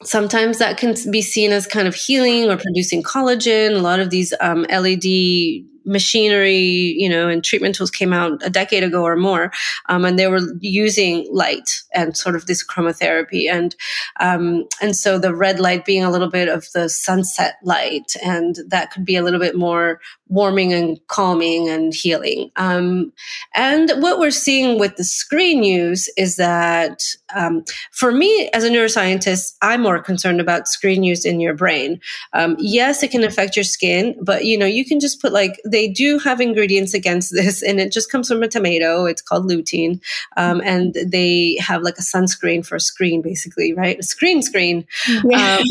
sometimes 0.04 0.60
that 0.60 0.78
can 0.78 0.96
be 1.12 1.22
seen 1.22 1.52
as 1.52 1.68
kind 1.68 1.88
of 1.88 1.96
healing 1.96 2.50
or 2.50 2.58
producing 2.58 3.04
collagen. 3.04 3.76
A 3.76 3.80
lot 3.80 4.00
of 4.00 4.10
these 4.10 4.34
um, 4.40 4.64
LED 4.64 5.66
machinery, 5.86 6.96
you 6.98 7.10
know, 7.10 7.28
and 7.28 7.44
treatment 7.44 7.76
tools 7.76 7.92
came 7.92 8.14
out 8.14 8.46
a 8.46 8.50
decade 8.50 8.84
ago 8.84 9.04
or 9.04 9.16
more, 9.16 9.52
um, 9.90 10.06
and 10.06 10.18
they 10.18 10.28
were 10.28 10.42
using 10.60 11.28
light 11.32 11.82
and 11.94 12.16
sort 12.18 12.36
of 12.36 12.46
this 12.46 12.66
chromotherapy, 12.66 13.50
and 13.50 13.76
um, 14.20 14.66
and 14.82 14.96
so 14.96 15.20
the 15.20 15.36
red 15.36 15.60
light 15.60 15.86
being 15.86 16.04
a 16.04 16.12
little 16.12 16.30
bit 16.30 16.50
of 16.50 16.68
the 16.74 16.90
sunset 16.90 17.56
light, 17.64 18.16
and 18.24 18.58
that 18.68 18.92
could 18.92 19.06
be 19.06 19.16
a 19.16 19.24
little 19.24 19.40
bit 19.40 19.56
more 19.56 20.00
warming 20.34 20.74
and 20.74 21.00
calming 21.08 21.70
and 21.70 21.94
healing. 21.94 22.50
Um, 22.56 23.14
and 23.54 23.92
what 23.98 24.20
we're 24.20 24.32
seeing 24.32 24.80
with 24.80 24.96
the 24.96 25.04
screen 25.04 25.64
use 25.64 26.10
is 26.18 26.38
that 26.38 27.04
um, 27.36 27.64
for 27.92 28.12
me 28.12 28.50
as 28.54 28.64
a 28.64 28.70
neuroscientist, 28.70 29.54
I'm 29.62 29.82
more 29.82 30.02
concerned 30.02 30.42
about 30.42 30.68
screen 30.68 31.04
use 31.04 31.24
in 31.24 31.40
your 31.40 31.54
brain. 31.54 32.00
Um, 32.34 32.56
yes, 32.58 33.04
it 33.04 33.12
can 33.12 33.24
affect 33.24 33.56
your 33.56 33.64
skin, 33.64 34.16
but 34.22 34.46
you 34.46 34.58
know 34.58 34.66
you 34.66 34.86
can 34.86 35.00
just 35.00 35.22
put 35.22 35.34
like 35.34 35.60
they 35.74 35.90
do 35.90 36.20
have 36.20 36.40
ingredients 36.40 36.94
against 36.94 37.34
this, 37.34 37.64
and 37.64 37.80
it 37.80 37.92
just 37.92 38.12
comes 38.12 38.28
from 38.28 38.44
a 38.44 38.48
tomato. 38.48 39.06
It's 39.06 39.22
called 39.22 39.50
lutein, 39.50 40.00
um, 40.38 40.62
and 40.64 40.96
they 41.06 41.58
have 41.60 41.82
like 41.82 41.98
a 41.98 42.04
sunscreen 42.04 42.66
for 42.66 42.76
a 42.76 42.80
screen, 42.80 43.24
basically, 43.24 43.74
right? 43.74 43.98
A 44.00 44.04
screen 44.04 44.44
screen. 44.44 44.86
Yeah. 45.26 45.60
Um, 45.60 45.64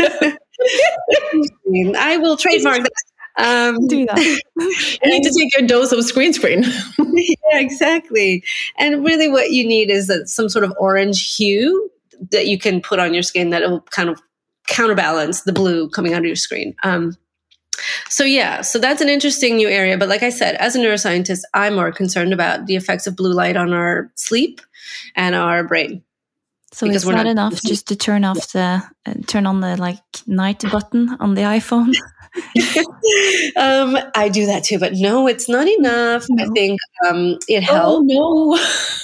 I 1.96 2.18
will 2.20 2.36
trademark 2.36 2.82
that. 2.82 2.92
Um, 3.38 3.86
Do 3.86 4.04
that. 4.06 4.18
you 4.58 5.10
need 5.10 5.22
to 5.22 5.34
take 5.38 5.56
your 5.56 5.66
dose 5.66 5.92
of 5.92 6.04
screen 6.04 6.32
screen. 6.32 6.64
yeah, 6.98 7.60
exactly. 7.60 8.42
And 8.76 9.04
really, 9.04 9.28
what 9.28 9.52
you 9.52 9.66
need 9.66 9.88
is 9.88 10.08
that 10.08 10.28
some 10.28 10.48
sort 10.48 10.64
of 10.64 10.74
orange 10.78 11.36
hue 11.36 11.90
that 12.32 12.48
you 12.48 12.58
can 12.58 12.82
put 12.82 12.98
on 12.98 13.14
your 13.14 13.22
skin 13.22 13.50
that 13.50 13.62
will 13.62 13.82
kind 13.82 14.10
of 14.10 14.20
counterbalance 14.66 15.42
the 15.42 15.52
blue 15.52 15.88
coming 15.88 16.12
out 16.12 16.20
of 16.20 16.26
your 16.26 16.36
screen. 16.36 16.74
Um, 16.82 17.16
so 18.10 18.24
yeah, 18.24 18.60
so 18.60 18.78
that's 18.78 19.00
an 19.00 19.08
interesting 19.08 19.56
new 19.56 19.68
area. 19.68 19.96
But 19.96 20.08
like 20.08 20.24
I 20.24 20.30
said, 20.30 20.56
as 20.56 20.74
a 20.74 20.80
neuroscientist, 20.80 21.42
I'm 21.54 21.76
more 21.76 21.92
concerned 21.92 22.32
about 22.32 22.66
the 22.66 22.74
effects 22.74 23.06
of 23.06 23.16
blue 23.16 23.32
light 23.32 23.56
on 23.56 23.72
our 23.72 24.10
sleep 24.16 24.60
and 25.14 25.34
our 25.34 25.62
brain. 25.62 26.02
So 26.72 26.86
because 26.86 27.04
it's 27.04 27.10
not, 27.10 27.24
not 27.24 27.26
enough 27.26 27.62
just 27.62 27.88
to 27.88 27.96
turn 27.96 28.24
off 28.24 28.52
the 28.52 28.82
uh, 29.06 29.14
turn 29.26 29.46
on 29.46 29.60
the 29.60 29.76
like 29.76 30.02
night 30.26 30.62
button 30.70 31.16
on 31.20 31.34
the 31.34 31.42
iPhone. 31.42 31.94
um, 33.56 33.98
I 34.14 34.28
do 34.32 34.46
that 34.46 34.62
too, 34.64 34.78
but 34.78 34.92
no, 34.94 35.26
it's 35.26 35.48
not 35.48 35.66
enough. 35.66 36.26
No. 36.28 36.44
I 36.44 36.48
think 36.48 36.80
um, 37.08 37.38
it 37.48 37.64
oh, 37.68 37.72
helps. 37.72 38.12
Oh, 38.16 38.56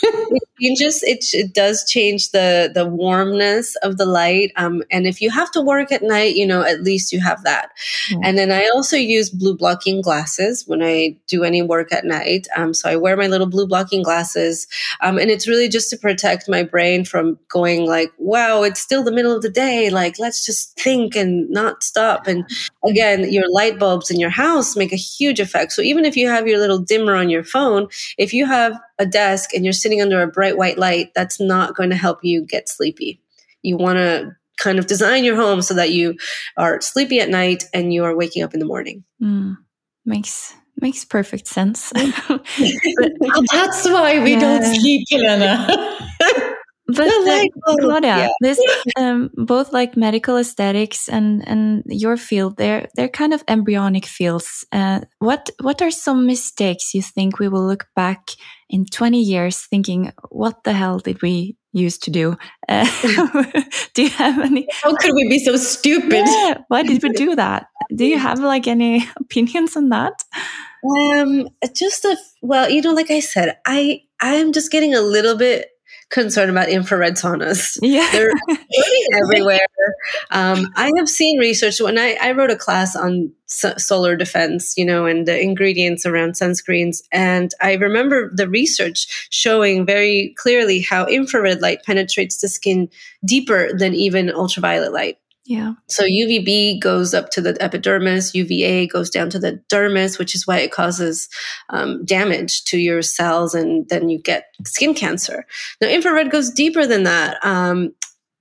no, 0.04 0.30
it 0.36 0.42
changes. 0.60 1.02
It, 1.02 1.24
it 1.32 1.52
does 1.52 1.84
change 1.88 2.30
the 2.30 2.70
the 2.72 2.86
warmness 2.86 3.74
of 3.76 3.96
the 3.96 4.06
light. 4.06 4.52
Um, 4.56 4.84
and 4.92 5.06
if 5.06 5.20
you 5.20 5.30
have 5.30 5.50
to 5.52 5.60
work 5.60 5.90
at 5.90 6.02
night, 6.02 6.36
you 6.36 6.46
know, 6.46 6.62
at 6.62 6.82
least 6.82 7.12
you 7.12 7.20
have 7.20 7.42
that. 7.42 7.70
Mm. 8.10 8.20
And 8.22 8.38
then 8.38 8.52
I 8.52 8.70
also 8.74 8.96
use 8.96 9.28
blue 9.28 9.56
blocking 9.56 10.02
glasses 10.02 10.64
when 10.66 10.82
I 10.82 11.16
do 11.26 11.42
any 11.42 11.62
work 11.62 11.92
at 11.92 12.04
night. 12.04 12.46
Um, 12.56 12.74
so 12.74 12.88
I 12.88 12.96
wear 12.96 13.16
my 13.16 13.26
little 13.26 13.48
blue 13.48 13.66
blocking 13.66 14.02
glasses, 14.04 14.68
um, 15.00 15.18
and 15.18 15.30
it's 15.30 15.48
really 15.48 15.68
just 15.68 15.90
to 15.90 15.96
protect 15.96 16.48
my 16.48 16.62
brain 16.62 17.04
from 17.04 17.38
going 17.48 17.86
like, 17.86 18.12
"Wow, 18.18 18.62
it's 18.62 18.80
still 18.80 19.02
the 19.02 19.12
middle 19.12 19.34
of 19.34 19.42
the 19.42 19.50
day. 19.50 19.90
Like, 19.90 20.20
let's 20.20 20.46
just 20.46 20.78
think 20.78 21.16
and 21.16 21.50
not 21.50 21.82
stop." 21.82 22.28
And 22.28 22.48
again 22.84 23.15
and 23.22 23.32
your 23.32 23.50
light 23.50 23.78
bulbs 23.78 24.10
in 24.10 24.20
your 24.20 24.30
house 24.30 24.76
make 24.76 24.92
a 24.92 24.96
huge 24.96 25.40
effect. 25.40 25.72
So 25.72 25.82
even 25.82 26.04
if 26.04 26.16
you 26.16 26.28
have 26.28 26.46
your 26.46 26.58
little 26.58 26.78
dimmer 26.78 27.14
on 27.14 27.30
your 27.30 27.44
phone, 27.44 27.88
if 28.18 28.32
you 28.32 28.46
have 28.46 28.78
a 28.98 29.06
desk 29.06 29.54
and 29.54 29.64
you're 29.64 29.72
sitting 29.72 30.00
under 30.00 30.22
a 30.22 30.28
bright 30.28 30.56
white 30.56 30.78
light, 30.78 31.12
that's 31.14 31.40
not 31.40 31.74
going 31.74 31.90
to 31.90 31.96
help 31.96 32.20
you 32.22 32.44
get 32.44 32.68
sleepy. 32.68 33.20
You 33.62 33.76
want 33.76 33.96
to 33.96 34.36
kind 34.58 34.78
of 34.78 34.86
design 34.86 35.24
your 35.24 35.36
home 35.36 35.62
so 35.62 35.74
that 35.74 35.90
you 35.90 36.16
are 36.56 36.80
sleepy 36.80 37.20
at 37.20 37.28
night 37.28 37.64
and 37.74 37.92
you 37.92 38.04
are 38.04 38.16
waking 38.16 38.42
up 38.42 38.54
in 38.54 38.60
the 38.60 38.66
morning. 38.66 39.04
Mm, 39.22 39.56
makes 40.04 40.54
makes 40.80 41.04
perfect 41.04 41.46
sense. 41.46 41.90
that's 41.94 43.84
why 43.84 44.22
we 44.22 44.32
yeah. 44.32 44.40
don't 44.40 44.74
sleep, 44.74 45.06
Helena. 45.10 45.94
But 46.88 47.08
like, 47.24 47.50
Claudia, 47.80 48.16
yeah. 48.16 48.28
this 48.40 48.60
um, 48.96 49.30
both 49.34 49.72
like 49.72 49.96
medical 49.96 50.36
aesthetics 50.36 51.08
and 51.08 51.46
and 51.46 51.82
your 51.86 52.16
field, 52.16 52.56
they're 52.56 52.88
they're 52.94 53.08
kind 53.08 53.34
of 53.34 53.42
embryonic 53.48 54.06
fields. 54.06 54.64
Uh, 54.70 55.00
what 55.18 55.50
what 55.60 55.82
are 55.82 55.90
some 55.90 56.26
mistakes 56.26 56.94
you 56.94 57.02
think 57.02 57.38
we 57.38 57.48
will 57.48 57.66
look 57.66 57.88
back 57.96 58.30
in 58.68 58.84
twenty 58.84 59.20
years 59.20 59.66
thinking, 59.66 60.12
what 60.30 60.62
the 60.62 60.72
hell 60.72 60.98
did 60.98 61.22
we 61.22 61.56
used 61.72 62.04
to 62.04 62.10
do? 62.10 62.36
Uh, 62.68 62.86
do 63.94 64.02
you 64.04 64.10
have 64.10 64.38
any? 64.38 64.68
How 64.82 64.94
could 64.94 65.14
we 65.14 65.28
be 65.28 65.40
so 65.40 65.56
stupid? 65.56 66.24
Yeah, 66.26 66.58
why 66.68 66.84
did 66.84 67.02
we 67.02 67.10
do 67.10 67.34
that? 67.34 67.66
Do 67.94 68.04
you 68.04 68.18
have 68.18 68.38
like 68.38 68.68
any 68.68 69.08
opinions 69.18 69.76
on 69.76 69.88
that? 69.88 70.22
Um, 70.84 71.48
just 71.74 72.04
a 72.04 72.16
well, 72.42 72.70
you 72.70 72.80
know, 72.80 72.94
like 72.94 73.10
I 73.10 73.20
said, 73.20 73.58
I 73.66 74.02
I 74.20 74.36
am 74.36 74.52
just 74.52 74.70
getting 74.70 74.94
a 74.94 75.00
little 75.00 75.36
bit 75.36 75.70
concerned 76.10 76.50
about 76.50 76.68
infrared 76.68 77.14
saunas. 77.14 77.78
Yeah. 77.82 78.08
They're 78.12 78.32
everywhere. 79.22 79.66
Um, 80.30 80.72
I 80.76 80.92
have 80.96 81.08
seen 81.08 81.38
research 81.38 81.80
when 81.80 81.98
I, 81.98 82.16
I 82.22 82.32
wrote 82.32 82.50
a 82.50 82.56
class 82.56 82.94
on 82.94 83.32
solar 83.46 84.16
defense, 84.16 84.76
you 84.76 84.84
know, 84.84 85.06
and 85.06 85.26
the 85.26 85.40
ingredients 85.40 86.06
around 86.06 86.32
sunscreens. 86.32 87.02
And 87.12 87.52
I 87.60 87.74
remember 87.74 88.30
the 88.34 88.48
research 88.48 89.28
showing 89.30 89.86
very 89.86 90.34
clearly 90.36 90.80
how 90.80 91.06
infrared 91.06 91.60
light 91.60 91.84
penetrates 91.84 92.40
the 92.40 92.48
skin 92.48 92.88
deeper 93.24 93.76
than 93.76 93.94
even 93.94 94.30
ultraviolet 94.30 94.92
light. 94.92 95.18
Yeah. 95.46 95.74
So 95.86 96.04
UVB 96.04 96.80
goes 96.80 97.14
up 97.14 97.30
to 97.30 97.40
the 97.40 97.56
epidermis, 97.62 98.34
UVA 98.34 98.88
goes 98.88 99.10
down 99.10 99.30
to 99.30 99.38
the 99.38 99.62
dermis, 99.70 100.18
which 100.18 100.34
is 100.34 100.46
why 100.46 100.58
it 100.58 100.72
causes 100.72 101.28
um, 101.70 102.04
damage 102.04 102.64
to 102.64 102.78
your 102.78 103.00
cells, 103.00 103.54
and 103.54 103.88
then 103.88 104.08
you 104.08 104.18
get 104.18 104.46
skin 104.64 104.92
cancer. 104.92 105.46
Now, 105.80 105.88
infrared 105.88 106.32
goes 106.32 106.50
deeper 106.50 106.86
than 106.86 107.04
that. 107.04 107.38
Um, 107.44 107.94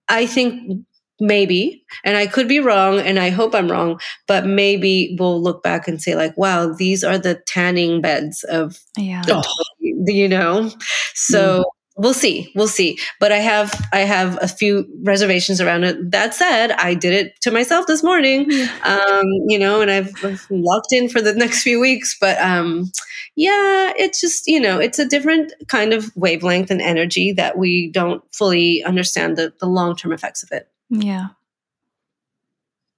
I 0.09 0.25
think 0.25 0.85
maybe 1.21 1.81
and 2.03 2.17
i 2.17 2.27
could 2.27 2.45
be 2.45 2.59
wrong 2.59 2.99
and 2.99 3.19
i 3.19 3.29
hope 3.29 3.55
i'm 3.55 3.71
wrong 3.71 3.97
but 4.27 4.45
maybe 4.45 5.15
we'll 5.17 5.41
look 5.41 5.63
back 5.63 5.87
and 5.87 6.01
say 6.01 6.13
like 6.13 6.37
wow 6.37 6.73
these 6.73 7.05
are 7.05 7.17
the 7.17 7.35
tanning 7.47 8.01
beds 8.01 8.43
of 8.49 8.77
yeah 8.97 9.21
oh. 9.29 9.41
you 9.79 10.27
know 10.27 10.69
so 11.13 11.59
mm 11.59 11.74
we'll 11.97 12.13
see. 12.13 12.51
We'll 12.55 12.67
see. 12.67 12.99
But 13.19 13.31
i 13.31 13.37
have 13.37 13.73
i 13.93 13.99
have 13.99 14.37
a 14.41 14.47
few 14.47 14.87
reservations 15.03 15.61
around 15.61 15.83
it. 15.83 16.11
That 16.11 16.33
said 16.33 16.71
i 16.73 16.93
did 16.93 17.13
it 17.13 17.41
to 17.41 17.51
myself 17.51 17.87
this 17.87 18.03
morning. 18.03 18.51
Um 18.83 19.25
you 19.47 19.57
know 19.59 19.81
and 19.81 19.91
i've, 19.91 20.13
I've 20.23 20.45
locked 20.49 20.91
in 20.91 21.09
for 21.09 21.21
the 21.21 21.33
next 21.33 21.63
few 21.63 21.79
weeks. 21.79 22.17
But 22.19 22.39
um 22.39 22.91
yeah 23.35 23.93
it's 23.97 24.21
just 24.21 24.47
you 24.47 24.59
know 24.59 24.79
it's 24.79 24.99
a 24.99 25.07
different 25.07 25.53
kind 25.67 25.93
of 25.93 26.11
wavelength 26.15 26.71
and 26.71 26.81
energy 26.81 27.31
that 27.33 27.57
we 27.57 27.91
don't 27.91 28.23
fully 28.33 28.83
understand 28.83 29.37
the, 29.37 29.53
the 29.59 29.67
long-term 29.67 30.11
effects 30.11 30.43
of 30.43 30.51
it. 30.51 30.69
Yeah. 30.89 31.27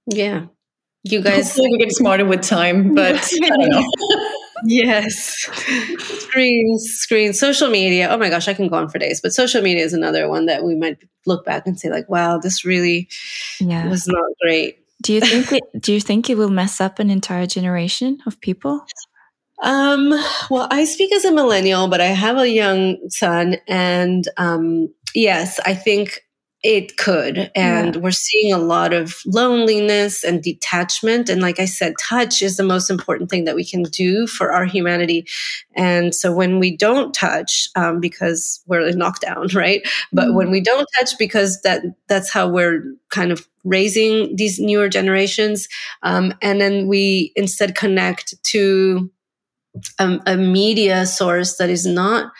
Yeah. 0.06 0.46
You 1.04 1.22
guys 1.22 1.46
Hopefully 1.46 1.68
we 1.72 1.78
get 1.78 1.92
smarter 1.92 2.24
with 2.24 2.42
time 2.42 2.94
but 2.94 3.14
i 3.42 3.48
don't 3.48 3.68
know 3.68 3.84
yes. 4.64 5.34
Screens 6.20 6.84
screens 6.98 7.38
social 7.38 7.68
media. 7.70 8.08
Oh 8.10 8.16
my 8.16 8.28
gosh 8.28 8.48
i 8.48 8.54
can 8.54 8.68
go 8.68 8.76
on 8.76 8.88
for 8.88 8.98
days 8.98 9.20
but 9.20 9.32
social 9.32 9.62
media 9.62 9.84
is 9.84 9.92
another 9.92 10.28
one 10.28 10.46
that 10.46 10.64
we 10.64 10.74
might 10.74 10.98
look 11.26 11.44
back 11.44 11.66
and 11.66 11.78
say 11.78 11.90
like 11.90 12.08
wow 12.08 12.38
this 12.38 12.64
really 12.64 13.08
yeah. 13.60 13.88
was 13.88 14.06
not 14.06 14.24
great. 14.40 14.78
Do 15.02 15.12
you 15.12 15.20
think 15.20 15.52
it, 15.52 15.62
do 15.80 15.92
you 15.92 16.00
think 16.00 16.28
it 16.28 16.36
will 16.36 16.50
mess 16.50 16.80
up 16.80 16.98
an 16.98 17.08
entire 17.08 17.46
generation 17.46 18.18
of 18.26 18.40
people? 18.40 18.84
Um 19.62 20.10
well 20.50 20.68
i 20.70 20.84
speak 20.84 21.12
as 21.12 21.24
a 21.24 21.32
millennial 21.32 21.88
but 21.88 22.00
i 22.00 22.06
have 22.06 22.38
a 22.38 22.48
young 22.48 22.96
son 23.08 23.56
and 23.66 24.28
um 24.36 24.92
yes 25.14 25.58
i 25.64 25.74
think 25.74 26.22
it 26.64 26.96
could. 26.96 27.52
And 27.54 27.94
yeah. 27.94 28.00
we're 28.00 28.10
seeing 28.10 28.52
a 28.52 28.58
lot 28.58 28.92
of 28.92 29.18
loneliness 29.24 30.24
and 30.24 30.42
detachment. 30.42 31.28
And 31.28 31.40
like 31.40 31.60
I 31.60 31.66
said, 31.66 31.94
touch 32.00 32.42
is 32.42 32.56
the 32.56 32.64
most 32.64 32.90
important 32.90 33.30
thing 33.30 33.44
that 33.44 33.54
we 33.54 33.64
can 33.64 33.84
do 33.84 34.26
for 34.26 34.50
our 34.50 34.64
humanity. 34.64 35.26
And 35.76 36.12
so 36.12 36.32
when 36.32 36.58
we 36.58 36.76
don't 36.76 37.14
touch, 37.14 37.68
um, 37.76 38.00
because 38.00 38.60
we're 38.66 38.88
in 38.88 38.96
lockdown, 38.96 39.54
right? 39.54 39.86
But 40.12 40.26
mm-hmm. 40.26 40.36
when 40.36 40.50
we 40.50 40.60
don't 40.60 40.88
touch, 40.98 41.16
because 41.16 41.60
that 41.62 41.82
that's 42.08 42.32
how 42.32 42.48
we're 42.48 42.82
kind 43.10 43.30
of 43.30 43.46
raising 43.64 44.34
these 44.34 44.58
newer 44.58 44.88
generations, 44.88 45.68
um, 46.02 46.34
and 46.42 46.60
then 46.60 46.88
we 46.88 47.32
instead 47.36 47.76
connect 47.76 48.34
to 48.42 49.10
um, 50.00 50.20
a 50.26 50.36
media 50.36 51.06
source 51.06 51.56
that 51.56 51.70
is 51.70 51.86
not, 51.86 52.32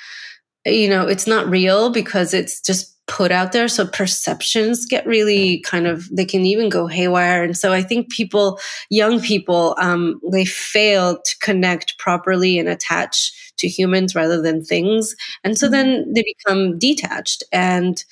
you 0.65 0.89
know, 0.89 1.07
it's 1.07 1.27
not 1.27 1.49
real 1.49 1.91
because 1.91 2.35
it's 2.35 2.61
just 2.61 2.98
put 3.09 3.33
out 3.33 3.53
there. 3.53 3.69
So 3.69 3.87
perceptions 3.87 4.87
get 4.87 5.07
really 5.07 5.61
kind 5.61 5.87
of, 5.87 6.09
they 6.15 6.27
can 6.27 6.45
even 6.45 6.69
go 6.69 6.87
haywire. 6.87 7.43
And 7.43 7.57
so 7.57 7.73
I 7.73 7.83
think 7.83 8.11
people, 8.11 8.61
young 8.91 9.21
people, 9.21 9.75
um, 9.79 10.21
they 10.31 10.45
fail 10.45 11.21
to 11.21 11.39
connect 11.41 11.99
properly 11.99 12.59
and 12.59 12.69
attach 12.69 13.53
to 13.57 13.67
humans 13.67 14.15
rather 14.15 14.41
than 14.41 14.63
things. 14.63 15.17
And 15.43 15.59
so 15.59 15.67
mm-hmm. 15.67 15.73
then 15.73 16.13
they 16.15 16.23
become 16.23 16.79
detached. 16.79 17.43
And 17.51 18.03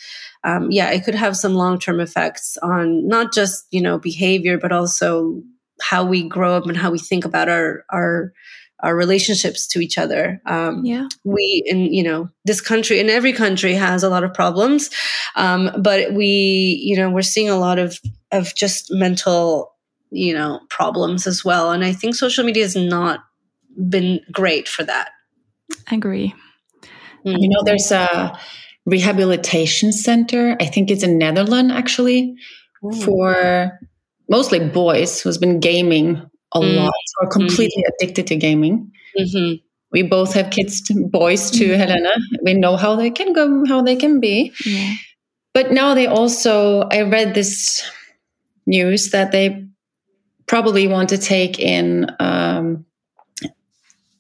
um, 0.43 0.71
yeah, 0.71 0.91
it 0.91 1.05
could 1.05 1.15
have 1.15 1.37
some 1.37 1.55
long 1.55 1.79
term 1.79 2.01
effects 2.01 2.57
on 2.63 3.07
not 3.07 3.33
just, 3.33 3.67
you 3.71 3.83
know, 3.83 3.99
behavior, 3.99 4.59
but 4.59 4.73
also 4.73 5.43
how 5.81 6.05
we 6.05 6.27
grow 6.27 6.57
up 6.57 6.67
and 6.67 6.77
how 6.77 6.91
we 6.91 6.99
think 6.99 7.25
about 7.25 7.49
our, 7.49 7.85
our, 7.91 8.33
our 8.81 8.95
relationships 8.95 9.67
to 9.69 9.81
each 9.81 9.99
other. 9.99 10.41
Um, 10.47 10.85
yeah, 10.85 11.09
we 11.25 11.63
in 11.67 11.93
you 11.93 12.03
know 12.03 12.29
this 12.45 12.61
country 12.61 13.01
and 13.01 13.11
every 13.11 13.33
country 13.33 13.75
has 13.75 14.03
a 14.03 14.11
lot 14.11 14.25
of 14.25 14.35
problems, 14.35 14.91
um, 15.35 15.71
but 15.79 16.13
we 16.13 16.81
you 16.83 16.97
know 16.97 17.11
we're 17.11 17.23
seeing 17.23 17.49
a 17.49 17.59
lot 17.59 17.79
of 17.79 17.99
of 18.33 18.55
just 18.55 18.87
mental 18.91 19.73
you 20.11 20.35
know 20.35 20.61
problems 20.69 21.27
as 21.27 21.45
well, 21.45 21.73
and 21.73 21.85
I 21.85 21.93
think 21.93 22.15
social 22.15 22.45
media 22.45 22.65
has 22.65 22.77
not 22.77 23.21
been 23.89 24.21
great 24.33 24.69
for 24.69 24.85
that. 24.85 25.11
I 25.91 25.97
agree. 25.97 26.35
Mm-hmm. 27.27 27.37
You 27.39 27.49
know, 27.49 27.63
there's 27.65 27.91
a 27.91 28.39
rehabilitation 28.85 29.93
center. 29.93 30.57
I 30.61 30.67
think 30.67 30.91
it's 30.91 31.03
in 31.03 31.19
Netherlands 31.19 31.73
actually 31.73 32.37
Ooh. 32.85 32.93
for 33.03 33.79
mostly 34.29 34.61
boys 34.61 35.21
who's 35.21 35.39
been 35.39 35.61
gaming 35.61 36.23
a 36.55 36.61
mm. 36.61 36.77
lot 36.77 36.95
are 37.21 37.29
completely 37.29 37.83
mm. 37.83 37.91
addicted 37.95 38.27
to 38.29 38.37
gaming. 38.37 38.93
Mm-hmm. 39.19 39.57
We 39.93 40.03
both 40.03 40.35
have 40.35 40.51
kids, 40.51 40.83
boys 41.11 41.51
too, 41.51 41.73
mm. 41.73 41.77
Helena. 41.77 42.15
We 42.43 42.55
know 42.55 42.77
how 42.77 42.97
they 42.97 43.11
can 43.11 43.33
go, 43.33 43.65
how 43.67 43.83
they 43.83 43.97
can 43.97 44.21
be. 44.21 44.53
Yeah. 44.65 44.95
But 45.55 45.73
now 45.73 45.95
they 45.95 46.07
also, 46.07 46.83
I 46.83 47.03
read 47.03 47.35
this 47.35 47.83
news 48.67 49.11
that 49.11 49.33
they 49.33 49.67
probably 50.47 50.87
want 50.87 51.09
to 51.11 51.19
take 51.19 51.59
in 51.59 52.11
um, 52.21 52.85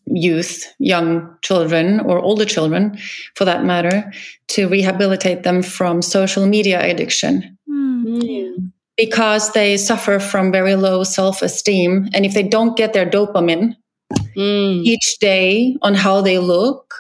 youth, 0.07 0.73
young 0.79 1.37
children, 1.43 2.01
or 2.01 2.19
older 2.19 2.45
children 2.45 2.99
for 3.35 3.45
that 3.45 3.65
matter, 3.65 4.13
to 4.49 4.69
rehabilitate 4.69 5.43
them 5.43 5.63
from 5.63 6.01
social 6.01 6.47
media 6.47 6.83
addiction. 6.83 7.59
Mm 7.69 8.73
because 8.97 9.53
they 9.53 9.77
suffer 9.77 10.19
from 10.19 10.53
very 10.53 10.75
low 10.75 11.05
self 11.05 11.43
esteem. 11.43 12.09
And 12.15 12.25
if 12.25 12.35
they 12.35 12.43
don't 12.43 12.77
get 12.77 12.93
their 12.93 13.07
dopamine 13.09 13.77
mm. 14.37 14.85
each 14.85 15.19
day 15.21 15.77
on 15.83 15.95
how 15.95 16.21
they 16.21 16.39
look, 16.39 16.95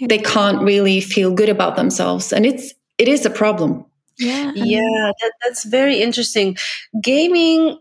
they 0.00 0.18
can't 0.18 0.62
really 0.62 1.00
feel 1.00 1.32
good 1.34 1.48
about 1.48 1.76
themselves. 1.76 2.32
And 2.32 2.46
it's, 2.46 2.74
it 2.98 3.08
is 3.08 3.24
a 3.26 3.30
problem. 3.30 3.84
Yeah. 4.18 4.52
Yeah. 4.54 5.12
That, 5.20 5.32
that's 5.42 5.64
very 5.64 6.00
interesting. 6.00 6.56
Gaming 7.02 7.78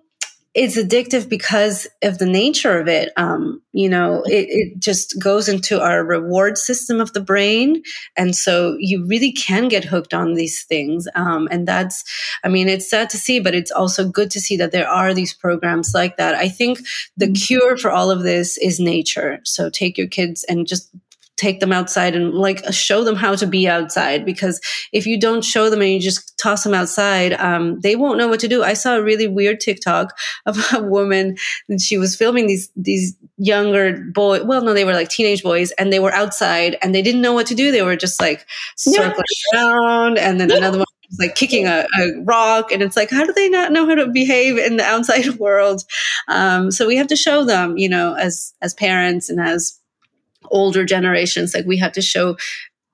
it's 0.55 0.77
addictive 0.77 1.29
because 1.29 1.87
of 2.01 2.17
the 2.17 2.25
nature 2.25 2.79
of 2.79 2.87
it. 2.87 3.11
Um, 3.17 3.61
you 3.71 3.87
know, 3.87 4.23
it, 4.25 4.47
it, 4.49 4.79
just 4.79 5.21
goes 5.21 5.47
into 5.47 5.79
our 5.79 6.03
reward 6.03 6.57
system 6.57 6.99
of 6.99 7.13
the 7.13 7.21
brain. 7.21 7.83
And 8.17 8.35
so 8.35 8.75
you 8.79 9.05
really 9.05 9.31
can 9.31 9.67
get 9.67 9.83
hooked 9.83 10.13
on 10.13 10.33
these 10.33 10.63
things. 10.63 11.07
Um, 11.13 11.47
and 11.51 11.67
that's, 11.67 12.03
I 12.43 12.47
mean, 12.47 12.67
it's 12.67 12.89
sad 12.89 13.09
to 13.11 13.17
see, 13.17 13.39
but 13.39 13.53
it's 13.53 13.71
also 13.71 14.09
good 14.09 14.31
to 14.31 14.41
see 14.41 14.57
that 14.57 14.71
there 14.71 14.89
are 14.89 15.13
these 15.13 15.33
programs 15.33 15.93
like 15.93 16.17
that. 16.17 16.33
I 16.33 16.49
think 16.49 16.79
the 17.15 17.25
mm-hmm. 17.25 17.33
cure 17.33 17.77
for 17.77 17.91
all 17.91 18.09
of 18.09 18.23
this 18.23 18.57
is 18.57 18.79
nature. 18.79 19.39
So 19.43 19.69
take 19.69 19.97
your 19.97 20.07
kids 20.07 20.43
and 20.45 20.65
just 20.65 20.89
take 21.39 21.61
them 21.61 21.71
outside 21.71 22.15
and 22.15 22.33
like 22.33 22.61
show 22.73 23.03
them 23.03 23.15
how 23.15 23.33
to 23.33 23.47
be 23.47 23.67
outside 23.67 24.25
because 24.25 24.59
if 24.91 25.07
you 25.07 25.17
don't 25.17 25.43
show 25.43 25.69
them 25.69 25.81
and 25.81 25.91
you 25.91 25.99
just 25.99 26.37
toss 26.37 26.63
them 26.63 26.73
outside 26.73 27.33
um, 27.33 27.79
they 27.79 27.95
won't 27.95 28.17
know 28.17 28.27
what 28.27 28.41
to 28.41 28.47
do. 28.47 28.61
I 28.61 28.73
saw 28.73 28.97
a 28.97 29.01
really 29.01 29.27
weird 29.27 29.61
tiktok 29.61 30.17
of 30.45 30.57
a 30.73 30.83
woman 30.83 31.37
and 31.69 31.81
she 31.81 31.97
was 31.97 32.15
filming 32.15 32.47
these 32.47 32.69
these 32.75 33.15
younger 33.37 33.97
boy 34.13 34.43
well 34.43 34.61
no 34.61 34.73
they 34.73 34.83
were 34.83 34.93
like 34.93 35.07
teenage 35.07 35.41
boys 35.41 35.71
and 35.71 35.93
they 35.93 35.99
were 35.99 36.11
outside 36.11 36.77
and 36.81 36.93
they 36.93 37.01
didn't 37.01 37.21
know 37.21 37.33
what 37.33 37.47
to 37.47 37.55
do. 37.55 37.71
They 37.71 37.83
were 37.83 37.95
just 37.95 38.19
like 38.19 38.45
circling 38.75 39.23
yeah. 39.53 39.63
around 39.63 40.17
and 40.17 40.41
then 40.41 40.51
another 40.51 40.79
one 40.79 40.85
was 41.09 41.19
like 41.19 41.35
kicking 41.35 41.67
a, 41.67 41.87
a, 41.99 42.21
rock 42.23 42.71
and 42.71 42.83
it's 42.83 42.97
like 42.97 43.09
how 43.09 43.25
do 43.25 43.31
they 43.31 43.49
not 43.49 43.71
know 43.71 43.87
how 43.87 43.95
to 43.95 44.07
behave 44.07 44.57
in 44.57 44.75
the 44.75 44.83
outside 44.83 45.27
world? 45.39 45.83
Um, 46.27 46.69
so 46.69 46.85
we 46.85 46.97
have 46.97 47.07
to 47.07 47.15
show 47.15 47.45
them 47.45 47.77
you 47.77 47.87
know 47.87 48.15
as 48.15 48.53
as 48.61 48.73
parents 48.73 49.29
and 49.29 49.39
as 49.39 49.78
older 50.51 50.85
generations 50.85 51.53
like 51.53 51.65
we 51.65 51.77
had 51.77 51.93
to 51.93 52.01
show 52.01 52.37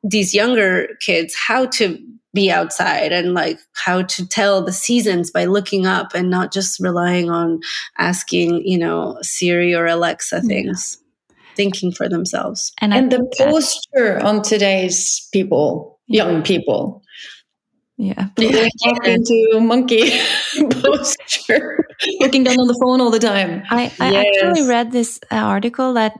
these 0.03 0.33
younger 0.33 0.89
kids 0.99 1.35
how 1.35 1.65
to 1.65 1.97
be 2.33 2.51
outside 2.51 3.11
and 3.13 3.33
like 3.33 3.57
how 3.73 4.03
to 4.03 4.27
tell 4.27 4.61
the 4.61 4.73
seasons 4.73 5.31
by 5.31 5.45
looking 5.45 5.85
up 5.85 6.13
and 6.13 6.29
not 6.29 6.51
just 6.51 6.79
relying 6.79 7.29
on 7.29 7.59
asking 7.97 8.61
you 8.65 8.77
know 8.77 9.17
siri 9.21 9.73
or 9.73 9.85
alexa 9.85 10.41
things 10.41 10.97
yeah. 11.29 11.35
thinking 11.55 11.91
for 11.91 12.09
themselves 12.09 12.73
and, 12.81 12.93
and 12.93 13.11
the 13.11 13.25
posture 13.37 14.19
on 14.23 14.41
today's 14.41 15.27
people 15.31 15.99
young 16.07 16.43
people 16.43 17.01
yeah. 17.97 18.27
yeah. 18.37 18.67
Talking 18.83 19.23
to 19.23 19.59
monkey 19.61 20.11
posture, 20.81 21.85
looking 22.19 22.43
down 22.43 22.59
on 22.59 22.67
the 22.67 22.77
phone 22.81 22.99
all 22.99 23.09
the 23.09 23.19
time. 23.19 23.63
I, 23.69 23.91
I 23.99 24.11
yes. 24.11 24.25
actually 24.35 24.67
read 24.67 24.91
this 24.91 25.19
uh, 25.31 25.35
article 25.35 25.93
that 25.93 26.13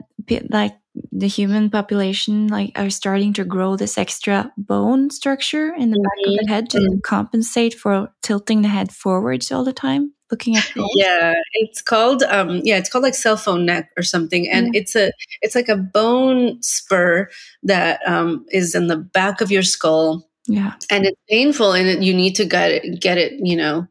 like 0.48 0.74
the 1.12 1.28
human 1.28 1.70
population 1.70 2.48
like 2.48 2.72
are 2.76 2.90
starting 2.90 3.32
to 3.32 3.44
grow 3.44 3.76
this 3.76 3.98
extra 3.98 4.52
bone 4.56 5.10
structure 5.10 5.74
in 5.74 5.90
the 5.90 5.96
mm-hmm. 5.96 6.02
back 6.02 6.26
of 6.26 6.32
the 6.32 6.38
mm-hmm. 6.38 6.52
head 6.52 6.70
to 6.70 6.78
mm-hmm. 6.78 7.00
compensate 7.02 7.74
for 7.74 8.12
tilting 8.22 8.62
the 8.62 8.68
head 8.68 8.92
forwards 8.92 9.50
all 9.50 9.64
the 9.64 9.72
time 9.72 10.12
looking 10.30 10.56
at 10.56 10.70
yeah 10.94 11.34
it's 11.54 11.82
called 11.82 12.22
um 12.24 12.60
yeah 12.64 12.76
it's 12.76 12.90
called 12.90 13.04
like 13.04 13.14
cell 13.14 13.36
phone 13.36 13.64
neck 13.64 13.90
or 13.96 14.02
something 14.02 14.48
and 14.48 14.74
yeah. 14.74 14.80
it's 14.80 14.96
a 14.96 15.10
it's 15.42 15.54
like 15.54 15.68
a 15.68 15.76
bone 15.76 16.60
spur 16.62 17.28
that 17.62 18.00
um 18.06 18.44
is 18.50 18.74
in 18.74 18.86
the 18.86 18.96
back 18.96 19.40
of 19.40 19.50
your 19.50 19.62
skull 19.62 20.28
yeah 20.48 20.74
and 20.90 21.04
it's 21.04 21.20
painful 21.28 21.72
and 21.72 22.04
you 22.04 22.14
need 22.14 22.34
to 22.34 22.44
get 22.44 22.70
it 22.70 23.00
get 23.00 23.18
it 23.18 23.32
you 23.42 23.56
know 23.56 23.86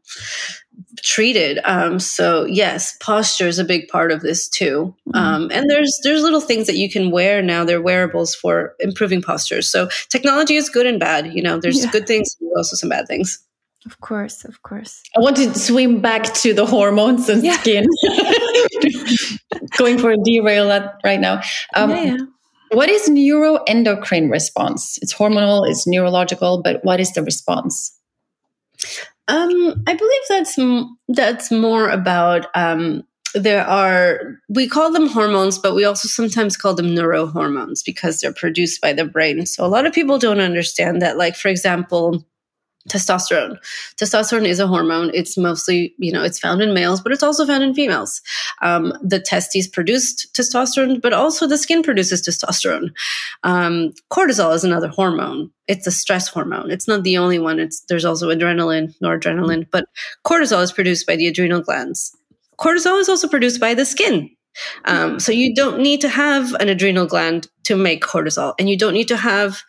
treated. 1.02 1.58
Um, 1.64 1.98
so 2.00 2.44
yes, 2.44 2.96
posture 3.00 3.46
is 3.46 3.58
a 3.58 3.64
big 3.64 3.88
part 3.88 4.12
of 4.12 4.20
this 4.20 4.48
too. 4.48 4.94
Mm-hmm. 5.08 5.16
Um, 5.16 5.50
and 5.52 5.70
there's 5.70 5.98
there's 6.02 6.22
little 6.22 6.40
things 6.40 6.66
that 6.66 6.76
you 6.76 6.90
can 6.90 7.10
wear 7.10 7.42
now. 7.42 7.64
They're 7.64 7.82
wearables 7.82 8.34
for 8.34 8.74
improving 8.80 9.22
posture. 9.22 9.62
So 9.62 9.88
technology 10.08 10.56
is 10.56 10.68
good 10.68 10.86
and 10.86 11.00
bad. 11.00 11.32
You 11.32 11.42
know, 11.42 11.58
there's 11.58 11.84
yeah. 11.84 11.90
good 11.90 12.06
things, 12.06 12.36
and 12.40 12.50
also 12.56 12.76
some 12.76 12.88
bad 12.88 13.06
things. 13.06 13.38
Of 13.86 14.00
course, 14.00 14.44
of 14.44 14.62
course. 14.62 15.02
I 15.16 15.20
want 15.20 15.36
to 15.36 15.56
swim 15.56 16.00
back 16.00 16.34
to 16.42 16.52
the 16.52 16.66
hormones 16.66 17.28
and 17.28 17.44
yeah. 17.44 17.56
skin. 17.60 17.86
Going 19.78 19.98
for 19.98 20.10
a 20.10 20.16
derail 20.16 20.68
right 21.04 21.20
now. 21.20 21.40
Um, 21.74 21.90
yeah, 21.90 22.02
yeah. 22.02 22.16
What 22.72 22.88
is 22.88 23.08
neuroendocrine 23.08 24.28
response? 24.30 24.98
It's 25.02 25.14
hormonal, 25.14 25.70
it's 25.70 25.86
neurological, 25.86 26.62
but 26.62 26.84
what 26.84 26.98
is 26.98 27.12
the 27.12 27.22
response? 27.22 27.96
Um, 29.28 29.82
I 29.86 29.94
believe 29.94 30.22
that's 30.28 30.58
that's 31.08 31.50
more 31.50 31.88
about 31.88 32.46
um, 32.54 33.02
there 33.34 33.66
are 33.66 34.38
we 34.48 34.68
call 34.68 34.92
them 34.92 35.08
hormones 35.08 35.58
but 35.58 35.74
we 35.74 35.84
also 35.84 36.08
sometimes 36.08 36.56
call 36.56 36.74
them 36.74 36.94
neurohormones 36.94 37.84
because 37.84 38.20
they're 38.20 38.32
produced 38.32 38.80
by 38.80 38.92
the 38.92 39.04
brain. 39.04 39.44
So 39.46 39.64
a 39.64 39.68
lot 39.68 39.86
of 39.86 39.92
people 39.92 40.18
don't 40.18 40.40
understand 40.40 41.02
that 41.02 41.18
like 41.18 41.36
for 41.36 41.48
example 41.48 42.24
testosterone. 42.88 43.56
Testosterone 43.96 44.46
is 44.46 44.60
a 44.60 44.66
hormone. 44.66 45.10
It's 45.14 45.36
mostly 45.36 45.94
you 45.98 46.12
know 46.12 46.22
it's 46.22 46.38
found 46.38 46.62
in 46.62 46.74
males 46.74 47.00
but 47.00 47.12
it's 47.12 47.22
also 47.22 47.46
found 47.46 47.62
in 47.62 47.74
females. 47.74 48.20
Um, 48.62 48.92
the 49.02 49.20
testes 49.20 49.68
produced 49.68 50.32
testosterone 50.34 51.00
but 51.00 51.12
also 51.12 51.46
the 51.46 51.58
skin 51.58 51.82
produces 51.82 52.22
testosterone. 52.22 52.90
Um, 53.42 53.92
cortisol 54.10 54.54
is 54.54 54.64
another 54.64 54.88
hormone. 54.88 55.50
It's 55.68 55.86
a 55.86 55.92
stress 55.92 56.28
hormone. 56.28 56.70
It's 56.70 56.88
not 56.88 57.02
the 57.02 57.18
only 57.18 57.38
one. 57.38 57.58
It's 57.58 57.80
there's 57.88 58.04
also 58.04 58.28
adrenaline 58.28 58.94
noradrenaline 59.00 59.66
but 59.70 59.86
cortisol 60.24 60.62
is 60.62 60.72
produced 60.72 61.06
by 61.06 61.16
the 61.16 61.28
adrenal 61.28 61.60
glands. 61.60 62.16
Cortisol 62.58 63.00
is 63.00 63.08
also 63.08 63.28
produced 63.28 63.60
by 63.60 63.74
the 63.74 63.84
skin. 63.84 64.30
Um, 64.86 65.20
so 65.20 65.32
you 65.32 65.54
don't 65.54 65.80
need 65.80 66.00
to 66.00 66.08
have 66.08 66.54
an 66.54 66.68
adrenal 66.68 67.06
gland 67.06 67.48
to 67.64 67.76
make 67.76 68.02
cortisol 68.02 68.54
and 68.58 68.70
you 68.70 68.78
don't 68.78 68.94
need 68.94 69.08
to 69.08 69.16
have 69.16 69.62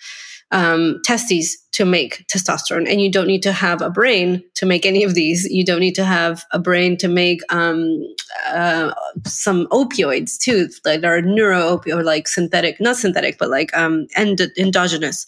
um, 0.52 1.02
testes 1.04 1.58
to 1.74 1.86
make 1.86 2.26
testosterone. 2.28 2.90
And 2.90 3.02
you 3.02 3.12
don't 3.12 3.28
need 3.28 3.44
to 3.44 3.52
have 3.52 3.82
a 3.82 3.90
brain 3.90 4.44
to 4.56 4.66
make 4.66 4.86
any 4.86 5.04
of 5.04 5.14
these. 5.14 5.46
You 5.46 5.66
don't 5.66 5.80
need 5.80 5.96
to 5.96 6.06
have 6.06 6.46
a 6.52 6.60
brain 6.60 6.98
to 6.98 7.08
make 7.08 7.42
um, 7.54 8.02
uh, 8.48 8.94
some 9.26 9.68
opioids 9.68 10.38
too, 10.38 10.70
that 10.84 11.06
are 11.06 11.22
neuro 11.22 11.78
opioid, 11.78 12.04
like 12.04 12.28
synthetic, 12.28 12.80
not 12.80 12.96
synthetic, 12.96 13.38
but 13.38 13.50
like 13.50 13.76
um, 13.78 14.08
end- 14.16 14.52
endogenous. 14.58 15.26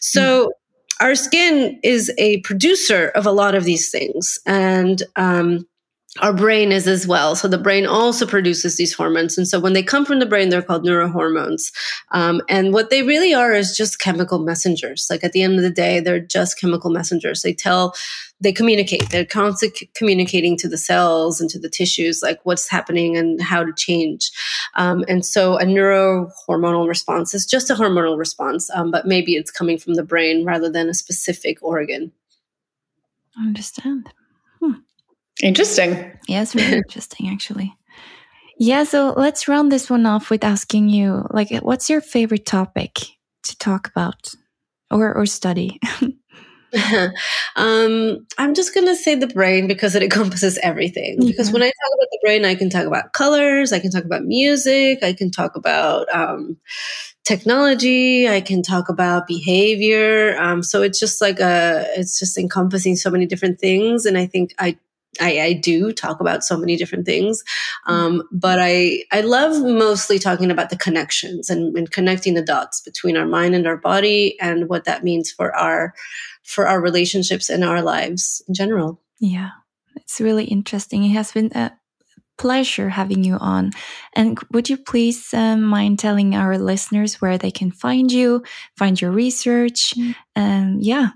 So. 0.00 0.46
Mm. 0.46 0.50
Our 1.00 1.14
skin 1.14 1.80
is 1.82 2.12
a 2.18 2.40
producer 2.40 3.08
of 3.14 3.24
a 3.24 3.32
lot 3.32 3.54
of 3.54 3.64
these 3.64 3.90
things. 3.90 4.38
And 4.44 5.02
um, 5.16 5.66
our 6.18 6.32
brain 6.32 6.72
is 6.72 6.88
as 6.88 7.06
well. 7.06 7.36
So 7.36 7.46
the 7.46 7.56
brain 7.56 7.86
also 7.86 8.26
produces 8.26 8.76
these 8.76 8.92
hormones. 8.92 9.38
And 9.38 9.46
so 9.46 9.60
when 9.60 9.74
they 9.74 9.82
come 9.82 10.04
from 10.04 10.18
the 10.18 10.26
brain, 10.26 10.48
they're 10.48 10.60
called 10.60 10.84
neurohormones. 10.84 11.72
Um, 12.10 12.42
and 12.48 12.72
what 12.72 12.90
they 12.90 13.04
really 13.04 13.32
are 13.32 13.52
is 13.52 13.76
just 13.76 14.00
chemical 14.00 14.40
messengers. 14.40 15.06
Like 15.08 15.22
at 15.22 15.30
the 15.32 15.42
end 15.42 15.54
of 15.54 15.62
the 15.62 15.70
day, 15.70 16.00
they're 16.00 16.18
just 16.18 16.60
chemical 16.60 16.90
messengers. 16.90 17.42
They 17.42 17.52
tell, 17.52 17.94
they 18.40 18.52
communicate. 18.52 19.08
They're 19.10 19.24
constantly 19.24 19.88
communicating 19.94 20.56
to 20.58 20.68
the 20.68 20.76
cells 20.76 21.40
and 21.40 21.48
to 21.50 21.60
the 21.60 21.70
tissues, 21.70 22.22
like 22.24 22.40
what's 22.42 22.68
happening 22.68 23.16
and 23.16 23.40
how 23.40 23.62
to 23.62 23.72
change. 23.76 24.32
Um, 24.74 25.04
and 25.08 25.24
so 25.24 25.58
a 25.58 25.64
neurohormonal 25.64 26.88
response 26.88 27.34
is 27.34 27.46
just 27.46 27.70
a 27.70 27.74
hormonal 27.74 28.18
response, 28.18 28.68
um, 28.70 28.90
but 28.90 29.06
maybe 29.06 29.36
it's 29.36 29.52
coming 29.52 29.78
from 29.78 29.94
the 29.94 30.02
brain 30.02 30.44
rather 30.44 30.68
than 30.68 30.88
a 30.88 30.94
specific 30.94 31.62
organ. 31.62 32.10
Understand. 33.38 34.12
Interesting. 35.42 36.12
Yeah, 36.28 36.42
it's 36.42 36.54
really 36.54 36.76
interesting, 36.88 37.28
actually. 37.28 37.74
Yeah, 38.58 38.84
so 38.84 39.14
let's 39.16 39.48
round 39.48 39.72
this 39.72 39.88
one 39.88 40.04
off 40.04 40.28
with 40.28 40.44
asking 40.44 40.90
you, 40.90 41.26
like, 41.30 41.50
what's 41.62 41.88
your 41.88 42.02
favorite 42.02 42.44
topic 42.44 42.98
to 43.44 43.56
talk 43.56 43.88
about 43.88 44.34
or 44.90 45.14
or 45.14 45.24
study? 45.24 45.80
um, 47.56 48.26
I'm 48.38 48.54
just 48.54 48.74
gonna 48.74 48.94
say 48.94 49.14
the 49.14 49.26
brain 49.28 49.66
because 49.66 49.94
it 49.94 50.02
encompasses 50.02 50.58
everything. 50.62 51.16
Yeah. 51.20 51.30
Because 51.30 51.50
when 51.50 51.62
I 51.62 51.66
talk 51.66 51.92
about 51.94 52.08
the 52.10 52.18
brain, 52.22 52.44
I 52.44 52.54
can 52.54 52.70
talk 52.70 52.86
about 52.86 53.12
colors, 53.12 53.72
I 53.72 53.78
can 53.80 53.90
talk 53.90 54.04
about 54.04 54.24
music, 54.24 55.02
I 55.02 55.12
can 55.12 55.30
talk 55.30 55.56
about 55.56 56.06
um, 56.14 56.58
technology, 57.24 58.28
I 58.28 58.40
can 58.40 58.62
talk 58.62 58.88
about 58.88 59.26
behavior. 59.26 60.36
Um, 60.38 60.62
so 60.62 60.82
it's 60.82 61.00
just 61.00 61.20
like 61.20 61.40
a, 61.40 61.86
it's 61.96 62.18
just 62.18 62.36
encompassing 62.36 62.96
so 62.96 63.10
many 63.10 63.26
different 63.26 63.58
things, 63.58 64.04
and 64.04 64.18
I 64.18 64.26
think 64.26 64.54
I 64.58 64.76
I, 65.20 65.40
I, 65.40 65.52
do 65.54 65.92
talk 65.92 66.20
about 66.20 66.44
so 66.44 66.56
many 66.56 66.76
different 66.76 67.04
things, 67.04 67.42
um, 67.86 68.22
but 68.30 68.58
I 68.60 69.04
I 69.10 69.22
love 69.22 69.60
mostly 69.60 70.18
talking 70.18 70.50
about 70.50 70.70
the 70.70 70.78
connections 70.78 71.50
and, 71.50 71.76
and, 71.76 71.90
connecting 71.90 72.34
the 72.34 72.42
dots 72.42 72.80
between 72.80 73.16
our 73.16 73.26
mind 73.26 73.54
and 73.54 73.66
our 73.66 73.76
body 73.76 74.38
and 74.40 74.68
what 74.68 74.84
that 74.84 75.02
means 75.02 75.30
for 75.30 75.54
our 75.56 75.94
for 76.44 76.68
our 76.68 76.80
relationships 76.80 77.50
and 77.50 77.64
our 77.64 77.82
lives 77.82 78.42
in 78.46 78.54
general. 78.54 79.00
Yeah, 79.18 79.50
it's 79.96 80.20
really 80.20 80.44
interesting. 80.44 81.04
It 81.04 81.14
has 81.14 81.32
been 81.32 81.50
a 81.56 81.72
pleasure 82.40 82.88
having 82.88 83.22
you 83.22 83.36
on. 83.36 83.70
And 84.14 84.38
would 84.50 84.70
you 84.70 84.78
please 84.78 85.34
um, 85.34 85.62
mind 85.62 85.98
telling 85.98 86.34
our 86.34 86.56
listeners 86.56 87.20
where 87.20 87.36
they 87.36 87.50
can 87.50 87.70
find 87.70 88.10
you, 88.10 88.42
find 88.78 88.98
your 88.98 89.10
research? 89.10 89.92
Mm. 89.94 90.14
Um, 90.36 90.76
yeah. 90.80 91.10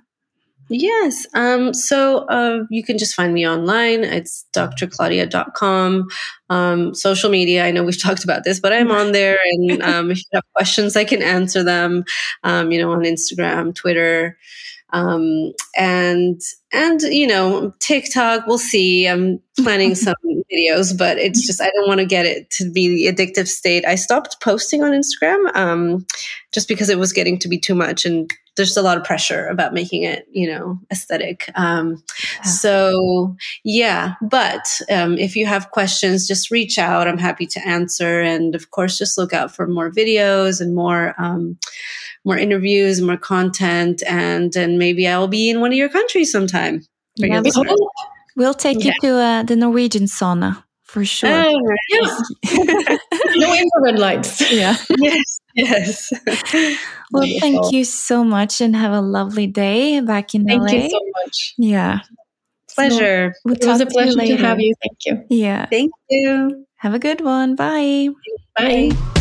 Yes. 0.71 1.27
Um, 1.35 1.75
so 1.75 2.27
uh, 2.27 2.65
you 2.71 2.83
can 2.83 2.97
just 2.97 3.15
find 3.15 3.35
me 3.35 3.47
online. 3.47 4.03
It's 4.03 4.47
drclaudia.com. 4.55 6.07
Um, 6.51 6.95
social 6.95 7.31
media, 7.31 7.65
I 7.65 7.71
know 7.71 7.85
we've 7.85 8.03
talked 8.03 8.25
about 8.25 8.45
this, 8.45 8.61
but 8.61 8.73
I'm 8.73 8.91
on 8.91 9.13
there. 9.13 9.39
And 9.53 9.83
um, 9.83 10.11
if 10.11 10.19
you 10.19 10.25
have 10.35 10.45
questions, 10.55 10.97
I 10.97 11.05
can 11.05 11.23
answer 11.23 11.63
them, 11.63 12.05
um, 12.43 12.73
you 12.73 12.81
know, 12.81 12.93
on 12.93 13.03
Instagram, 13.03 13.75
Twitter. 13.75 14.39
Um, 14.93 15.53
and 15.77 16.41
and 16.73 17.01
you 17.03 17.27
know 17.27 17.73
TikTok, 17.81 18.47
we'll 18.47 18.59
see. 18.59 19.09
I'm 19.09 19.41
planning 19.59 19.95
some 19.97 20.15
videos, 20.53 20.97
but 20.97 21.19
it's 21.19 21.45
just 21.45 21.61
I 21.61 21.69
don't 21.71 21.89
want 21.89 21.99
to 21.99 22.07
get 22.07 22.27
it 22.27 22.49
to 22.53 22.71
be 22.71 22.89
the 22.89 23.13
addictive 23.13 23.49
state. 23.49 23.85
I 23.85 23.97
stopped 23.97 24.41
posting 24.41 24.85
on 24.85 24.93
Instagram 24.93 25.55
um, 25.57 26.07
just 26.53 26.69
because 26.69 26.91
it 26.91 26.99
was 26.99 27.13
getting 27.13 27.41
to 27.41 27.49
be 27.49 27.59
too 27.59 27.75
much, 27.75 28.05
and 28.05 28.31
there's 28.57 28.77
a 28.77 28.83
lot 28.83 28.97
of 28.97 29.05
pressure 29.05 29.47
about 29.47 29.75
making 29.75 30.05
it, 30.05 30.27
you 30.31 30.51
know, 30.51 30.79
aesthetic. 30.91 31.51
Um, 31.55 32.03
yeah. 32.37 32.43
So 32.43 33.37
yeah, 33.65 34.15
but 34.23 34.67
um, 34.91 35.19
if 35.19 35.37
you 35.37 35.47
have 35.47 35.71
questions, 35.71 36.27
just 36.27 36.51
reach 36.51 36.79
out. 36.79 37.09
I'm 37.09 37.19
happy 37.19 37.47
to 37.47 37.67
answer, 37.67 38.21
and 38.21 38.55
of 38.55 38.71
course, 38.71 38.99
just 38.99 39.19
look 39.19 39.33
out 39.33 39.55
for 39.55 39.67
more 39.67 39.91
videos 39.91 40.61
and 40.61 40.75
more. 40.75 41.15
Um, 41.19 41.59
more 42.27 42.39
interviews, 42.39 43.03
more 43.03 43.19
content, 43.19 44.03
and 44.07 44.57
and 44.57 44.79
maybe 44.79 45.07
I'll 45.07 45.29
be 45.29 45.51
in 45.51 45.61
one 45.61 45.73
of 45.73 45.77
your 45.77 45.91
countries 45.91 46.33
sometime. 46.33 46.83
Yeah, 47.17 47.43
we'll 48.35 48.55
take 48.55 48.83
yeah. 48.83 48.93
you 49.03 49.09
to 49.09 49.17
uh, 49.19 49.43
the 49.43 49.57
Norwegian 49.57 50.05
sauna 50.05 50.65
for 50.95 51.05
sure. 51.05 51.29
Oh, 51.29 51.61
yes. 51.91 52.33
no 53.37 53.55
infrared 53.55 53.99
lights. 53.99 54.53
Yeah. 54.53 54.77
yes. 54.99 55.41
Yes. 55.55 56.13
well, 57.13 57.23
Wonderful. 57.23 57.41
thank 57.41 57.73
you 57.73 57.85
so 57.85 58.25
much 58.25 58.61
and 58.61 58.75
have 58.75 58.93
a 58.93 59.01
lovely 59.01 59.47
day 59.47 60.01
back 60.01 60.35
in 60.35 60.45
thank 60.47 60.63
LA. 60.63 60.67
Thank 60.67 60.83
you 60.85 60.91
so 60.91 61.01
much. 61.25 61.55
Yeah. 61.59 61.99
Pleasure. 62.75 63.35
So 63.35 63.41
we'll 63.45 63.55
it 63.55 63.67
was 63.67 63.81
a 63.81 63.87
pleasure 63.87 64.19
to, 64.19 64.27
to 64.27 64.37
have 64.37 64.61
you. 64.61 64.75
Thank 64.83 64.99
you. 65.07 65.37
Yeah. 65.37 65.67
Thank 65.67 65.93
you. 66.11 66.67
Have 66.77 66.95
a 66.95 66.99
good 66.99 67.21
one. 67.21 67.55
Bye. 67.55 68.09
Bye. 68.57 68.91
Bye. 68.91 69.21